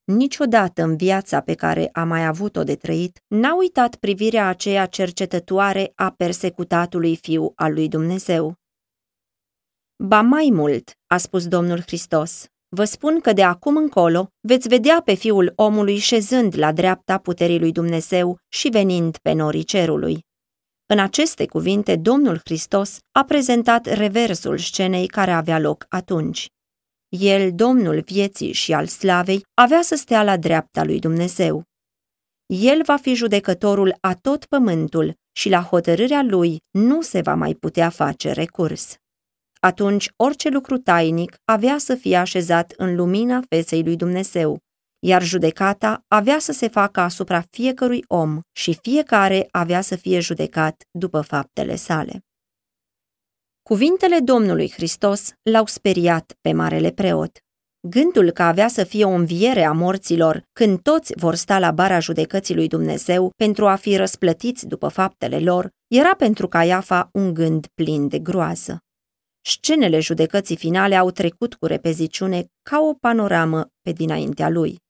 Niciodată 0.04 0.84
în 0.84 0.98
viața 0.98 1.42
pe 1.42 1.54
care 1.54 1.90
a 1.92 2.04
mai 2.04 2.26
avut-o 2.26 2.64
de 2.64 2.76
trăit, 2.76 3.20
n-a 3.28 3.56
uitat 3.56 3.96
privirea 3.96 4.48
aceea 4.48 4.86
cercetătoare 4.86 5.92
a 5.96 6.12
persecutatului 6.12 7.16
fiu 7.16 7.52
al 7.56 7.74
lui 7.74 7.88
Dumnezeu. 7.88 8.56
Ba 10.04 10.22
mai 10.22 10.50
mult, 10.54 10.92
a 11.06 11.18
spus 11.18 11.48
Domnul 11.48 11.82
Hristos, 11.82 12.46
vă 12.76 12.84
spun 12.84 13.20
că 13.20 13.34
de 13.34 13.44
acum 13.44 13.76
încolo 13.76 14.28
veți 14.40 14.68
vedea 14.68 15.02
pe 15.06 15.14
fiul 15.14 15.54
omului 15.56 15.98
șezând 15.98 16.58
la 16.58 16.72
dreapta 16.72 17.18
puterii 17.18 17.60
lui 17.60 17.72
Dumnezeu 17.72 18.38
și 18.48 18.70
venind 18.70 19.18
pe 19.18 19.32
norii 19.32 19.64
cerului. 19.64 20.27
În 20.90 21.00
aceste 21.00 21.46
cuvinte, 21.46 21.96
Domnul 21.96 22.40
Hristos 22.44 22.98
a 23.12 23.24
prezentat 23.24 23.86
reversul 23.86 24.58
scenei 24.58 25.08
care 25.08 25.32
avea 25.32 25.60
loc 25.60 25.86
atunci. 25.90 26.48
El, 27.10 27.52
Domnul 27.54 28.02
vieții 28.06 28.52
și 28.52 28.74
al 28.74 28.88
slavei, 28.88 29.44
avea 29.54 29.82
să 29.82 29.96
stea 29.96 30.24
la 30.24 30.38
dreapta 30.38 30.84
lui 30.84 31.00
Dumnezeu. 31.00 31.64
El 32.46 32.82
va 32.86 32.98
fi 32.98 33.14
judecătorul 33.14 33.98
a 34.02 34.14
tot 34.14 34.46
pământul 34.46 35.14
și 35.32 35.50
la 35.50 35.62
hotărârea 35.62 36.22
lui 36.22 36.58
nu 36.72 37.02
se 37.02 37.22
va 37.22 37.36
mai 37.36 37.54
putea 37.54 37.90
face 37.90 38.32
recurs. 38.32 38.96
Atunci 39.60 40.10
orice 40.16 40.50
lucru 40.50 40.78
tainic 40.78 41.36
avea 41.46 41.78
să 41.78 41.96
fie 41.96 42.16
așezat 42.16 42.74
în 42.78 42.96
lumina 42.96 43.42
feței 43.50 43.84
lui 43.84 43.96
Dumnezeu, 43.96 44.60
iar 45.08 45.24
judecata 45.24 46.04
avea 46.08 46.40
să 46.40 46.52
se 46.52 46.68
facă 46.68 47.00
asupra 47.00 47.44
fiecărui 47.50 48.04
om 48.08 48.40
și 48.52 48.78
fiecare 48.82 49.48
avea 49.52 49.82
să 49.82 49.96
fie 49.96 50.20
judecat 50.20 50.84
după 50.92 51.22
faptele 51.22 51.76
sale. 51.76 52.26
Cuvintele 53.62 54.20
Domnului 54.20 54.72
Hristos 54.72 55.32
l-au 55.42 55.66
speriat 55.66 56.34
pe 56.42 56.54
marele 56.54 56.92
preot. 56.92 57.38
Gândul 57.88 58.32
că 58.32 58.44
avea 58.44 58.68
să 58.68 58.84
fie 58.84 59.06
o 59.06 59.10
înviere 59.10 59.64
a 59.64 59.72
morților 59.72 60.44
când 60.54 60.82
toți 60.82 61.14
vor 61.16 61.36
sta 61.36 61.60
la 61.60 61.72
bara 61.72 62.00
judecății 62.00 62.56
lui 62.56 62.68
Dumnezeu 62.68 63.32
pentru 63.36 63.68
a 63.68 63.76
fi 63.76 63.96
răsplătiți 63.96 64.68
după 64.68 64.88
faptele 64.88 65.40
lor, 65.40 65.70
era 65.88 66.16
pentru 66.16 66.48
Caiafa 66.48 67.10
un 67.14 67.34
gând 67.34 67.68
plin 67.74 68.08
de 68.08 68.20
groază. 68.20 68.82
Scenele 69.42 70.00
judecății 70.00 70.58
finale 70.58 70.96
au 70.96 71.12
trecut 71.12 71.54
cu 71.54 71.66
repeziciune 71.66 72.46
ca 72.70 72.80
o 72.80 72.94
panoramă 72.94 73.68
pe 73.82 73.92
dinaintea 73.92 74.50
lui. 74.50 74.86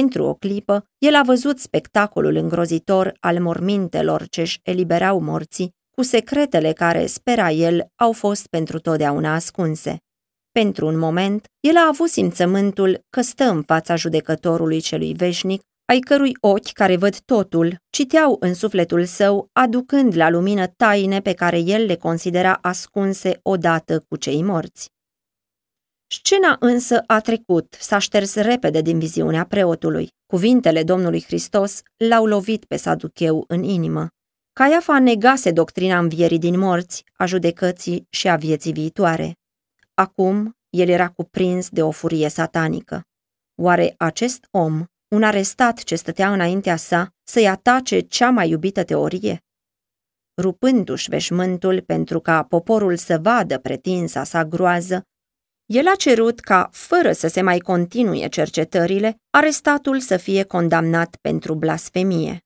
Pentru 0.00 0.24
o 0.24 0.34
clipă, 0.34 0.84
el 0.98 1.14
a 1.14 1.22
văzut 1.22 1.58
spectacolul 1.58 2.34
îngrozitor 2.36 3.16
al 3.20 3.40
mormintelor 3.40 4.28
ce-și 4.28 4.60
eliberau 4.62 5.20
morții, 5.20 5.70
cu 5.90 6.02
secretele 6.02 6.72
care, 6.72 7.06
spera 7.06 7.50
el, 7.50 7.86
au 7.94 8.12
fost 8.12 8.46
pentru 8.46 8.78
totdeauna 8.78 9.34
ascunse. 9.34 9.96
Pentru 10.52 10.86
un 10.86 10.98
moment, 10.98 11.44
el 11.60 11.76
a 11.76 11.86
avut 11.88 12.08
simțământul 12.08 13.00
că 13.10 13.20
stă 13.20 13.44
în 13.44 13.62
fața 13.62 13.96
judecătorului 13.96 14.80
celui 14.80 15.12
veșnic, 15.12 15.62
ai 15.84 15.98
cărui 15.98 16.32
ochi 16.40 16.72
care 16.72 16.96
văd 16.96 17.18
totul 17.18 17.76
citeau 17.90 18.36
în 18.40 18.54
sufletul 18.54 19.04
său, 19.04 19.48
aducând 19.52 20.16
la 20.16 20.30
lumină 20.30 20.66
taine 20.66 21.20
pe 21.20 21.32
care 21.32 21.58
el 21.58 21.84
le 21.84 21.96
considera 21.96 22.58
ascunse 22.60 23.38
odată 23.42 24.04
cu 24.08 24.16
cei 24.16 24.42
morți. 24.42 24.93
Scena 26.22 26.56
însă 26.60 27.02
a 27.06 27.20
trecut, 27.20 27.76
s-a 27.80 27.98
șters 27.98 28.34
repede 28.34 28.80
din 28.80 28.98
viziunea 28.98 29.44
preotului. 29.44 30.08
Cuvintele 30.26 30.82
Domnului 30.82 31.22
Hristos 31.22 31.82
l-au 31.96 32.26
lovit 32.26 32.64
pe 32.64 32.76
Saducheu 32.76 33.44
în 33.48 33.62
inimă. 33.62 34.08
Caiafa 34.52 34.98
negase 34.98 35.50
doctrina 35.50 35.98
învierii 35.98 36.38
din 36.38 36.58
morți, 36.58 37.04
a 37.12 37.26
judecății 37.26 38.06
și 38.10 38.28
a 38.28 38.36
vieții 38.36 38.72
viitoare. 38.72 39.36
Acum, 39.94 40.56
el 40.70 40.88
era 40.88 41.08
cuprins 41.08 41.68
de 41.68 41.82
o 41.82 41.90
furie 41.90 42.28
satanică. 42.28 43.02
Oare 43.54 43.94
acest 43.96 44.46
om, 44.50 44.84
un 45.08 45.22
arestat 45.22 45.78
ce 45.78 45.94
stătea 45.94 46.32
înaintea 46.32 46.76
sa, 46.76 47.08
să-i 47.22 47.48
atace 47.48 48.00
cea 48.00 48.30
mai 48.30 48.48
iubită 48.48 48.84
teorie? 48.84 49.44
Rupându-și 50.40 51.08
veșmântul 51.08 51.80
pentru 51.80 52.20
ca 52.20 52.42
poporul 52.42 52.96
să 52.96 53.18
vadă 53.18 53.58
pretinsa 53.58 54.24
sa 54.24 54.44
groază, 54.44 55.02
el 55.66 55.86
a 55.88 55.94
cerut 55.94 56.40
ca, 56.40 56.68
fără 56.72 57.12
să 57.12 57.28
se 57.28 57.42
mai 57.42 57.58
continue 57.58 58.28
cercetările, 58.28 59.16
arestatul 59.30 60.00
să 60.00 60.16
fie 60.16 60.44
condamnat 60.44 61.16
pentru 61.16 61.54
blasfemie. 61.54 62.38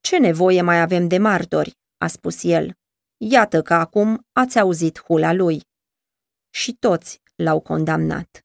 Ce 0.00 0.18
nevoie 0.18 0.62
mai 0.62 0.80
avem 0.80 1.08
de 1.08 1.18
martori?" 1.18 1.78
a 1.98 2.06
spus 2.06 2.42
el. 2.42 2.72
Iată 3.16 3.62
că 3.62 3.74
acum 3.74 4.26
ați 4.32 4.58
auzit 4.58 5.02
hula 5.02 5.32
lui. 5.32 5.60
Și 6.50 6.72
toți 6.72 7.22
l-au 7.34 7.60
condamnat. 7.60 8.44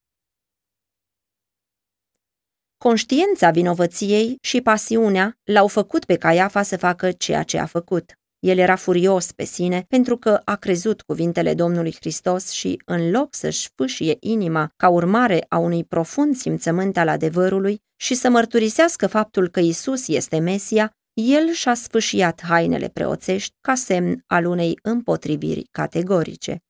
Conștiința 2.78 3.50
vinovăției 3.50 4.38
și 4.42 4.62
pasiunea 4.62 5.38
l-au 5.44 5.68
făcut 5.68 6.06
pe 6.06 6.18
Caiafa 6.18 6.64
să 6.64 6.78
facă 6.78 7.12
ceea 7.12 7.44
ce 7.44 7.58
a 7.60 7.66
făcut. 7.66 8.14
El 8.46 8.58
era 8.58 8.76
furios 8.76 9.32
pe 9.32 9.44
sine 9.44 9.86
pentru 9.90 10.18
că 10.18 10.42
a 10.44 10.56
crezut 10.56 11.02
cuvintele 11.02 11.54
Domnului 11.54 11.96
Hristos 12.00 12.50
și, 12.50 12.82
în 12.86 13.12
loc 13.12 13.36
să-și 13.36 13.70
fâșie 13.76 14.18
inima 14.20 14.72
ca 14.76 14.90
urmare 14.90 15.46
a 15.50 15.58
unui 15.58 15.84
profund 15.84 16.36
simțământ 16.36 16.98
al 16.98 17.08
adevărului 17.08 17.82
și 17.96 18.14
să 18.16 18.30
mărturisească 18.30 19.08
faptul 19.08 19.48
că 19.50 19.60
Isus 19.60 20.08
este 20.08 20.40
Mesia, 20.40 20.92
el 21.14 21.52
și-a 21.52 21.74
sfâșiat 21.74 22.42
hainele 22.44 22.88
preoțești 22.88 23.56
ca 23.62 23.76
semn 23.76 24.24
al 24.28 24.46
unei 24.46 24.80
împotriviri 24.82 25.68
categorice. 25.72 26.64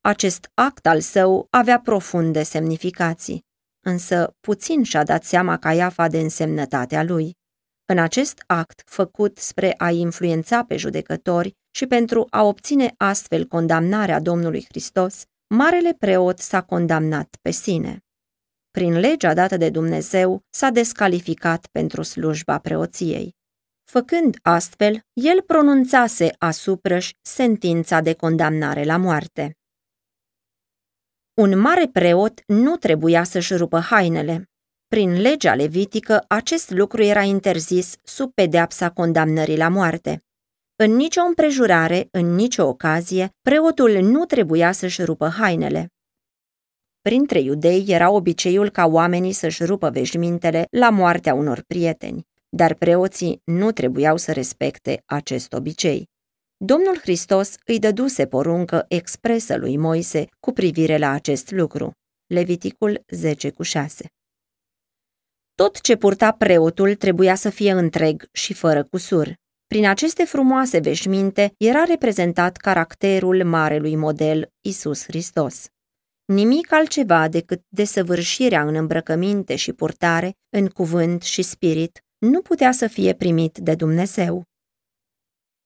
Acest 0.00 0.50
act 0.54 0.86
al 0.86 1.00
său 1.00 1.46
avea 1.50 1.80
profunde 1.80 2.42
semnificații, 2.42 3.44
însă 3.86 4.36
puțin 4.40 4.82
și-a 4.82 5.04
dat 5.04 5.24
seama 5.24 5.58
Caiafa 5.58 6.08
de 6.08 6.18
însemnătatea 6.18 7.02
lui. 7.02 7.38
În 7.90 7.98
acest 7.98 8.42
act 8.46 8.82
făcut 8.86 9.38
spre 9.38 9.74
a 9.76 9.90
influența 9.90 10.64
pe 10.64 10.76
judecători 10.76 11.56
și 11.70 11.86
pentru 11.86 12.26
a 12.30 12.42
obține 12.42 12.94
astfel 12.96 13.46
condamnarea 13.46 14.20
Domnului 14.20 14.64
Hristos, 14.68 15.24
Marele 15.54 15.94
Preot 15.98 16.38
s-a 16.38 16.62
condamnat 16.62 17.36
pe 17.42 17.50
sine. 17.50 18.04
Prin 18.70 18.98
legea 18.98 19.34
dată 19.34 19.56
de 19.56 19.70
Dumnezeu 19.70 20.42
s-a 20.50 20.70
descalificat 20.70 21.66
pentru 21.66 22.02
slujba 22.02 22.58
preoției. 22.58 23.34
Făcând 23.84 24.36
astfel, 24.42 25.00
el 25.12 25.42
pronunțase 25.42 26.34
asupra 26.38 26.98
sentința 27.22 28.00
de 28.00 28.14
condamnare 28.14 28.84
la 28.84 28.96
moarte. 28.96 29.58
Un 31.34 31.58
mare 31.58 31.88
preot 31.92 32.40
nu 32.46 32.76
trebuia 32.76 33.24
să-și 33.24 33.54
rupă 33.54 33.78
hainele, 33.78 34.49
prin 34.90 35.20
legea 35.20 35.54
levitică, 35.54 36.24
acest 36.28 36.70
lucru 36.70 37.02
era 37.02 37.22
interzis 37.22 37.96
sub 38.04 38.32
pedeapsa 38.34 38.90
condamnării 38.90 39.56
la 39.56 39.68
moarte. 39.68 40.24
În 40.76 40.96
nicio 40.96 41.20
împrejurare, 41.20 42.08
în 42.10 42.34
nicio 42.34 42.66
ocazie, 42.66 43.28
preotul 43.42 43.90
nu 43.90 44.24
trebuia 44.24 44.72
să-și 44.72 45.02
rupă 45.02 45.28
hainele. 45.28 45.92
Printre 47.00 47.40
iudei 47.40 47.84
era 47.88 48.10
obiceiul 48.10 48.70
ca 48.70 48.86
oamenii 48.86 49.32
să-și 49.32 49.64
rupă 49.64 49.90
veșmintele 49.90 50.66
la 50.70 50.90
moartea 50.90 51.34
unor 51.34 51.62
prieteni, 51.66 52.26
dar 52.48 52.74
preoții 52.74 53.40
nu 53.44 53.72
trebuiau 53.72 54.16
să 54.16 54.32
respecte 54.32 55.02
acest 55.06 55.52
obicei. 55.52 56.08
Domnul 56.56 56.98
Hristos 56.98 57.54
îi 57.64 57.78
dăduse 57.78 58.26
poruncă 58.26 58.84
expresă 58.88 59.56
lui 59.56 59.76
Moise 59.76 60.24
cu 60.40 60.52
privire 60.52 60.98
la 60.98 61.10
acest 61.10 61.50
lucru. 61.50 61.92
Leviticul 62.26 63.04
10 63.08 63.50
cu 63.50 63.62
6 63.62 64.10
tot 65.60 65.80
ce 65.80 65.96
purta 65.96 66.32
preotul 66.32 66.94
trebuia 66.94 67.34
să 67.34 67.50
fie 67.50 67.70
întreg 67.70 68.28
și 68.32 68.52
fără 68.52 68.84
cusur. 68.84 69.34
Prin 69.66 69.86
aceste 69.86 70.24
frumoase 70.24 70.78
veșminte 70.78 71.52
era 71.56 71.84
reprezentat 71.84 72.56
caracterul 72.56 73.44
marelui 73.44 73.96
model 73.96 74.50
Isus 74.60 75.04
Hristos. 75.04 75.66
Nimic 76.24 76.72
altceva 76.72 77.28
decât 77.28 77.62
desăvârșirea 77.68 78.62
în 78.62 78.74
îmbrăcăminte 78.74 79.56
și 79.56 79.72
purtare, 79.72 80.36
în 80.48 80.68
cuvânt 80.68 81.22
și 81.22 81.42
spirit, 81.42 82.04
nu 82.18 82.40
putea 82.40 82.72
să 82.72 82.86
fie 82.86 83.14
primit 83.14 83.58
de 83.58 83.74
Dumnezeu. 83.74 84.44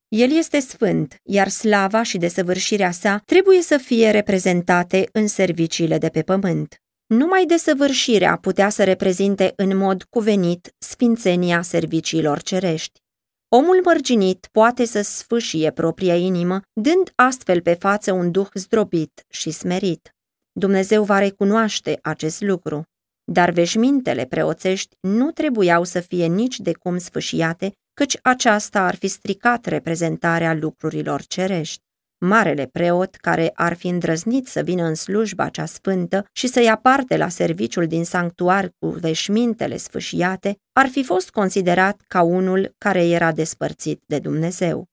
El 0.08 0.36
este 0.36 0.60
sfânt, 0.60 1.16
iar 1.22 1.48
slava 1.48 2.02
și 2.02 2.18
desăvârșirea 2.18 2.90
sa 2.90 3.22
trebuie 3.24 3.62
să 3.62 3.76
fie 3.76 4.10
reprezentate 4.10 5.08
în 5.12 5.26
serviciile 5.26 5.98
de 5.98 6.08
pe 6.08 6.22
pământ. 6.22 6.83
Numai 7.06 7.44
desăvârșirea 7.46 8.36
putea 8.36 8.68
să 8.68 8.84
reprezinte 8.84 9.52
în 9.56 9.76
mod 9.76 10.02
cuvenit 10.02 10.74
sfințenia 10.78 11.62
serviciilor 11.62 12.42
cerești. 12.42 13.00
Omul 13.48 13.80
mărginit 13.84 14.48
poate 14.52 14.84
să 14.84 15.02
sfâșie 15.02 15.70
propria 15.70 16.16
inimă, 16.16 16.60
dând 16.80 17.12
astfel 17.14 17.60
pe 17.60 17.74
față 17.74 18.12
un 18.12 18.30
duh 18.30 18.48
zdrobit 18.54 19.24
și 19.28 19.50
smerit. 19.50 20.14
Dumnezeu 20.52 21.04
va 21.04 21.18
recunoaște 21.18 21.98
acest 22.02 22.40
lucru, 22.40 22.82
dar 23.24 23.50
veșmintele 23.50 24.24
preoțești 24.24 24.96
nu 25.00 25.30
trebuiau 25.30 25.84
să 25.84 26.00
fie 26.00 26.26
nici 26.26 26.58
de 26.60 26.72
cum 26.72 26.98
sfâșiate, 26.98 27.72
căci 27.94 28.16
aceasta 28.22 28.80
ar 28.80 28.94
fi 28.94 29.06
stricat 29.06 29.64
reprezentarea 29.64 30.54
lucrurilor 30.54 31.22
cerești. 31.22 31.83
Marele 32.26 32.66
preot, 32.66 33.14
care 33.14 33.50
ar 33.54 33.74
fi 33.74 33.88
îndrăznit 33.88 34.46
să 34.46 34.60
vină 34.60 34.84
în 34.84 34.94
slujba 34.94 35.48
cea 35.48 35.64
sfântă 35.64 36.26
și 36.32 36.46
să 36.46 36.60
ia 36.60 36.76
parte 36.76 37.16
la 37.16 37.28
serviciul 37.28 37.86
din 37.86 38.04
sanctuar 38.04 38.70
cu 38.78 38.88
veșmintele 38.88 39.76
sfâșiate, 39.76 40.58
ar 40.72 40.88
fi 40.88 41.04
fost 41.04 41.30
considerat 41.30 42.00
ca 42.08 42.22
unul 42.22 42.74
care 42.78 43.06
era 43.06 43.32
despărțit 43.32 44.02
de 44.06 44.18
Dumnezeu. 44.18 44.88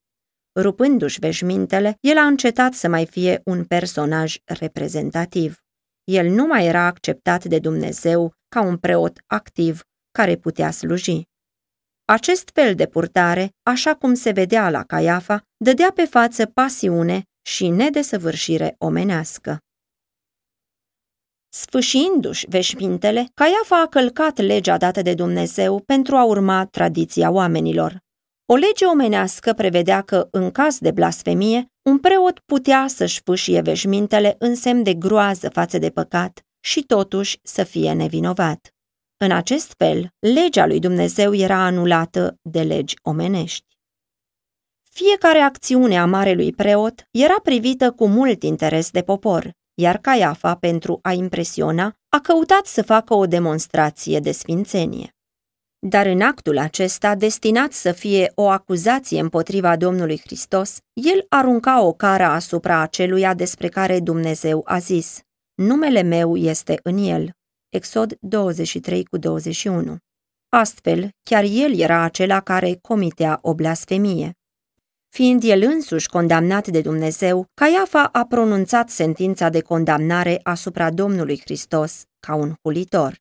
Rupându-și 0.59 1.19
veșmintele, 1.19 1.97
el 1.99 2.17
a 2.17 2.25
încetat 2.25 2.73
să 2.73 2.87
mai 2.87 3.05
fie 3.05 3.41
un 3.45 3.63
personaj 3.63 4.35
reprezentativ. 4.45 5.57
El 6.03 6.29
nu 6.29 6.45
mai 6.45 6.65
era 6.65 6.85
acceptat 6.85 7.45
de 7.45 7.59
Dumnezeu 7.59 8.33
ca 8.49 8.61
un 8.61 8.77
preot 8.77 9.19
activ 9.27 9.83
care 10.11 10.35
putea 10.35 10.71
sluji. 10.71 11.29
Acest 12.11 12.49
fel 12.53 12.75
de 12.75 12.85
purtare, 12.85 13.53
așa 13.63 13.95
cum 13.95 14.13
se 14.13 14.31
vedea 14.31 14.69
la 14.69 14.83
Caiafa, 14.83 15.41
dădea 15.57 15.91
pe 15.95 16.05
față 16.05 16.45
pasiune 16.45 17.23
și 17.41 17.67
nedesăvârșire 17.67 18.75
omenească. 18.77 19.57
Sfâșindu-și 21.49 22.45
veșmintele, 22.49 23.25
Caiafa 23.33 23.81
a 23.81 23.87
călcat 23.87 24.37
legea 24.37 24.77
dată 24.77 25.01
de 25.01 25.13
Dumnezeu 25.13 25.79
pentru 25.79 26.15
a 26.15 26.23
urma 26.23 26.65
tradiția 26.65 27.31
oamenilor. 27.31 27.99
O 28.45 28.55
lege 28.55 28.85
omenească 28.85 29.53
prevedea 29.53 30.01
că, 30.01 30.27
în 30.31 30.51
caz 30.51 30.77
de 30.77 30.91
blasfemie, 30.91 31.65
un 31.81 31.99
preot 31.99 32.39
putea 32.39 32.85
să-și 32.87 33.21
fâșie 33.23 33.61
veșmintele 33.61 34.35
în 34.39 34.55
semn 34.55 34.83
de 34.83 34.93
groază 34.93 35.49
față 35.49 35.77
de 35.77 35.89
păcat 35.89 36.45
și 36.59 36.83
totuși 36.83 37.39
să 37.43 37.63
fie 37.63 37.93
nevinovat. 37.93 38.73
În 39.23 39.31
acest 39.31 39.73
fel, 39.77 40.13
legea 40.19 40.65
lui 40.65 40.79
Dumnezeu 40.79 41.33
era 41.33 41.55
anulată 41.55 42.39
de 42.41 42.61
legi 42.61 42.95
omenești. 43.01 43.77
Fiecare 44.89 45.39
acțiune 45.39 45.99
a 45.99 46.05
marelui 46.05 46.53
preot 46.53 47.07
era 47.11 47.35
privită 47.43 47.91
cu 47.91 48.07
mult 48.07 48.43
interes 48.43 48.89
de 48.89 49.01
popor, 49.01 49.51
iar 49.73 49.97
Caiafa, 49.97 50.55
pentru 50.55 50.99
a 51.01 51.11
impresiona, 51.11 51.95
a 52.09 52.19
căutat 52.19 52.65
să 52.65 52.81
facă 52.81 53.13
o 53.13 53.25
demonstrație 53.25 54.19
de 54.19 54.31
sfințenie. 54.31 55.15
Dar 55.79 56.05
în 56.05 56.21
actul 56.21 56.57
acesta, 56.57 57.15
destinat 57.15 57.71
să 57.71 57.91
fie 57.91 58.31
o 58.35 58.49
acuzație 58.49 59.19
împotriva 59.19 59.75
Domnului 59.75 60.19
Hristos, 60.19 60.77
el 60.93 61.25
arunca 61.29 61.81
o 61.81 61.93
cară 61.93 62.23
asupra 62.25 62.79
aceluia 62.79 63.33
despre 63.33 63.67
care 63.67 63.99
Dumnezeu 63.99 64.61
a 64.65 64.77
zis, 64.77 65.19
Numele 65.53 66.01
meu 66.01 66.35
este 66.35 66.79
în 66.83 66.97
el. 66.97 67.35
Exod 67.73 68.17
23 68.19 69.05
cu 69.05 69.17
21. 69.17 69.97
Astfel, 70.49 71.09
chiar 71.23 71.43
el 71.43 71.79
era 71.79 72.01
acela 72.01 72.41
care 72.41 72.77
comitea 72.81 73.39
o 73.41 73.53
blasfemie. 73.53 74.31
Fiind 75.09 75.43
el 75.43 75.61
însuși 75.61 76.09
condamnat 76.09 76.67
de 76.67 76.81
Dumnezeu, 76.81 77.45
Caiafa 77.53 78.03
a 78.03 78.25
pronunțat 78.25 78.89
sentința 78.89 79.49
de 79.49 79.61
condamnare 79.61 80.39
asupra 80.43 80.91
Domnului 80.91 81.39
Hristos 81.39 82.03
ca 82.19 82.35
un 82.35 82.53
hulitor. 82.61 83.15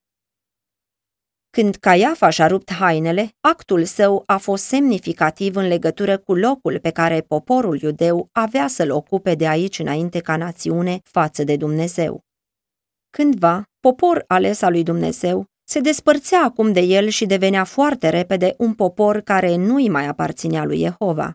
Când 1.51 1.75
Caiafa 1.75 2.31
și-a 2.31 2.47
rupt 2.47 2.73
hainele, 2.73 3.29
actul 3.41 3.85
său 3.85 4.23
a 4.27 4.37
fost 4.37 4.65
semnificativ 4.65 5.57
în 5.57 5.67
legătură 5.67 6.19
cu 6.19 6.35
locul 6.35 6.81
pe 6.81 6.91
care 6.91 7.21
poporul 7.21 7.81
iudeu 7.81 8.29
avea 8.33 8.67
să-l 8.69 8.91
ocupe 8.91 9.35
de 9.35 9.49
aici 9.49 9.79
înainte 9.79 10.21
ca 10.21 10.37
națiune 10.37 11.01
față 11.05 11.45
de 11.45 11.57
Dumnezeu. 11.57 12.25
Cândva, 13.11 13.70
popor 13.81 14.25
ales 14.27 14.63
al 14.63 14.73
lui 14.73 14.83
Dumnezeu 14.83 15.45
se 15.65 15.81
despărțea 15.81 16.43
acum 16.45 16.73
de 16.73 16.81
el 16.81 17.09
și 17.09 17.27
devenea 17.27 17.65
foarte 17.65 18.09
repede 18.09 18.55
un 18.59 18.75
popor 18.75 19.21
care 19.21 19.57
nu-i 19.57 19.89
mai 19.89 20.07
aparținea 20.07 20.65
lui 20.65 20.79
Jehova. 20.79 21.33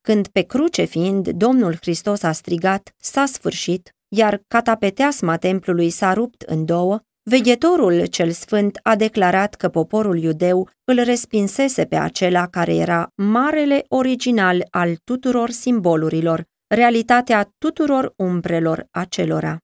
Când 0.00 0.26
pe 0.26 0.42
cruce 0.42 0.84
fiind, 0.84 1.28
Domnul 1.28 1.76
Hristos 1.80 2.22
a 2.22 2.32
strigat, 2.32 2.94
s-a 2.96 3.26
sfârșit, 3.26 3.94
iar 4.08 4.42
catapeteasma 4.48 5.36
templului 5.36 5.90
s-a 5.90 6.12
rupt 6.12 6.42
în 6.42 6.64
două, 6.64 7.00
veghetorul 7.22 8.06
cel 8.06 8.30
sfânt 8.30 8.78
a 8.82 8.96
declarat 8.96 9.54
că 9.54 9.68
poporul 9.68 10.18
iudeu 10.18 10.68
îl 10.84 11.02
respinsese 11.02 11.84
pe 11.84 11.96
acela 11.96 12.46
care 12.46 12.74
era 12.74 13.08
marele 13.14 13.84
original 13.88 14.66
al 14.70 14.96
tuturor 15.04 15.50
simbolurilor, 15.50 16.44
realitatea 16.74 17.52
tuturor 17.58 18.12
umbrelor 18.16 18.86
acelora. 18.90 19.58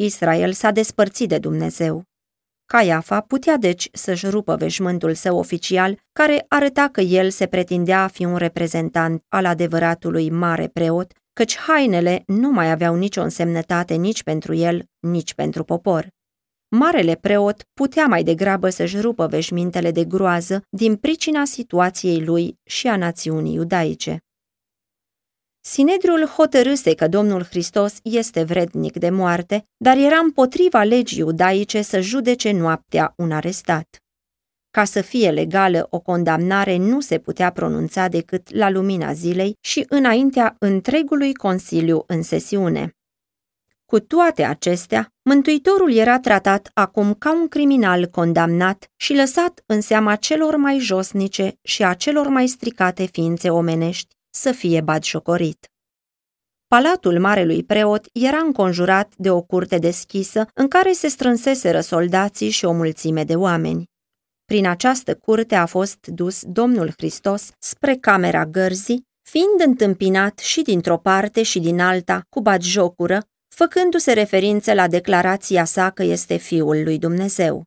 Israel 0.00 0.52
s-a 0.52 0.70
despărțit 0.70 1.28
de 1.28 1.38
Dumnezeu. 1.38 2.02
Caiafa 2.64 3.20
putea 3.20 3.56
deci 3.56 3.88
să-și 3.92 4.28
rupă 4.28 4.56
veșmântul 4.56 5.14
său 5.14 5.38
oficial, 5.38 5.98
care 6.12 6.44
arăta 6.48 6.88
că 6.92 7.00
el 7.00 7.30
se 7.30 7.46
pretindea 7.46 8.02
a 8.02 8.06
fi 8.06 8.24
un 8.24 8.36
reprezentant 8.36 9.22
al 9.28 9.44
adevăratului 9.44 10.30
mare 10.30 10.68
preot, 10.68 11.12
căci 11.32 11.56
hainele 11.56 12.22
nu 12.26 12.50
mai 12.50 12.70
aveau 12.70 12.94
nicio 12.94 13.22
însemnătate 13.22 13.94
nici 13.94 14.22
pentru 14.22 14.54
el, 14.54 14.84
nici 14.98 15.34
pentru 15.34 15.64
popor. 15.64 16.08
Marele 16.68 17.14
preot 17.14 17.62
putea 17.74 18.06
mai 18.06 18.22
degrabă 18.22 18.68
să-și 18.68 19.00
rupă 19.00 19.26
veșmintele 19.26 19.90
de 19.90 20.04
groază 20.04 20.62
din 20.70 20.96
pricina 20.96 21.44
situației 21.44 22.24
lui 22.24 22.58
și 22.64 22.86
a 22.86 22.96
națiunii 22.96 23.54
iudaice. 23.54 24.18
Sinedriul 25.60 26.26
hotărâse 26.26 26.94
că 26.94 27.08
Domnul 27.08 27.44
Hristos 27.44 27.94
este 28.02 28.42
vrednic 28.42 28.96
de 28.96 29.10
moarte, 29.10 29.64
dar 29.76 29.96
era 29.96 30.18
împotriva 30.18 30.82
legii 30.82 31.18
iudaice 31.18 31.82
să 31.82 32.00
judece 32.00 32.50
noaptea 32.50 33.12
un 33.16 33.32
arestat. 33.32 34.02
Ca 34.70 34.84
să 34.84 35.00
fie 35.00 35.30
legală, 35.30 35.86
o 35.90 35.98
condamnare 35.98 36.76
nu 36.76 37.00
se 37.00 37.18
putea 37.18 37.50
pronunța 37.50 38.08
decât 38.08 38.54
la 38.54 38.70
lumina 38.70 39.12
zilei 39.12 39.56
și 39.60 39.84
înaintea 39.88 40.56
întregului 40.58 41.34
Consiliu 41.34 42.04
în 42.06 42.22
sesiune. 42.22 42.92
Cu 43.84 44.00
toate 44.00 44.42
acestea, 44.42 45.12
Mântuitorul 45.22 45.92
era 45.92 46.20
tratat 46.20 46.70
acum 46.74 47.14
ca 47.14 47.32
un 47.32 47.48
criminal 47.48 48.06
condamnat 48.06 48.90
și 48.96 49.14
lăsat 49.14 49.62
în 49.66 49.80
seama 49.80 50.16
celor 50.16 50.56
mai 50.56 50.78
josnice 50.78 51.58
și 51.62 51.84
a 51.84 51.94
celor 51.94 52.28
mai 52.28 52.46
stricate 52.46 53.04
ființe 53.04 53.50
omenești, 53.50 54.14
să 54.30 54.52
fie 54.52 54.80
batjocorit. 54.80 55.70
Palatul 56.66 57.20
marelui 57.20 57.64
preot 57.64 58.06
era 58.12 58.38
înconjurat 58.38 59.12
de 59.16 59.30
o 59.30 59.42
curte 59.42 59.78
deschisă 59.78 60.46
în 60.54 60.68
care 60.68 60.92
se 60.92 61.08
strânseseră 61.08 61.80
soldații 61.80 62.50
și 62.50 62.64
o 62.64 62.72
mulțime 62.72 63.24
de 63.24 63.36
oameni. 63.36 63.84
Prin 64.44 64.66
această 64.66 65.14
curte 65.14 65.54
a 65.54 65.66
fost 65.66 66.06
dus 66.06 66.42
Domnul 66.44 66.92
Hristos 66.96 67.50
spre 67.58 67.96
camera 67.96 68.46
gărzii, 68.46 69.02
fiind 69.30 69.60
întâmpinat 69.66 70.38
și 70.38 70.62
dintr-o 70.62 70.98
parte 70.98 71.42
și 71.42 71.60
din 71.60 71.80
alta 71.80 72.22
cu 72.28 72.40
batjocură, 72.40 73.22
făcându-se 73.54 74.12
referință 74.12 74.72
la 74.72 74.88
declarația 74.88 75.64
sa 75.64 75.90
că 75.90 76.02
este 76.02 76.36
Fiul 76.36 76.82
lui 76.82 76.98
Dumnezeu. 76.98 77.62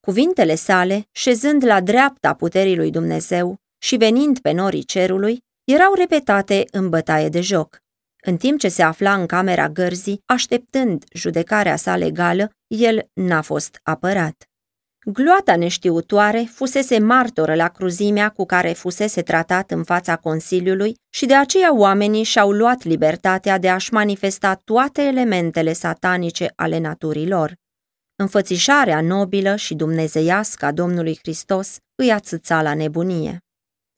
Cuvintele 0.00 0.54
sale, 0.54 1.08
șezând 1.10 1.64
la 1.64 1.80
dreapta 1.80 2.34
puterii 2.34 2.76
lui 2.76 2.90
Dumnezeu 2.90 3.56
și 3.78 3.96
venind 3.96 4.38
pe 4.38 4.52
norii 4.52 4.84
cerului, 4.84 5.38
erau 5.64 5.94
repetate 5.94 6.64
în 6.70 6.88
bătaie 6.88 7.28
de 7.28 7.40
joc. 7.40 7.82
În 8.26 8.36
timp 8.36 8.58
ce 8.58 8.68
se 8.68 8.82
afla 8.82 9.14
în 9.14 9.26
camera 9.26 9.68
gărzii, 9.68 10.22
așteptând 10.26 11.04
judecarea 11.12 11.76
sa 11.76 11.96
legală, 11.96 12.50
el 12.66 13.08
n-a 13.12 13.42
fost 13.42 13.78
apărat. 13.82 14.48
Gloata 15.06 15.56
neștiutoare 15.56 16.48
fusese 16.52 16.98
martoră 16.98 17.54
la 17.54 17.68
cruzimea 17.68 18.28
cu 18.28 18.44
care 18.44 18.72
fusese 18.72 19.22
tratat 19.22 19.70
în 19.70 19.84
fața 19.84 20.16
Consiliului 20.16 20.94
și 21.10 21.26
de 21.26 21.34
aceea 21.34 21.74
oamenii 21.74 22.22
și-au 22.22 22.50
luat 22.50 22.82
libertatea 22.82 23.58
de 23.58 23.68
a-și 23.68 23.92
manifesta 23.92 24.60
toate 24.64 25.02
elementele 25.02 25.72
satanice 25.72 26.52
ale 26.56 26.78
naturii 26.78 27.28
lor. 27.28 27.54
Înfățișarea 28.16 29.00
nobilă 29.00 29.56
și 29.56 29.74
dumnezeiască 29.74 30.64
a 30.64 30.72
Domnului 30.72 31.18
Hristos 31.22 31.76
îi 31.94 32.12
ațăța 32.12 32.62
la 32.62 32.74
nebunie. 32.74 33.38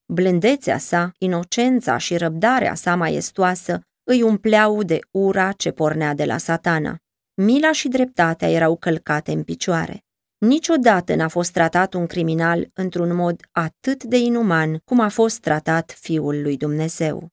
Blândețea 0.09 0.79
sa, 0.79 1.13
inocența 1.19 1.97
și 1.97 2.17
răbdarea 2.17 2.75
sa 2.75 2.95
maestoasă 2.95 3.81
îi 4.05 4.23
umpleau 4.23 4.83
de 4.83 5.01
ura 5.11 5.53
ce 5.53 5.71
pornea 5.71 6.15
de 6.15 6.25
la 6.25 6.39
satana. 6.39 6.97
Mila 7.35 7.73
și 7.73 7.89
dreptatea 7.89 8.51
erau 8.51 8.77
călcate 8.77 9.33
în 9.33 9.43
picioare. 9.43 10.05
Niciodată 10.39 11.15
n-a 11.15 11.29
fost 11.29 11.53
tratat 11.53 11.95
un 11.95 12.07
criminal 12.07 12.71
într-un 12.75 13.15
mod 13.15 13.41
atât 13.53 14.05
de 14.05 14.17
inuman 14.17 14.79
cum 14.85 15.01
a 15.01 15.09
fost 15.09 15.41
tratat 15.41 15.97
Fiul 16.01 16.43
lui 16.43 16.57
Dumnezeu. 16.57 17.29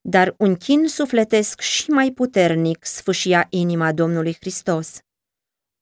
Dar 0.00 0.34
un 0.38 0.54
chin 0.54 0.88
sufletesc 0.88 1.60
și 1.60 1.90
mai 1.90 2.10
puternic 2.10 2.84
sfâșia 2.84 3.46
inima 3.50 3.92
Domnului 3.92 4.36
Hristos. 4.40 4.98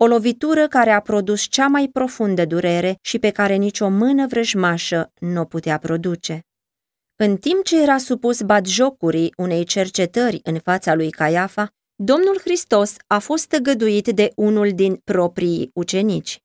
O 0.02 0.06
lovitură 0.06 0.68
care 0.68 0.90
a 0.90 1.00
produs 1.00 1.42
cea 1.42 1.66
mai 1.66 1.88
profundă 1.92 2.44
durere 2.44 2.98
și 3.02 3.18
pe 3.18 3.30
care 3.30 3.54
nicio 3.54 3.88
mână 3.88 4.26
vrăjmașă 4.26 5.12
nu 5.18 5.40
o 5.40 5.44
putea 5.44 5.78
produce. 5.78 6.46
În 7.16 7.36
timp 7.36 7.64
ce 7.64 7.82
era 7.82 7.98
supus 7.98 8.42
batjocurii 8.42 9.32
unei 9.36 9.64
cercetări 9.64 10.40
în 10.42 10.58
fața 10.58 10.94
lui 10.94 11.10
Caiafa, 11.10 11.68
Domnul 11.94 12.38
Hristos 12.40 12.94
a 13.06 13.18
fost 13.18 13.46
tăgăduit 13.46 14.08
de 14.08 14.32
unul 14.36 14.70
din 14.74 14.94
proprii 15.04 15.70
ucenici. 15.74 16.38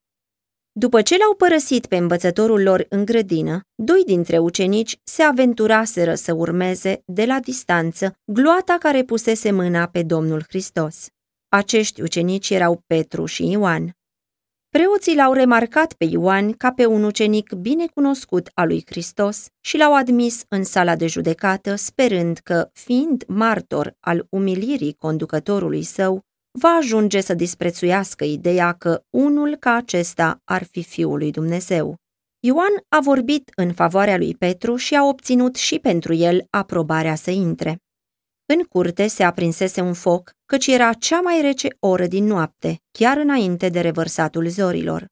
După 0.72 1.02
ce 1.02 1.16
l-au 1.16 1.34
părăsit 1.34 1.86
pe 1.86 1.96
învățătorul 1.96 2.62
lor 2.62 2.86
în 2.88 3.04
grădină, 3.04 3.60
doi 3.74 4.02
dintre 4.06 4.38
ucenici 4.38 4.98
se 5.04 5.22
aventuraseră 5.22 6.14
să 6.14 6.32
urmeze, 6.32 7.02
de 7.04 7.24
la 7.24 7.40
distanță, 7.40 8.18
gloata 8.24 8.76
care 8.78 9.04
pusese 9.04 9.50
mâna 9.50 9.86
pe 9.86 10.02
Domnul 10.02 10.44
Hristos. 10.48 11.06
Acești 11.56 12.02
ucenici 12.02 12.50
erau 12.50 12.82
Petru 12.86 13.24
și 13.24 13.50
Ioan. 13.50 13.96
Preoții 14.68 15.14
l-au 15.14 15.32
remarcat 15.32 15.92
pe 15.92 16.04
Ioan 16.04 16.52
ca 16.52 16.72
pe 16.72 16.86
un 16.86 17.02
ucenic 17.02 17.52
bine 17.52 17.86
cunoscut 17.94 18.50
al 18.54 18.66
lui 18.66 18.82
Hristos 18.86 19.46
și 19.60 19.76
l-au 19.76 19.94
admis 19.94 20.44
în 20.48 20.64
sala 20.64 20.96
de 20.96 21.06
judecată, 21.06 21.74
sperând 21.74 22.38
că, 22.38 22.70
fiind 22.72 23.24
martor 23.28 23.96
al 24.00 24.26
umilirii 24.30 24.94
conducătorului 24.98 25.82
său, 25.82 26.20
va 26.58 26.68
ajunge 26.68 27.20
să 27.20 27.34
disprețuiască 27.34 28.24
ideea 28.24 28.72
că 28.72 29.02
unul 29.10 29.56
ca 29.56 29.74
acesta 29.74 30.40
ar 30.44 30.64
fi 30.64 30.82
Fiul 30.82 31.18
lui 31.18 31.30
Dumnezeu. 31.30 31.96
Ioan 32.40 32.72
a 32.88 33.00
vorbit 33.00 33.50
în 33.54 33.72
favoarea 33.72 34.16
lui 34.16 34.34
Petru 34.34 34.76
și 34.76 34.94
a 34.94 35.04
obținut 35.04 35.54
și 35.54 35.78
pentru 35.78 36.12
el 36.14 36.46
aprobarea 36.50 37.14
să 37.14 37.30
intre. 37.30 37.80
În 38.48 38.62
curte 38.62 39.06
se 39.06 39.22
aprinsese 39.22 39.80
un 39.80 39.92
foc, 39.92 40.30
căci 40.44 40.66
era 40.66 40.92
cea 40.92 41.20
mai 41.20 41.40
rece 41.40 41.68
oră 41.78 42.06
din 42.06 42.24
noapte, 42.24 42.80
chiar 42.90 43.16
înainte 43.16 43.68
de 43.68 43.80
revărsatul 43.80 44.48
zorilor. 44.48 45.06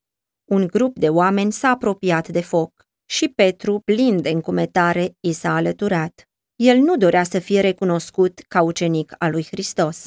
Un 0.44 0.66
grup 0.66 0.98
de 0.98 1.08
oameni 1.08 1.52
s-a 1.52 1.68
apropiat 1.68 2.28
de 2.28 2.40
foc 2.40 2.86
și 3.06 3.28
Petru, 3.28 3.80
plin 3.84 4.22
de 4.22 4.28
încumetare, 4.28 5.16
i 5.20 5.32
s-a 5.32 5.54
alăturat. 5.54 6.28
El 6.56 6.78
nu 6.78 6.96
dorea 6.96 7.22
să 7.22 7.38
fie 7.38 7.60
recunoscut 7.60 8.40
ca 8.48 8.62
ucenic 8.62 9.14
al 9.18 9.30
lui 9.30 9.46
Hristos. 9.50 10.06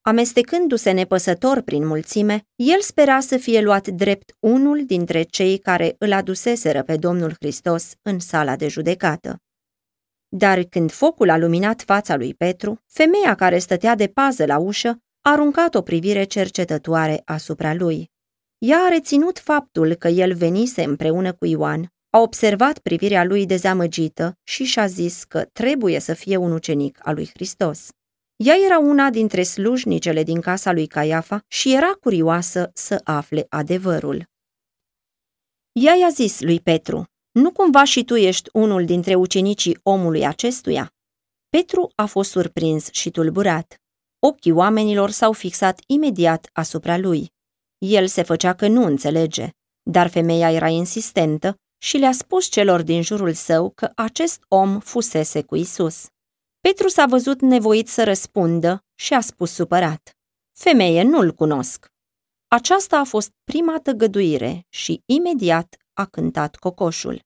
Amestecându-se 0.00 0.90
nepăsător 0.90 1.60
prin 1.60 1.86
mulțime, 1.86 2.42
el 2.56 2.80
spera 2.80 3.20
să 3.20 3.36
fie 3.36 3.60
luat 3.60 3.88
drept 3.88 4.36
unul 4.40 4.84
dintre 4.86 5.22
cei 5.22 5.58
care 5.58 5.94
îl 5.98 6.12
aduseseră 6.12 6.82
pe 6.82 6.96
Domnul 6.96 7.32
Hristos 7.38 7.92
în 8.02 8.18
sala 8.18 8.56
de 8.56 8.68
judecată. 8.68 9.36
Dar 10.34 10.62
când 10.62 10.90
focul 10.90 11.30
a 11.30 11.36
luminat 11.36 11.82
fața 11.82 12.16
lui 12.16 12.34
Petru, 12.34 12.82
femeia 12.86 13.34
care 13.34 13.58
stătea 13.58 13.94
de 13.94 14.06
pază 14.06 14.46
la 14.46 14.58
ușă 14.58 14.88
a 15.20 15.30
aruncat 15.30 15.74
o 15.74 15.82
privire 15.82 16.24
cercetătoare 16.24 17.22
asupra 17.24 17.74
lui. 17.74 18.10
Ea 18.58 18.78
a 18.78 18.88
reținut 18.88 19.38
faptul 19.38 19.94
că 19.94 20.08
el 20.08 20.34
venise 20.34 20.82
împreună 20.82 21.32
cu 21.32 21.46
Ioan, 21.46 21.92
a 22.10 22.18
observat 22.18 22.78
privirea 22.78 23.24
lui 23.24 23.46
dezamăgită 23.46 24.38
și 24.42 24.64
și-a 24.64 24.86
zis 24.86 25.24
că 25.24 25.44
trebuie 25.52 25.98
să 25.98 26.14
fie 26.14 26.36
un 26.36 26.52
ucenic 26.52 26.98
al 27.02 27.14
lui 27.14 27.30
Hristos. 27.34 27.88
Ea 28.36 28.54
era 28.64 28.78
una 28.78 29.10
dintre 29.10 29.42
slujnicele 29.42 30.22
din 30.22 30.40
casa 30.40 30.72
lui 30.72 30.86
Caiafa 30.86 31.44
și 31.48 31.74
era 31.74 31.92
curioasă 32.00 32.70
să 32.74 33.00
afle 33.04 33.46
adevărul. 33.48 34.24
Ea 35.72 35.94
i-a 35.94 36.08
zis 36.08 36.40
lui 36.40 36.60
Petru, 36.60 37.11
nu 37.32 37.52
cumva 37.52 37.84
și 37.84 38.04
tu 38.04 38.16
ești 38.16 38.48
unul 38.52 38.84
dintre 38.84 39.14
ucenicii 39.14 39.78
omului 39.82 40.26
acestuia? 40.26 40.92
Petru 41.48 41.92
a 41.94 42.06
fost 42.06 42.30
surprins 42.30 42.88
și 42.90 43.10
tulburat. 43.10 43.76
Ochii 44.18 44.50
oamenilor 44.50 45.10
s-au 45.10 45.32
fixat 45.32 45.80
imediat 45.86 46.48
asupra 46.52 46.98
lui. 46.98 47.32
El 47.78 48.06
se 48.06 48.22
făcea 48.22 48.54
că 48.54 48.68
nu 48.68 48.84
înțelege. 48.84 49.48
Dar 49.90 50.08
femeia 50.08 50.50
era 50.50 50.68
insistentă 50.68 51.56
și 51.78 51.96
le-a 51.96 52.12
spus 52.12 52.46
celor 52.46 52.82
din 52.82 53.02
jurul 53.02 53.32
său 53.32 53.70
că 53.70 53.90
acest 53.94 54.44
om 54.48 54.80
fusese 54.80 55.42
cu 55.42 55.56
Isus. 55.56 56.06
Petru 56.60 56.88
s-a 56.88 57.06
văzut 57.06 57.40
nevoit 57.40 57.88
să 57.88 58.04
răspundă 58.04 58.84
și 58.94 59.14
a 59.14 59.20
spus 59.20 59.52
supărat. 59.52 60.16
Femeie, 60.58 61.02
nu-l 61.02 61.32
cunosc. 61.32 61.86
Aceasta 62.48 62.98
a 62.98 63.04
fost 63.04 63.30
prima 63.44 63.80
tăgăduire 63.80 64.66
și 64.68 65.02
imediat 65.06 65.76
a 65.92 66.04
cântat 66.04 66.56
cocoșul. 66.56 67.20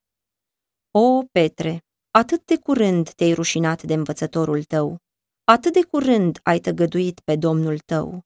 O, 0.90 1.22
Petre, 1.32 1.84
atât 2.10 2.44
de 2.44 2.56
curând 2.56 3.10
te-ai 3.10 3.32
rușinat 3.32 3.82
de 3.82 3.94
învățătorul 3.94 4.62
tău, 4.62 4.98
atât 5.44 5.72
de 5.72 5.82
curând 5.90 6.38
ai 6.42 6.58
tăgăduit 6.58 7.20
pe 7.20 7.36
Domnul 7.36 7.78
tău. 7.78 8.24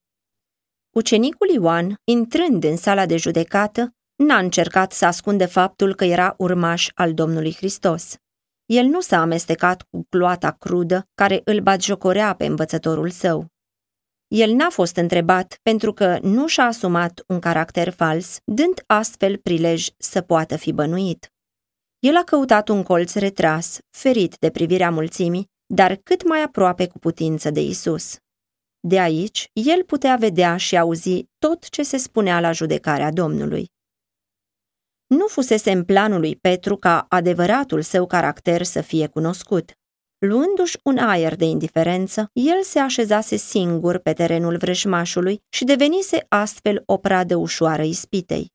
Ucenicul 0.91 1.49
Ioan, 1.49 1.95
intrând 2.05 2.65
în 2.65 2.77
sala 2.77 3.07
de 3.07 3.17
judecată, 3.17 3.95
n-a 4.17 4.39
încercat 4.39 4.93
să 4.93 5.07
ascunde 5.07 5.47
faptul 5.47 5.95
că 5.95 6.05
era 6.05 6.35
urmaș 6.39 6.89
al 6.95 7.15
Domnului 7.15 7.55
Hristos. 7.55 8.17
El 8.67 8.85
nu 8.85 9.01
s-a 9.01 9.21
amestecat 9.21 9.83
cu 9.83 10.07
cloata 10.09 10.51
crudă 10.51 11.09
care 11.15 11.41
îl 11.45 11.61
batjocorea 11.61 12.35
pe 12.35 12.47
învățătorul 12.47 13.11
său. 13.11 13.47
El 14.31 14.53
n-a 14.53 14.71
fost 14.71 14.97
întrebat 14.97 15.59
pentru 15.63 15.93
că 15.93 16.19
nu 16.23 16.47
și-a 16.47 16.65
asumat 16.65 17.25
un 17.27 17.39
caracter 17.39 17.91
fals, 17.91 18.39
dând 18.45 18.83
astfel 18.87 19.37
prilej 19.37 19.89
să 19.99 20.21
poată 20.21 20.57
fi 20.57 20.73
bănuit. 20.73 21.33
El 21.99 22.17
a 22.17 22.25
căutat 22.25 22.69
un 22.69 22.83
colț 22.83 23.15
retras, 23.15 23.79
ferit 23.91 24.37
de 24.39 24.51
privirea 24.51 24.91
mulțimii, 24.91 25.47
dar 25.67 25.95
cât 25.95 26.27
mai 26.29 26.43
aproape 26.43 26.87
cu 26.87 26.99
putință 26.99 27.51
de 27.51 27.61
Isus. 27.61 28.17
De 28.81 29.01
aici, 29.01 29.51
el 29.53 29.85
putea 29.85 30.17
vedea 30.17 30.57
și 30.57 30.79
auzi 30.79 31.25
tot 31.39 31.69
ce 31.69 31.83
se 31.83 31.97
spunea 31.97 32.41
la 32.41 32.53
judecarea 32.53 33.11
Domnului. 33.11 33.67
Nu 35.07 35.27
fusese 35.27 35.71
în 35.71 35.85
planul 35.85 36.21
lui 36.21 36.37
Petru 36.37 36.77
ca 36.77 37.07
adevăratul 37.09 37.83
său 37.83 38.07
caracter 38.07 38.63
să 38.63 38.81
fie 38.81 39.07
cunoscut. 39.07 39.80
Luându-și 40.27 40.79
un 40.83 40.99
aer 40.99 41.37
de 41.37 41.45
indiferență, 41.45 42.31
el 42.33 42.63
se 42.63 42.79
așezase 42.79 43.37
singur 43.37 43.99
pe 43.99 44.13
terenul 44.13 44.57
vrăjmașului 44.57 45.43
și 45.49 45.65
devenise 45.65 46.27
astfel 46.29 46.83
o 46.87 46.97
pradă 46.97 47.37
ușoară 47.37 47.83
ispitei. 47.83 48.51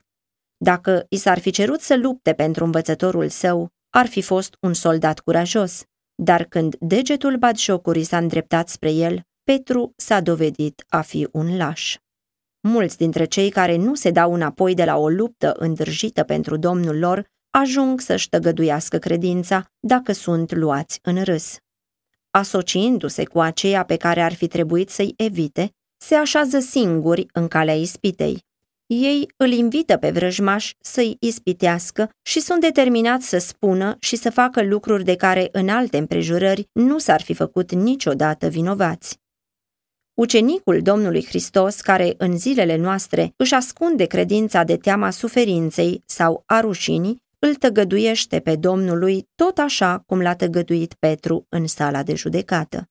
Dacă 0.57 1.05
i 1.09 1.17
s-ar 1.17 1.39
fi 1.39 1.51
cerut 1.51 1.81
să 1.81 1.97
lupte 1.97 2.33
pentru 2.33 2.63
învățătorul 2.63 3.29
său, 3.29 3.69
ar 3.89 4.05
fi 4.05 4.21
fost 4.21 4.57
un 4.59 4.73
soldat 4.73 5.19
curajos, 5.19 5.83
dar 6.15 6.43
când 6.43 6.75
degetul 6.79 7.37
batjocurii 7.37 8.03
s-a 8.03 8.17
îndreptat 8.17 8.69
spre 8.69 8.91
el, 8.91 9.21
Petru 9.43 9.93
s-a 9.95 10.21
dovedit 10.21 10.85
a 10.87 11.01
fi 11.01 11.27
un 11.31 11.57
laș. 11.57 11.97
Mulți 12.67 12.97
dintre 12.97 13.25
cei 13.25 13.49
care 13.49 13.75
nu 13.75 13.95
se 13.95 14.11
dau 14.11 14.33
înapoi 14.33 14.73
de 14.73 14.83
la 14.83 14.97
o 14.97 15.09
luptă 15.09 15.55
îndrăjită 15.57 16.23
pentru 16.23 16.57
domnul 16.57 16.99
lor 16.99 17.27
ajung 17.55 17.99
să-și 17.99 18.29
tăgăduiască 18.29 18.97
credința 18.97 19.65
dacă 19.79 20.11
sunt 20.11 20.53
luați 20.53 20.99
în 21.01 21.23
râs. 21.23 21.57
Asociindu-se 22.29 23.23
cu 23.23 23.39
aceia 23.39 23.83
pe 23.83 23.95
care 23.95 24.21
ar 24.21 24.33
fi 24.33 24.47
trebuit 24.47 24.89
să-i 24.89 25.13
evite, 25.17 25.71
se 25.97 26.15
așează 26.15 26.59
singuri 26.59 27.25
în 27.33 27.47
calea 27.47 27.73
ispitei. 27.73 28.43
Ei 28.85 29.27
îl 29.37 29.51
invită 29.51 29.97
pe 29.97 30.11
vrăjmaș 30.11 30.71
să-i 30.79 31.17
ispitească 31.19 32.09
și 32.21 32.39
sunt 32.39 32.61
determinați 32.61 33.27
să 33.27 33.37
spună 33.37 33.97
și 33.99 34.15
să 34.15 34.29
facă 34.29 34.63
lucruri 34.63 35.03
de 35.03 35.15
care 35.15 35.49
în 35.51 35.69
alte 35.69 35.97
împrejurări 35.97 36.69
nu 36.71 36.97
s-ar 36.97 37.21
fi 37.21 37.33
făcut 37.33 37.71
niciodată 37.71 38.47
vinovați. 38.47 39.19
Ucenicul 40.13 40.81
Domnului 40.81 41.25
Hristos, 41.25 41.81
care 41.81 42.13
în 42.17 42.37
zilele 42.37 42.75
noastre 42.75 43.33
își 43.35 43.53
ascunde 43.53 44.05
credința 44.05 44.63
de 44.63 44.77
teama 44.77 45.09
suferinței 45.09 46.03
sau 46.05 46.43
a 46.45 46.59
rușinii, 46.59 47.23
îl 47.39 47.55
tăgăduiește 47.55 48.39
pe 48.39 48.55
Domnului 48.55 49.27
tot 49.35 49.57
așa 49.57 50.03
cum 50.05 50.21
l-a 50.21 50.35
tăgăduit 50.35 50.93
Petru 50.93 51.45
în 51.49 51.67
sala 51.67 52.03
de 52.03 52.15
judecată. 52.15 52.89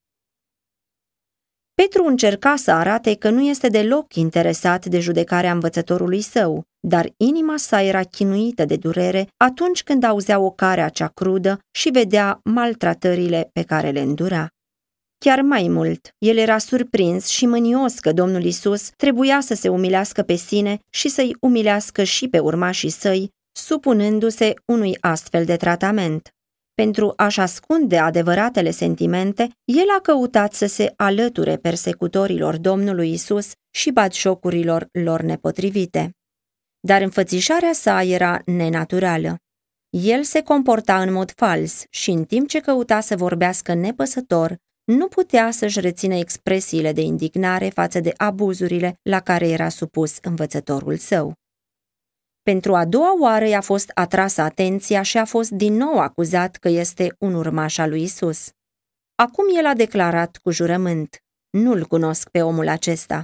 Petru 1.73 2.03
încerca 2.03 2.55
să 2.55 2.71
arate 2.71 3.15
că 3.15 3.29
nu 3.29 3.41
este 3.41 3.67
deloc 3.67 4.15
interesat 4.15 4.85
de 4.85 4.99
judecarea 4.99 5.51
învățătorului 5.51 6.21
său, 6.21 6.63
dar 6.79 7.09
inima 7.17 7.57
sa 7.57 7.81
era 7.81 8.03
chinuită 8.03 8.65
de 8.65 8.75
durere 8.75 9.27
atunci 9.37 9.83
când 9.83 10.03
auzea 10.03 10.39
o 10.39 10.51
carea 10.51 10.89
cea 10.89 11.07
crudă 11.07 11.59
și 11.71 11.89
vedea 11.89 12.39
maltratările 12.43 13.49
pe 13.53 13.61
care 13.61 13.89
le 13.89 13.99
îndura. 13.99 14.47
Chiar 15.17 15.41
mai 15.41 15.67
mult, 15.67 16.09
el 16.17 16.37
era 16.37 16.57
surprins 16.57 17.27
și 17.27 17.45
mânios 17.45 17.99
că 17.99 18.11
Domnul 18.11 18.43
Isus 18.43 18.89
trebuia 18.97 19.39
să 19.41 19.53
se 19.53 19.69
umilească 19.69 20.21
pe 20.21 20.35
sine 20.35 20.79
și 20.89 21.09
să-i 21.09 21.35
umilească 21.39 22.03
și 22.03 22.27
pe 22.27 22.39
urmașii 22.39 22.89
săi, 22.89 23.29
supunându-se 23.55 24.53
unui 24.65 24.97
astfel 24.99 25.45
de 25.45 25.55
tratament. 25.55 26.29
Pentru 26.73 27.13
a-și 27.15 27.39
ascunde 27.39 27.97
adevăratele 27.97 28.71
sentimente, 28.71 29.49
el 29.63 29.85
a 29.97 30.01
căutat 30.01 30.53
să 30.53 30.65
se 30.65 30.93
alăture 30.95 31.57
persecutorilor 31.57 32.57
Domnului 32.57 33.11
Isus 33.11 33.51
și 33.71 33.91
batșocurilor 33.91 34.87
lor 34.91 35.21
nepotrivite. 35.21 36.11
Dar 36.79 37.01
înfățișarea 37.01 37.73
sa 37.73 38.03
era 38.03 38.41
nenaturală. 38.45 39.35
El 39.89 40.23
se 40.23 40.41
comporta 40.41 41.01
în 41.01 41.13
mod 41.13 41.31
fals 41.35 41.83
și 41.89 42.09
în 42.09 42.23
timp 42.23 42.47
ce 42.47 42.59
căuta 42.59 42.99
să 42.99 43.15
vorbească 43.15 43.73
nepăsător, 43.73 44.55
nu 44.83 45.07
putea 45.07 45.51
să-și 45.51 45.79
rețină 45.79 46.15
expresiile 46.15 46.91
de 46.91 47.01
indignare 47.01 47.69
față 47.69 47.99
de 47.99 48.13
abuzurile 48.17 48.99
la 49.01 49.19
care 49.19 49.47
era 49.47 49.69
supus 49.69 50.17
învățătorul 50.21 50.97
său. 50.97 51.33
Pentru 52.51 52.75
a 52.75 52.85
doua 52.85 53.19
oară 53.19 53.45
i-a 53.45 53.61
fost 53.61 53.91
atrasă 53.93 54.41
atenția 54.41 55.01
și 55.01 55.17
a 55.17 55.25
fost 55.25 55.49
din 55.49 55.73
nou 55.73 55.99
acuzat 55.99 56.55
că 56.55 56.69
este 56.69 57.15
un 57.19 57.33
urmaș 57.33 57.77
al 57.77 57.89
lui 57.89 58.01
Isus. 58.01 58.49
Acum 59.15 59.45
el 59.57 59.65
a 59.65 59.73
declarat 59.73 60.37
cu 60.37 60.51
jurământ, 60.51 61.17
nu-l 61.49 61.85
cunosc 61.85 62.29
pe 62.29 62.41
omul 62.41 62.67
acesta. 62.67 63.23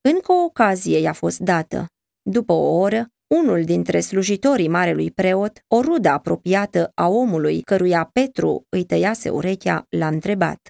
Încă 0.00 0.32
o 0.32 0.44
ocazie 0.44 0.98
i-a 0.98 1.12
fost 1.12 1.38
dată. 1.38 1.86
După 2.22 2.52
o 2.52 2.78
oră, 2.78 3.06
unul 3.34 3.64
dintre 3.64 4.00
slujitorii 4.00 4.68
marelui 4.68 5.10
preot, 5.10 5.58
o 5.68 5.80
rudă 5.80 6.08
apropiată 6.08 6.92
a 6.94 7.08
omului 7.08 7.60
căruia 7.60 8.10
Petru 8.12 8.66
îi 8.68 8.84
tăiase 8.84 9.30
urechea, 9.30 9.86
l-a 9.88 10.06
întrebat. 10.06 10.60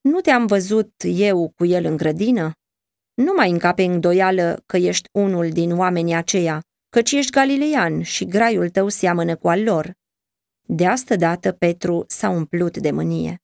Nu 0.00 0.20
te-am 0.20 0.46
văzut 0.46 0.92
eu 1.04 1.52
cu 1.56 1.64
el 1.64 1.84
în 1.84 1.96
grădină? 1.96 2.52
Nu 3.14 3.32
mai 3.36 3.50
încape 3.50 3.82
îndoială 3.82 4.62
că 4.66 4.76
ești 4.76 5.08
unul 5.12 5.50
din 5.50 5.78
oamenii 5.78 6.14
aceia, 6.14 6.60
căci 6.90 7.12
ești 7.12 7.30
galileian 7.30 8.02
și 8.02 8.24
graiul 8.24 8.68
tău 8.68 8.88
seamănă 8.88 9.36
cu 9.36 9.48
al 9.48 9.62
lor. 9.62 9.92
De 10.68 10.86
asta 10.86 11.16
dată 11.16 11.52
Petru 11.52 12.04
s-a 12.08 12.28
umplut 12.28 12.76
de 12.76 12.90
mânie. 12.90 13.42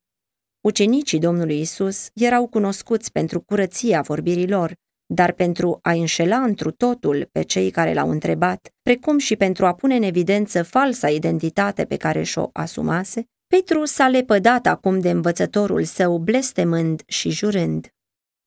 Ucenicii 0.61 1.19
Domnului 1.19 1.61
Isus 1.61 2.09
erau 2.15 2.47
cunoscuți 2.47 3.13
pentru 3.13 3.41
curăția 3.41 4.01
vorbirii 4.01 4.49
lor, 4.49 4.75
dar 5.07 5.33
pentru 5.33 5.79
a 5.83 5.91
înșela 5.91 6.37
întru 6.37 6.71
totul 6.71 7.29
pe 7.33 7.43
cei 7.43 7.71
care 7.71 7.95
l-au 7.95 8.11
întrebat, 8.11 8.69
precum 8.83 9.19
și 9.19 9.37
pentru 9.37 9.67
a 9.67 9.75
pune 9.75 9.97
în 9.97 10.03
evidență 10.03 10.63
falsa 10.63 11.09
identitate 11.09 11.85
pe 11.85 11.97
care 11.97 12.23
și-o 12.23 12.49
asumase, 12.53 13.25
Petru 13.47 13.85
s-a 13.85 14.09
lepădat 14.09 14.67
acum 14.67 15.01
de 15.01 15.11
învățătorul 15.11 15.85
său 15.85 16.19
blestemând 16.19 17.03
și 17.07 17.31
jurând. 17.31 17.89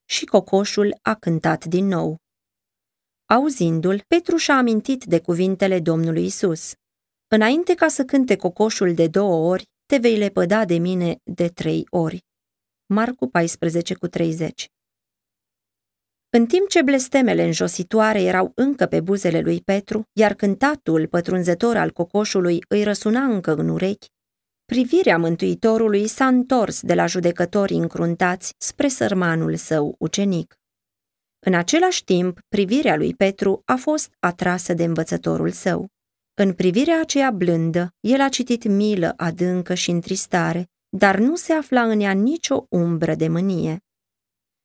Și 0.06 0.26
cocoșul 0.26 0.98
a 1.02 1.14
cântat 1.14 1.66
din 1.66 1.86
nou. 1.86 2.18
Auzindu-l, 3.32 4.04
Petru 4.08 4.36
și-a 4.36 4.58
amintit 4.58 5.04
de 5.04 5.20
cuvintele 5.20 5.80
Domnului 5.80 6.26
Isus. 6.26 6.74
Înainte 7.28 7.74
ca 7.74 7.88
să 7.88 8.04
cânte 8.04 8.36
cocoșul 8.36 8.94
de 8.94 9.08
două 9.08 9.50
ori, 9.50 9.70
te 9.86 9.98
vei 9.98 10.18
lepăda 10.18 10.66
de 10.66 10.78
mine 10.78 11.20
de 11.24 11.48
trei 11.48 11.86
ori. 11.90 12.24
Marcu 12.86 13.28
14 13.28 13.94
cu 13.94 14.08
30 14.08 14.68
În 16.30 16.46
timp 16.46 16.68
ce 16.68 16.82
blestemele 16.82 17.44
înjositoare 17.44 18.22
erau 18.22 18.52
încă 18.56 18.86
pe 18.86 19.02
buzele 19.02 19.42
lui 19.42 19.62
Petru, 19.62 20.04
iar 20.14 20.34
cântatul 20.34 21.08
pătrunzător 21.08 21.78
al 21.78 21.92
cocoșului 21.92 22.60
îi 22.68 22.84
răsuna 22.84 23.24
încă 23.24 23.56
în 23.56 23.70
urechi, 23.70 24.08
privirea 24.66 25.18
Mântuitorului 25.18 26.08
s-a 26.08 26.28
întors 26.28 26.82
de 26.82 26.94
la 26.94 27.06
judecătorii 27.06 27.78
încruntați 27.78 28.54
spre 28.58 28.88
sărmanul 28.88 29.56
său 29.56 29.96
ucenic. 30.00 30.59
În 31.46 31.54
același 31.54 32.04
timp, 32.04 32.40
privirea 32.48 32.96
lui 32.96 33.14
Petru 33.14 33.62
a 33.66 33.76
fost 33.76 34.14
atrasă 34.20 34.74
de 34.74 34.84
învățătorul 34.84 35.52
său. 35.52 35.88
În 36.34 36.54
privirea 36.54 37.00
aceea 37.02 37.32
blândă, 37.32 37.94
el 38.00 38.22
a 38.22 38.30
citit 38.30 38.64
milă 38.64 39.14
adâncă 39.18 39.74
și 39.74 39.90
întristare, 39.90 40.70
dar 40.90 41.18
nu 41.18 41.36
se 41.36 41.54
afla 41.54 41.82
în 41.82 42.00
ea 42.00 42.12
nicio 42.12 42.66
umbră 42.70 43.16
de 43.16 43.28
mânie. 43.28 43.84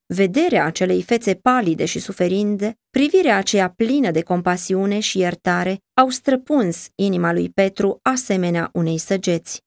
Vederea 0.07 0.65
acelei 0.65 1.03
fețe 1.03 1.35
palide 1.35 1.85
și 1.85 1.99
suferinde, 1.99 2.79
privirea 2.91 3.37
aceea 3.37 3.71
plină 3.71 4.11
de 4.11 4.23
compasiune 4.23 5.01
și 5.01 5.19
iertare, 5.19 5.79
au 5.95 6.09
străpuns 6.09 6.89
inima 6.95 7.33
lui 7.33 7.51
Petru 7.51 7.99
asemenea 8.03 8.71
unei 8.73 8.99
săgeți. 8.99 9.63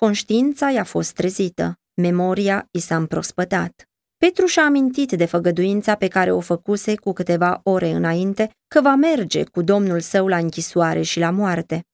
Conștiința 0.00 0.70
i-a 0.70 0.84
fost 0.84 1.12
trezită, 1.12 1.78
memoria 1.94 2.68
i 2.70 2.78
s-a 2.78 2.96
împrospătat. 2.96 3.88
Petru 4.24 4.46
și-a 4.46 4.64
amintit 4.64 5.12
de 5.12 5.24
făgăduința 5.24 5.94
pe 5.94 6.08
care 6.08 6.32
o 6.32 6.40
făcuse 6.40 6.94
cu 6.94 7.12
câteva 7.12 7.60
ore 7.62 7.90
înainte 7.90 8.50
că 8.68 8.80
va 8.80 8.94
merge 8.94 9.44
cu 9.44 9.62
domnul 9.62 10.00
său 10.00 10.26
la 10.26 10.36
închisoare 10.36 11.02
și 11.02 11.18
la 11.18 11.30
moarte. 11.30 11.84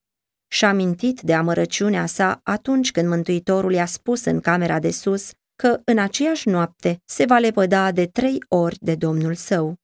Și-a 0.49 0.69
amintit 0.69 1.21
de 1.21 1.35
amărăciunea 1.35 2.07
sa 2.07 2.41
atunci 2.43 2.91
când 2.91 3.09
Mântuitorul 3.09 3.73
i-a 3.73 3.87
spus 3.87 4.25
în 4.25 4.41
camera 4.41 4.79
de 4.79 4.91
sus 4.91 5.31
că 5.57 5.81
în 5.85 5.99
aceeași 5.99 6.49
noapte 6.49 7.01
se 7.05 7.25
va 7.25 7.39
lepăda 7.39 7.93
de 7.93 8.07
trei 8.07 8.39
ori 8.49 8.77
de 8.81 8.95
domnul 8.95 9.35
său. 9.35 9.75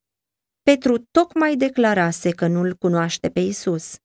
Petru 0.63 0.99
tocmai 1.11 1.57
declarase 1.57 2.31
că 2.31 2.47
nu-l 2.47 2.75
cunoaște 2.75 3.29
pe 3.29 3.41
Isus, 3.41 3.97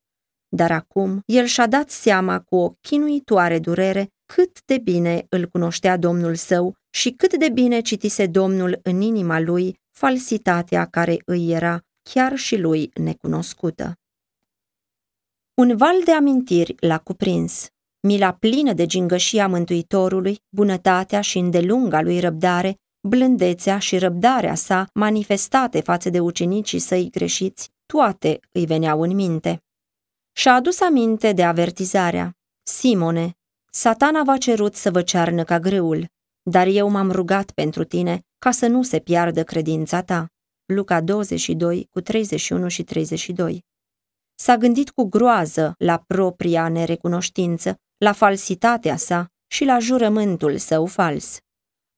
dar 0.48 0.72
acum 0.72 1.22
el 1.26 1.46
și-a 1.46 1.68
dat 1.68 1.90
seama 1.90 2.40
cu 2.40 2.56
o 2.56 2.74
chinuitoare 2.82 3.60
durere 3.60 4.08
cât 4.34 4.62
de 4.66 4.78
bine 4.78 5.26
îl 5.30 5.46
cunoștea 5.46 5.98
Domnul 5.98 6.36
său 6.36 6.76
și 6.90 7.12
cât 7.12 7.38
de 7.38 7.50
bine 7.50 7.82
citise 7.82 8.26
Domnul 8.26 8.80
în 8.84 9.02
inima 9.02 9.40
lui 9.40 9.80
falsitatea 9.90 10.86
care 10.86 11.22
îi 11.26 11.52
era 11.52 11.82
chiar 12.02 12.36
și 12.36 12.58
lui 12.58 12.92
necunoscută. 12.94 14.00
Un 15.54 15.78
val 15.78 16.04
de 16.06 16.12
amintiri 16.12 16.76
l-a 16.80 16.98
cuprins. 16.98 17.70
Mila 18.00 18.34
plină 18.34 18.74
de 18.74 18.86
gingășia 18.86 19.48
Mântuitorului, 19.48 20.40
bunătatea 20.50 21.22
și 21.22 21.38
îndelunga 21.38 22.02
lui 22.02 22.20
răbdare, 22.20 22.80
blândețea 23.00 23.80
și 23.80 23.98
răbdarea 23.98 24.56
sa 24.56 24.88
manifestate 24.94 25.82
față 25.82 26.10
de 26.10 26.20
ucenicii 26.20 26.80
săi 26.80 27.10
greșiți, 27.10 27.70
toate 27.86 28.40
îi 28.52 28.66
veneau 28.66 29.02
în 29.02 29.16
minte. 29.16 29.64
Și-a 30.32 30.54
adus 30.54 30.82
aminte 30.82 31.32
de 31.32 31.44
avertizarea. 31.44 32.36
Simone, 32.64 33.36
satana 33.74 34.24
v-a 34.24 34.38
cerut 34.38 34.76
să 34.76 34.92
vă 34.92 35.02
cearnă 35.02 35.44
ca 35.44 35.60
grâul, 35.60 36.06
dar 36.44 36.68
eu 36.68 36.90
m-am 36.90 37.12
rugat 37.12 37.52
pentru 37.52 37.84
tine 37.84 38.22
ca 38.38 38.52
să 38.52 38.68
nu 38.68 38.84
se 38.84 39.00
piardă 39.00 39.44
credința 39.44 40.02
ta. 40.02 40.28
Luca 40.66 41.02
22 41.02 41.88
cu 41.92 42.02
31 42.02 42.68
și 42.68 42.84
32 42.84 43.64
S-a 44.36 44.58
gândit 44.58 44.90
cu 44.90 45.04
groază 45.04 45.74
la 45.78 46.04
propria 46.08 46.68
nerecunoștință, 46.68 47.76
la 47.98 48.12
falsitatea 48.12 48.98
sa 48.98 49.28
și 49.48 49.64
la 49.64 49.80
jurământul 49.80 50.58
său 50.58 50.86
fals. 50.86 51.38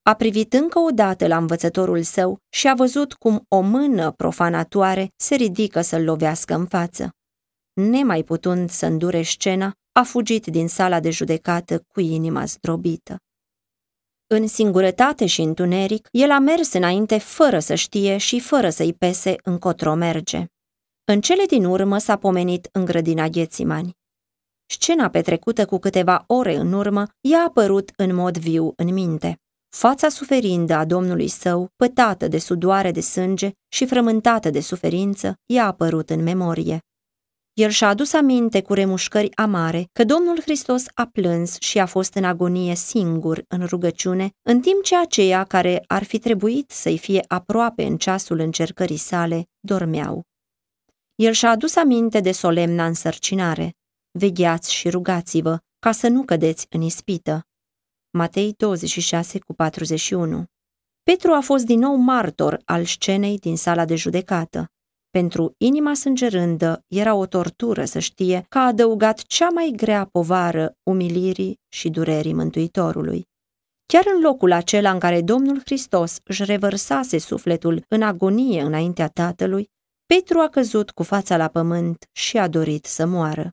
A 0.04 0.14
privit 0.14 0.54
încă 0.54 0.80
o 0.80 0.90
dată 0.90 1.28
la 1.28 1.38
învățătorul 1.38 2.02
său 2.02 2.38
și 2.50 2.68
a 2.68 2.74
văzut 2.74 3.14
cum 3.14 3.46
o 3.48 3.60
mână 3.60 4.12
profanatoare 4.12 5.10
se 5.16 5.36
ridică 5.36 5.82
să-l 5.82 6.04
lovească 6.04 6.56
în 6.56 6.66
față. 6.66 7.10
Nemai 7.74 8.24
putând 8.24 8.70
să 8.70 8.86
îndure 8.86 9.22
scena, 9.22 9.74
a 9.96 10.04
fugit 10.04 10.46
din 10.46 10.68
sala 10.68 11.00
de 11.00 11.10
judecată 11.10 11.84
cu 11.88 12.00
inima 12.00 12.46
zdrobită. 12.46 13.18
În 14.28 14.48
singurătate 14.48 15.26
și 15.26 15.42
întuneric, 15.42 16.08
el 16.12 16.32
a 16.32 16.40
mers 16.40 16.74
înainte 16.74 17.18
fără 17.18 17.60
să 17.60 17.76
știe 17.76 18.18
și 18.18 18.40
fără 18.40 18.70
să-i 18.70 18.94
pese 18.94 19.36
încotro 19.44 19.94
merge. 19.94 20.46
În 21.06 21.22
cele 21.22 21.44
din 21.46 21.66
urmă 21.66 21.98
s-a 21.98 22.18
pomenit 22.18 22.70
în 22.72 22.86
grădina 22.86 23.28
Ghețimani. 23.28 23.92
Scena 24.66 25.10
petrecută 25.10 25.66
cu 25.66 25.78
câteva 25.78 26.24
ore 26.28 26.56
în 26.56 26.74
urmă 26.74 27.08
i-a 27.22 27.44
apărut 27.48 27.92
în 27.96 28.16
mod 28.16 28.38
viu 28.38 28.74
în 28.76 28.94
minte. 28.94 29.38
Fața 29.76 30.10
suferindă 30.10 30.74
a 30.74 30.86
domnului 30.86 31.28
său, 31.28 31.70
pătată 31.76 32.28
de 32.28 32.38
sudoare 32.38 32.92
de 32.92 33.02
sânge 33.02 33.52
și 33.68 33.86
frământată 33.86 34.50
de 34.50 34.60
suferință, 34.60 35.36
i-a 35.46 35.66
apărut 35.66 36.10
în 36.10 36.24
memorie. 36.24 36.80
El 37.54 37.70
și-a 37.70 37.88
adus 37.88 38.14
aminte 38.14 38.62
cu 38.62 38.74
remușcări 38.74 39.36
amare 39.36 39.90
că 39.92 40.04
Domnul 40.04 40.42
Hristos 40.42 40.86
a 40.94 41.06
plâns 41.06 41.60
și 41.60 41.80
a 41.80 41.86
fost 41.86 42.14
în 42.14 42.24
agonie 42.24 42.76
singur 42.76 43.46
în 43.48 43.66
rugăciune, 43.66 44.30
în 44.42 44.62
timp 44.62 44.84
ce 44.84 44.98
aceia 44.98 45.44
care 45.44 45.84
ar 45.88 46.04
fi 46.04 46.20
trebuit 46.20 46.72
să-i 46.72 46.98
fie 46.98 47.24
aproape 47.28 47.84
în 47.84 47.98
ceasul 47.98 48.40
încercării 48.40 48.98
sale 48.98 49.50
dormeau. 49.60 50.24
El 51.16 51.32
și-a 51.32 51.50
adus 51.50 51.76
aminte 51.76 52.20
de 52.20 52.32
solemna 52.32 52.86
însărcinare. 52.86 53.76
Vegheați 54.20 54.74
și 54.74 54.90
rugați-vă 54.90 55.58
ca 55.80 55.92
să 55.92 56.08
nu 56.08 56.24
cădeți 56.24 56.66
în 56.70 56.82
ispită. 56.82 57.42
Matei 58.10 58.54
26 58.58 59.40
cu 59.40 59.54
41 59.54 60.46
Petru 61.04 61.32
a 61.32 61.40
fost 61.40 61.66
din 61.66 61.80
nou 61.80 61.96
martor 61.96 62.62
al 62.66 62.86
scenei 62.86 63.38
din 63.38 63.58
sala 63.58 63.86
de 63.86 63.96
judecată. 63.96 64.68
Pentru 65.20 65.56
inima 65.58 65.94
sângerândă 65.94 66.84
era 66.88 67.14
o 67.16 67.26
tortură 67.26 67.86
să 67.86 68.00
știe 68.00 68.46
că 68.50 68.58
a 68.58 68.66
adăugat 68.66 69.22
cea 69.22 69.50
mai 69.50 69.74
grea 69.76 70.06
povară 70.12 70.78
umilirii 70.84 71.60
și 71.70 71.90
durerii 71.90 72.34
Mântuitorului. 72.34 73.28
Chiar 73.86 74.04
în 74.16 74.22
locul 74.22 74.52
acela 74.52 74.92
în 74.92 75.00
care 75.00 75.22
Domnul 75.22 75.60
Hristos 75.66 76.18
își 76.24 76.44
revărsase 76.44 77.18
sufletul 77.18 77.86
în 77.88 78.02
agonie 78.02 78.62
înaintea 78.62 79.08
Tatălui, 79.08 79.70
Petru 80.06 80.40
a 80.40 80.50
căzut 80.50 80.92
cu 80.92 81.04
fața 81.04 81.38
la 81.38 81.48
pământ 81.48 82.10
și 82.12 82.38
a 82.38 82.48
dorit 82.48 82.86
să 82.86 83.06
moară. 83.06 83.52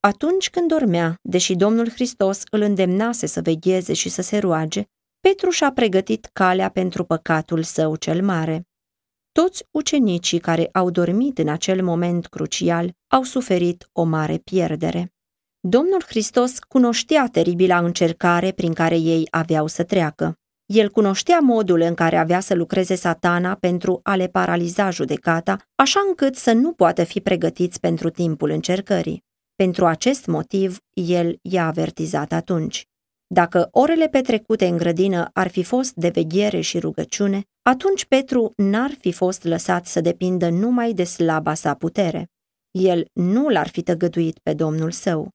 Atunci 0.00 0.50
când 0.50 0.68
dormea, 0.68 1.18
deși 1.22 1.54
Domnul 1.54 1.90
Hristos 1.90 2.42
îl 2.50 2.60
îndemnase 2.60 3.26
să 3.26 3.40
vegheze 3.40 3.92
și 3.92 4.08
să 4.08 4.22
se 4.22 4.38
roage, 4.38 4.84
Petru 5.20 5.50
și-a 5.50 5.72
pregătit 5.72 6.28
calea 6.32 6.68
pentru 6.68 7.04
păcatul 7.04 7.62
său 7.62 7.96
cel 7.96 8.24
mare. 8.24 8.64
Toți 9.32 9.64
ucenicii 9.70 10.38
care 10.38 10.68
au 10.72 10.90
dormit 10.90 11.38
în 11.38 11.48
acel 11.48 11.82
moment 11.82 12.26
crucial 12.26 12.92
au 13.08 13.22
suferit 13.22 13.88
o 13.92 14.02
mare 14.02 14.38
pierdere. 14.38 15.12
Domnul 15.60 16.02
Hristos 16.06 16.58
cunoștea 16.58 17.28
teribila 17.32 17.78
încercare 17.78 18.52
prin 18.52 18.72
care 18.72 18.96
ei 18.96 19.26
aveau 19.30 19.66
să 19.66 19.84
treacă. 19.84 20.34
El 20.66 20.90
cunoștea 20.90 21.38
modul 21.38 21.80
în 21.80 21.94
care 21.94 22.16
avea 22.16 22.40
să 22.40 22.54
lucreze 22.54 22.94
satana 22.94 23.54
pentru 23.54 24.00
a 24.02 24.16
le 24.16 24.26
paraliza 24.26 24.90
judecata, 24.90 25.56
așa 25.74 26.00
încât 26.08 26.36
să 26.36 26.52
nu 26.52 26.72
poată 26.72 27.04
fi 27.04 27.20
pregătiți 27.20 27.80
pentru 27.80 28.10
timpul 28.10 28.50
încercării. 28.50 29.24
Pentru 29.54 29.86
acest 29.86 30.26
motiv, 30.26 30.78
el 30.92 31.38
i-a 31.42 31.66
avertizat 31.66 32.32
atunci. 32.32 32.89
Dacă 33.34 33.68
orele 33.72 34.08
petrecute 34.08 34.66
în 34.66 34.76
grădină 34.76 35.30
ar 35.32 35.48
fi 35.48 35.62
fost 35.62 35.94
de 35.94 36.08
veghere 36.08 36.60
și 36.60 36.78
rugăciune, 36.78 37.42
atunci 37.62 38.04
Petru 38.04 38.52
n-ar 38.56 38.90
fi 38.90 39.12
fost 39.12 39.44
lăsat 39.44 39.86
să 39.86 40.00
depindă 40.00 40.48
numai 40.48 40.92
de 40.92 41.04
slaba 41.04 41.54
sa 41.54 41.74
putere. 41.74 42.26
El 42.70 43.06
nu 43.12 43.48
l-ar 43.48 43.68
fi 43.68 43.82
tăgăduit 43.82 44.38
pe 44.38 44.54
Domnul 44.54 44.90
său. 44.90 45.28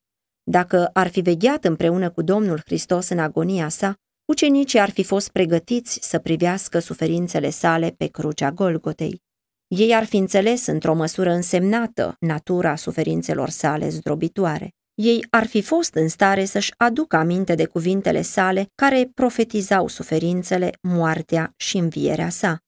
Dacă 0.43 0.89
ar 0.93 1.07
fi 1.07 1.21
vegheat 1.21 1.65
împreună 1.65 2.09
cu 2.09 2.21
Domnul 2.21 2.61
Hristos 2.65 3.09
în 3.09 3.19
agonia 3.19 3.69
sa, 3.69 3.95
ucenicii 4.25 4.79
ar 4.79 4.89
fi 4.89 5.03
fost 5.03 5.29
pregătiți 5.29 5.99
să 6.01 6.19
privească 6.19 6.79
suferințele 6.79 7.49
sale 7.49 7.89
pe 7.97 8.07
crucea 8.07 8.51
Golgotei. 8.51 9.21
Ei 9.67 9.95
ar 9.95 10.03
fi 10.03 10.17
înțeles 10.17 10.65
într-o 10.65 10.95
măsură 10.95 11.31
însemnată 11.31 12.15
natura 12.19 12.75
suferințelor 12.75 13.49
sale 13.49 13.89
zdrobitoare. 13.89 14.74
Ei 14.95 15.25
ar 15.29 15.47
fi 15.47 15.61
fost 15.61 15.93
în 15.93 16.07
stare 16.07 16.45
să-și 16.45 16.73
aducă 16.77 17.15
aminte 17.15 17.55
de 17.55 17.65
cuvintele 17.65 18.21
sale 18.21 18.65
care 18.75 19.09
profetizau 19.13 19.87
suferințele, 19.87 20.71
moartea 20.81 21.53
și 21.57 21.77
învierea 21.77 22.29
sa. 22.29 22.59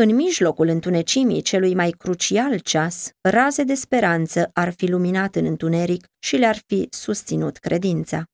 În 0.00 0.14
mijlocul 0.14 0.68
întunecimii 0.68 1.42
celui 1.42 1.74
mai 1.74 1.90
crucial 1.90 2.58
ceas, 2.58 3.10
raze 3.28 3.62
de 3.62 3.74
speranță 3.74 4.50
ar 4.52 4.72
fi 4.72 4.86
luminat 4.86 5.34
în 5.34 5.44
întuneric 5.44 6.06
și 6.18 6.36
le-ar 6.36 6.58
fi 6.66 6.86
susținut 6.90 7.56
credința. 7.56 8.24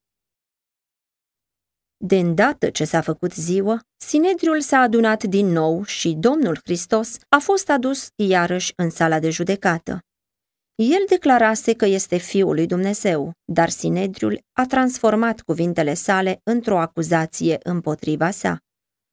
De 1.96 2.16
îndată 2.18 2.70
ce 2.70 2.84
s-a 2.84 3.00
făcut 3.00 3.32
ziua, 3.32 3.80
Sinedriul 3.96 4.60
s-a 4.60 4.78
adunat 4.78 5.22
din 5.22 5.46
nou 5.46 5.84
și 5.84 6.14
Domnul 6.18 6.58
Hristos 6.64 7.16
a 7.28 7.38
fost 7.38 7.70
adus 7.70 8.06
iarăși 8.16 8.72
în 8.76 8.90
sala 8.90 9.18
de 9.18 9.30
judecată. 9.30 9.98
El 10.76 11.04
declarase 11.08 11.72
că 11.72 11.86
este 11.86 12.16
Fiul 12.16 12.54
lui 12.54 12.66
Dumnezeu, 12.66 13.32
dar 13.52 13.68
Sinedriul 13.68 14.40
a 14.52 14.66
transformat 14.66 15.40
cuvintele 15.40 15.94
sale 15.94 16.40
într-o 16.42 16.78
acuzație 16.78 17.58
împotriva 17.62 18.30
sa. 18.30 18.58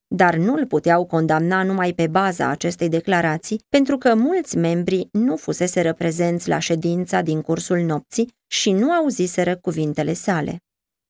Dar 0.08 0.36
nu 0.36 0.54
îl 0.54 0.66
puteau 0.66 1.06
condamna 1.06 1.64
numai 1.64 1.94
pe 1.94 2.08
baza 2.08 2.48
acestei 2.48 2.90
declarații, 2.90 3.62
pentru 3.70 3.98
că 3.98 4.16
mulți 4.16 4.58
membri 4.58 5.08
nu 5.12 5.36
fusese 5.36 5.94
prezenți 5.94 6.48
la 6.50 6.60
ședința 6.60 7.22
din 7.22 7.42
cursul 7.42 7.80
nopții 7.80 8.34
și 8.48 8.72
nu 8.72 8.92
auziseră 8.92 9.56
cuvintele 9.56 10.14
sale. 10.14 10.58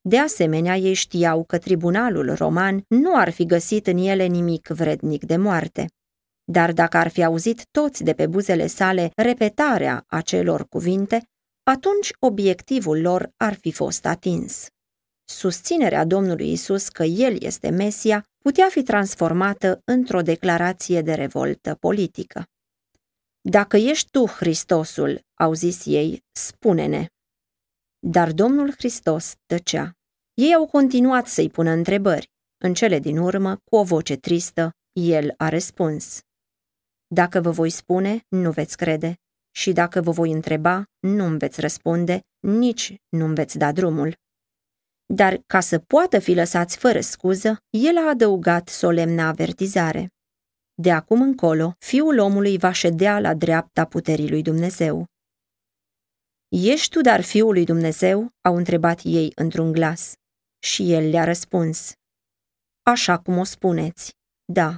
De 0.01 0.17
asemenea, 0.17 0.75
ei 0.75 0.93
știau 0.93 1.43
că 1.43 1.57
tribunalul 1.57 2.33
roman 2.33 2.83
nu 2.87 3.15
ar 3.15 3.29
fi 3.29 3.45
găsit 3.45 3.87
în 3.87 3.97
ele 3.97 4.25
nimic 4.25 4.67
vrednic 4.67 5.25
de 5.25 5.37
moarte. 5.37 5.85
Dar 6.51 6.71
dacă 6.71 6.97
ar 6.97 7.07
fi 7.07 7.23
auzit 7.23 7.65
toți 7.71 8.03
de 8.03 8.13
pe 8.13 8.27
buzele 8.27 8.67
sale 8.67 9.11
repetarea 9.15 10.03
acelor 10.07 10.67
cuvinte, 10.67 11.29
atunci 11.63 12.11
obiectivul 12.19 13.01
lor 13.01 13.31
ar 13.37 13.53
fi 13.53 13.71
fost 13.71 14.05
atins. 14.05 14.67
Susținerea 15.23 16.05
Domnului 16.05 16.51
Isus 16.51 16.87
că 16.87 17.03
El 17.03 17.43
este 17.43 17.69
Mesia 17.69 18.25
putea 18.37 18.67
fi 18.69 18.83
transformată 18.83 19.81
într-o 19.85 20.21
declarație 20.21 21.01
de 21.01 21.13
revoltă 21.13 21.75
politică. 21.79 22.43
Dacă 23.41 23.77
ești 23.77 24.09
tu 24.09 24.25
Hristosul, 24.25 25.21
au 25.39 25.53
zis 25.53 25.85
ei, 25.85 26.23
spune-ne. 26.31 27.05
Dar 27.99 28.31
Domnul 28.31 28.73
Hristos 28.77 29.33
tăcea. 29.45 29.91
Ei 30.33 30.53
au 30.53 30.65
continuat 30.67 31.27
să-i 31.27 31.49
pună 31.49 31.71
întrebări. 31.71 32.29
În 32.57 32.73
cele 32.73 32.99
din 32.99 33.17
urmă, 33.17 33.57
cu 33.63 33.75
o 33.75 33.83
voce 33.83 34.15
tristă, 34.15 34.71
el 34.91 35.33
a 35.37 35.49
răspuns. 35.49 36.21
Dacă 37.13 37.41
vă 37.41 37.51
voi 37.51 37.69
spune, 37.69 38.25
nu 38.27 38.51
veți 38.51 38.77
crede. 38.77 39.19
Și 39.51 39.71
dacă 39.71 40.01
vă 40.01 40.11
voi 40.11 40.31
întreba, 40.31 40.83
nu-mi 40.99 41.37
veți 41.37 41.61
răspunde, 41.61 42.21
nici 42.39 42.95
nu-mi 43.09 43.35
veți 43.35 43.57
da 43.57 43.71
drumul. 43.71 44.15
Dar 45.05 45.37
ca 45.47 45.59
să 45.59 45.79
poată 45.79 46.19
fi 46.19 46.33
lăsați 46.33 46.77
fără 46.77 46.99
scuză, 46.99 47.57
el 47.69 47.97
a 47.97 48.09
adăugat 48.09 48.67
solemna 48.67 49.27
avertizare. 49.27 50.09
De 50.73 50.91
acum 50.91 51.21
încolo, 51.21 51.73
fiul 51.79 52.19
omului 52.19 52.57
va 52.57 52.71
ședea 52.71 53.19
la 53.19 53.33
dreapta 53.33 53.85
puterii 53.85 54.29
lui 54.29 54.41
Dumnezeu. 54.41 55.05
Ești 56.47 56.89
tu 56.89 57.01
dar 57.01 57.21
fiul 57.21 57.53
lui 57.53 57.65
Dumnezeu? 57.65 58.29
au 58.41 58.55
întrebat 58.55 58.99
ei 59.03 59.31
într-un 59.35 59.71
glas. 59.71 60.13
Și 60.59 60.93
el 60.93 61.09
le-a 61.09 61.23
răspuns. 61.23 61.93
Așa 62.81 63.19
cum 63.19 63.37
o 63.37 63.43
spuneți. 63.43 64.15
Da, 64.45 64.77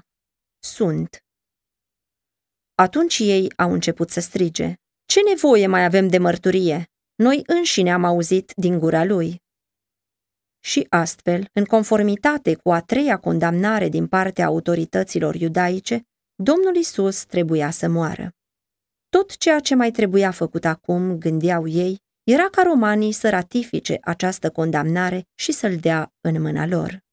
sunt. 0.59 1.22
Atunci 2.75 3.19
ei 3.19 3.53
au 3.55 3.71
început 3.71 4.09
să 4.09 4.19
strige. 4.19 4.73
Ce 5.05 5.19
nevoie 5.29 5.67
mai 5.67 5.85
avem 5.85 6.07
de 6.07 6.17
mărturie? 6.17 6.89
Noi 7.15 7.43
înșine 7.45 7.93
am 7.93 8.03
auzit 8.03 8.51
din 8.55 8.79
gura 8.79 9.03
lui. 9.03 9.41
Și 10.59 10.85
astfel, 10.89 11.49
în 11.53 11.65
conformitate 11.65 12.55
cu 12.55 12.71
a 12.71 12.81
treia 12.81 13.17
condamnare 13.17 13.89
din 13.89 14.07
partea 14.07 14.45
autorităților 14.45 15.35
iudaice, 15.35 16.07
Domnul 16.35 16.75
Isus 16.75 17.23
trebuia 17.23 17.69
să 17.69 17.87
moară. 17.87 18.35
Tot 19.09 19.37
ceea 19.37 19.59
ce 19.59 19.75
mai 19.75 19.91
trebuia 19.91 20.31
făcut 20.31 20.65
acum, 20.65 21.17
gândeau 21.17 21.67
ei, 21.67 22.01
era 22.23 22.49
ca 22.49 22.61
romanii 22.61 23.11
să 23.11 23.29
ratifice 23.29 23.97
această 24.01 24.49
condamnare 24.49 25.27
și 25.35 25.51
să-l 25.51 25.75
dea 25.75 26.13
în 26.21 26.41
mâna 26.41 26.65
lor. 26.65 27.03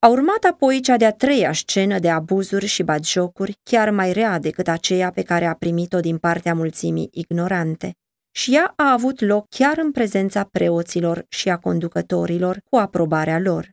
A 0.00 0.08
urmat 0.08 0.44
apoi 0.44 0.80
cea 0.80 0.96
de-a 0.96 1.12
treia 1.12 1.52
scenă 1.52 1.98
de 1.98 2.10
abuzuri 2.10 2.66
și 2.66 2.82
batjocuri, 2.82 3.58
chiar 3.62 3.90
mai 3.90 4.12
rea 4.12 4.38
decât 4.38 4.68
aceea 4.68 5.10
pe 5.10 5.22
care 5.22 5.44
a 5.44 5.54
primit-o 5.54 6.00
din 6.00 6.18
partea 6.18 6.54
mulțimii 6.54 7.08
ignorante. 7.12 7.96
Și 8.30 8.54
ea 8.54 8.72
a 8.76 8.92
avut 8.92 9.20
loc 9.20 9.48
chiar 9.48 9.78
în 9.78 9.92
prezența 9.92 10.44
preoților 10.44 11.24
și 11.28 11.48
a 11.48 11.56
conducătorilor, 11.56 12.60
cu 12.70 12.76
aprobarea 12.76 13.38
lor. 13.38 13.70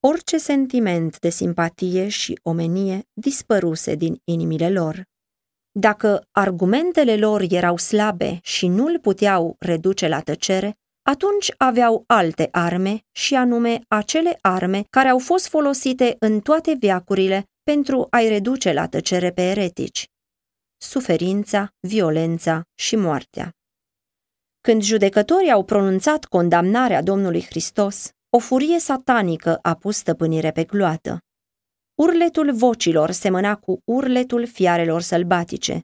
Orice 0.00 0.38
sentiment 0.38 1.18
de 1.18 1.28
simpatie 1.28 2.08
și 2.08 2.38
omenie 2.42 3.08
dispăruse 3.12 3.94
din 3.94 4.20
inimile 4.24 4.70
lor. 4.70 5.04
Dacă 5.70 6.26
argumentele 6.30 7.16
lor 7.16 7.44
erau 7.48 7.76
slabe 7.76 8.38
și 8.42 8.66
nu 8.66 8.86
îl 8.86 8.98
puteau 8.98 9.56
reduce 9.58 10.08
la 10.08 10.20
tăcere, 10.20 10.78
atunci 11.10 11.52
aveau 11.56 12.04
alte 12.06 12.48
arme 12.52 13.04
și 13.12 13.34
anume 13.34 13.80
acele 13.88 14.38
arme 14.40 14.84
care 14.90 15.08
au 15.08 15.18
fost 15.18 15.48
folosite 15.48 16.16
în 16.18 16.40
toate 16.40 16.74
viacurile 16.78 17.44
pentru 17.62 18.06
a-i 18.10 18.28
reduce 18.28 18.72
la 18.72 18.88
tăcere 18.88 19.30
pe 19.30 19.42
eretici. 19.42 20.06
Suferința, 20.76 21.68
violența 21.80 22.62
și 22.74 22.96
moartea. 22.96 23.50
Când 24.60 24.82
judecătorii 24.82 25.50
au 25.50 25.64
pronunțat 25.64 26.24
condamnarea 26.24 27.02
Domnului 27.02 27.44
Hristos, 27.44 28.10
o 28.36 28.38
furie 28.38 28.78
satanică 28.78 29.58
a 29.62 29.74
pus 29.74 29.96
stăpânire 29.96 30.50
pe 30.50 30.64
gloată. 30.64 31.18
Urletul 31.94 32.52
vocilor 32.52 33.10
semăna 33.10 33.56
cu 33.56 33.80
urletul 33.84 34.46
fiarelor 34.46 35.00
sălbatice. 35.00 35.80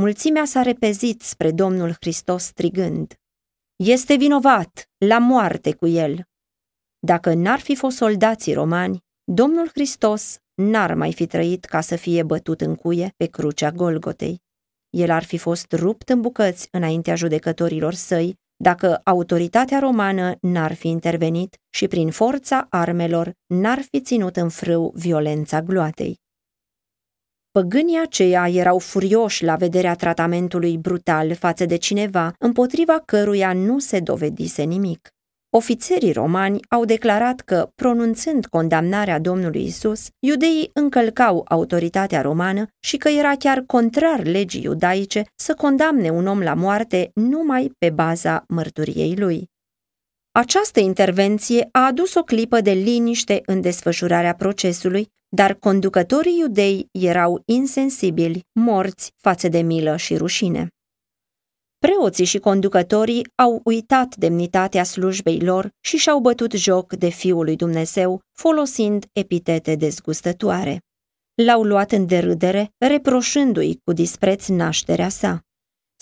Mulțimea 0.00 0.44
s-a 0.44 0.62
repezit 0.62 1.22
spre 1.22 1.50
Domnul 1.50 1.92
Hristos 2.00 2.44
strigând. 2.44 3.14
Este 3.76 4.14
vinovat, 4.14 4.90
la 4.96 5.18
moarte 5.18 5.72
cu 5.74 5.86
el. 5.86 6.24
Dacă 6.98 7.34
n-ar 7.34 7.60
fi 7.60 7.74
fost 7.74 7.96
soldații 7.96 8.52
romani, 8.52 8.98
Domnul 9.24 9.68
Hristos 9.68 10.38
n-ar 10.54 10.94
mai 10.94 11.12
fi 11.12 11.26
trăit 11.26 11.64
ca 11.64 11.80
să 11.80 11.96
fie 11.96 12.22
bătut 12.22 12.60
în 12.60 12.74
cuie 12.74 13.14
pe 13.16 13.26
crucea 13.26 13.70
Golgotei. 13.70 14.42
El 14.90 15.10
ar 15.10 15.24
fi 15.24 15.38
fost 15.38 15.72
rupt 15.72 16.08
în 16.08 16.20
bucăți 16.20 16.68
înaintea 16.70 17.14
judecătorilor 17.14 17.94
săi 17.94 18.34
dacă 18.56 19.00
autoritatea 19.04 19.78
romană 19.78 20.34
n-ar 20.40 20.72
fi 20.72 20.88
intervenit 20.88 21.56
și 21.70 21.88
prin 21.88 22.10
forța 22.10 22.66
armelor 22.70 23.32
n-ar 23.46 23.80
fi 23.90 24.00
ținut 24.00 24.36
în 24.36 24.48
frâu 24.48 24.92
violența 24.94 25.62
gloatei. 25.62 26.20
Păgânii 27.58 28.00
aceia 28.02 28.48
erau 28.48 28.78
furioși 28.78 29.44
la 29.44 29.54
vederea 29.56 29.94
tratamentului 29.94 30.78
brutal 30.78 31.34
față 31.34 31.64
de 31.64 31.76
cineva 31.76 32.32
împotriva 32.38 33.02
căruia 33.04 33.52
nu 33.52 33.78
se 33.78 34.00
dovedise 34.00 34.62
nimic. 34.62 35.08
Ofițerii 35.50 36.12
romani 36.12 36.60
au 36.68 36.84
declarat 36.84 37.40
că, 37.40 37.70
pronunțând 37.74 38.46
condamnarea 38.46 39.18
Domnului 39.18 39.64
Isus, 39.64 40.08
iudeii 40.18 40.70
încălcau 40.72 41.44
autoritatea 41.48 42.20
romană 42.20 42.66
și 42.80 42.96
că 42.96 43.08
era 43.08 43.34
chiar 43.34 43.62
contrar 43.66 44.24
legii 44.24 44.62
iudaice 44.62 45.24
să 45.34 45.54
condamne 45.54 46.10
un 46.10 46.26
om 46.26 46.40
la 46.40 46.54
moarte 46.54 47.10
numai 47.14 47.72
pe 47.78 47.90
baza 47.90 48.44
mărturiei 48.48 49.16
lui. 49.16 49.52
Această 50.36 50.80
intervenție 50.80 51.68
a 51.72 51.86
adus 51.86 52.14
o 52.14 52.22
clipă 52.22 52.60
de 52.60 52.70
liniște 52.70 53.42
în 53.46 53.60
desfășurarea 53.60 54.34
procesului, 54.34 55.08
dar 55.28 55.54
conducătorii 55.54 56.38
iudei 56.38 56.88
erau 56.90 57.42
insensibili, 57.44 58.40
morți 58.52 59.12
față 59.16 59.48
de 59.48 59.60
milă 59.60 59.96
și 59.96 60.16
rușine. 60.16 60.68
Preoții 61.78 62.24
și 62.24 62.38
conducătorii 62.38 63.26
au 63.34 63.60
uitat 63.64 64.16
demnitatea 64.16 64.84
slujbei 64.84 65.40
lor 65.40 65.70
și 65.80 65.96
și-au 65.96 66.20
bătut 66.20 66.52
joc 66.52 66.92
de 66.92 67.08
Fiul 67.08 67.44
lui 67.44 67.56
Dumnezeu, 67.56 68.20
folosind 68.32 69.04
epitete 69.12 69.74
dezgustătoare. 69.74 70.78
L-au 71.34 71.62
luat 71.62 71.92
în 71.92 72.06
derâdere, 72.06 72.70
reproșându-i 72.78 73.80
cu 73.84 73.92
dispreț 73.92 74.46
nașterea 74.46 75.08
sa. 75.08 75.43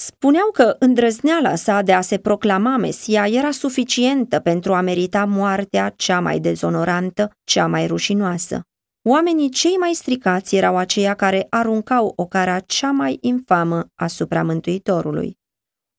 Spuneau 0.04 0.50
că 0.50 0.76
îndrăzneala 0.78 1.54
sa 1.54 1.82
de 1.82 1.92
a 1.92 2.00
se 2.00 2.18
proclama 2.18 2.76
Mesia 2.76 3.26
era 3.26 3.50
suficientă 3.50 4.40
pentru 4.40 4.74
a 4.74 4.80
merita 4.80 5.24
moartea 5.24 5.92
cea 5.96 6.20
mai 6.20 6.38
dezonorantă, 6.38 7.30
cea 7.44 7.66
mai 7.66 7.86
rușinoasă. 7.86 8.62
Oamenii 9.08 9.48
cei 9.48 9.76
mai 9.76 9.92
stricați 9.92 10.56
erau 10.56 10.76
aceia 10.76 11.14
care 11.14 11.46
aruncau 11.50 12.12
o 12.16 12.26
cara 12.26 12.60
cea 12.60 12.90
mai 12.90 13.18
infamă 13.20 13.86
asupra 13.94 14.42
Mântuitorului. 14.42 15.38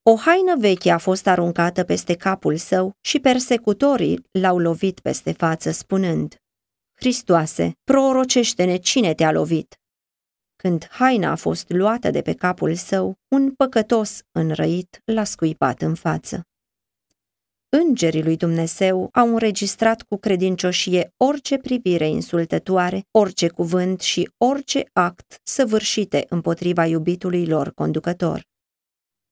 O 0.03 0.15
haină 0.15 0.55
veche 0.57 0.91
a 0.91 0.97
fost 0.97 1.27
aruncată 1.27 1.83
peste 1.83 2.15
capul 2.15 2.57
său 2.57 2.91
și 3.01 3.19
persecutorii 3.19 4.25
l-au 4.31 4.57
lovit 4.57 4.99
peste 4.99 5.31
față, 5.31 5.71
spunând, 5.71 6.35
Hristoase, 6.99 7.71
prorocește-ne 7.83 8.75
cine 8.75 9.13
te-a 9.13 9.31
lovit. 9.31 9.77
Când 10.67 10.87
haina 10.89 11.31
a 11.31 11.35
fost 11.35 11.69
luată 11.69 12.09
de 12.09 12.21
pe 12.21 12.33
capul 12.33 12.75
său, 12.75 13.15
un 13.27 13.51
păcătos 13.51 14.21
înrăit 14.31 15.01
l-a 15.05 15.23
scuipat 15.23 15.81
în 15.81 15.95
față. 15.95 16.41
Îngerii 17.69 18.23
lui 18.23 18.37
Dumnezeu 18.37 19.09
au 19.13 19.27
înregistrat 19.33 20.01
cu 20.01 20.17
credincioșie 20.17 21.13
orice 21.17 21.57
privire 21.57 22.07
insultătoare, 22.07 23.05
orice 23.11 23.47
cuvânt 23.47 24.01
și 24.01 24.29
orice 24.37 24.83
act 24.93 25.39
săvârșite 25.43 26.25
împotriva 26.29 26.85
iubitului 26.85 27.47
lor 27.47 27.73
conducător. 27.73 28.41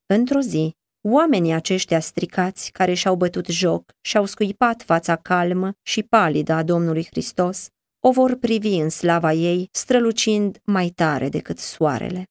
Într-o 0.05 0.39
zi, 0.39 0.75
oamenii 1.07 1.53
aceștia 1.53 1.99
stricați 1.99 2.71
care 2.71 2.93
și-au 2.93 3.15
bătut 3.15 3.47
joc 3.47 3.91
și-au 4.01 4.25
scuipat 4.25 4.81
fața 4.81 5.15
calmă 5.15 5.71
și 5.81 6.03
palidă 6.03 6.53
a 6.53 6.63
Domnului 6.63 7.05
Hristos, 7.05 7.67
o 8.03 8.11
vor 8.11 8.35
privi 8.35 8.75
în 8.75 8.89
slava 8.89 9.33
ei, 9.33 9.69
strălucind 9.71 10.61
mai 10.63 10.89
tare 10.89 11.29
decât 11.29 11.57
soarele. 11.57 12.23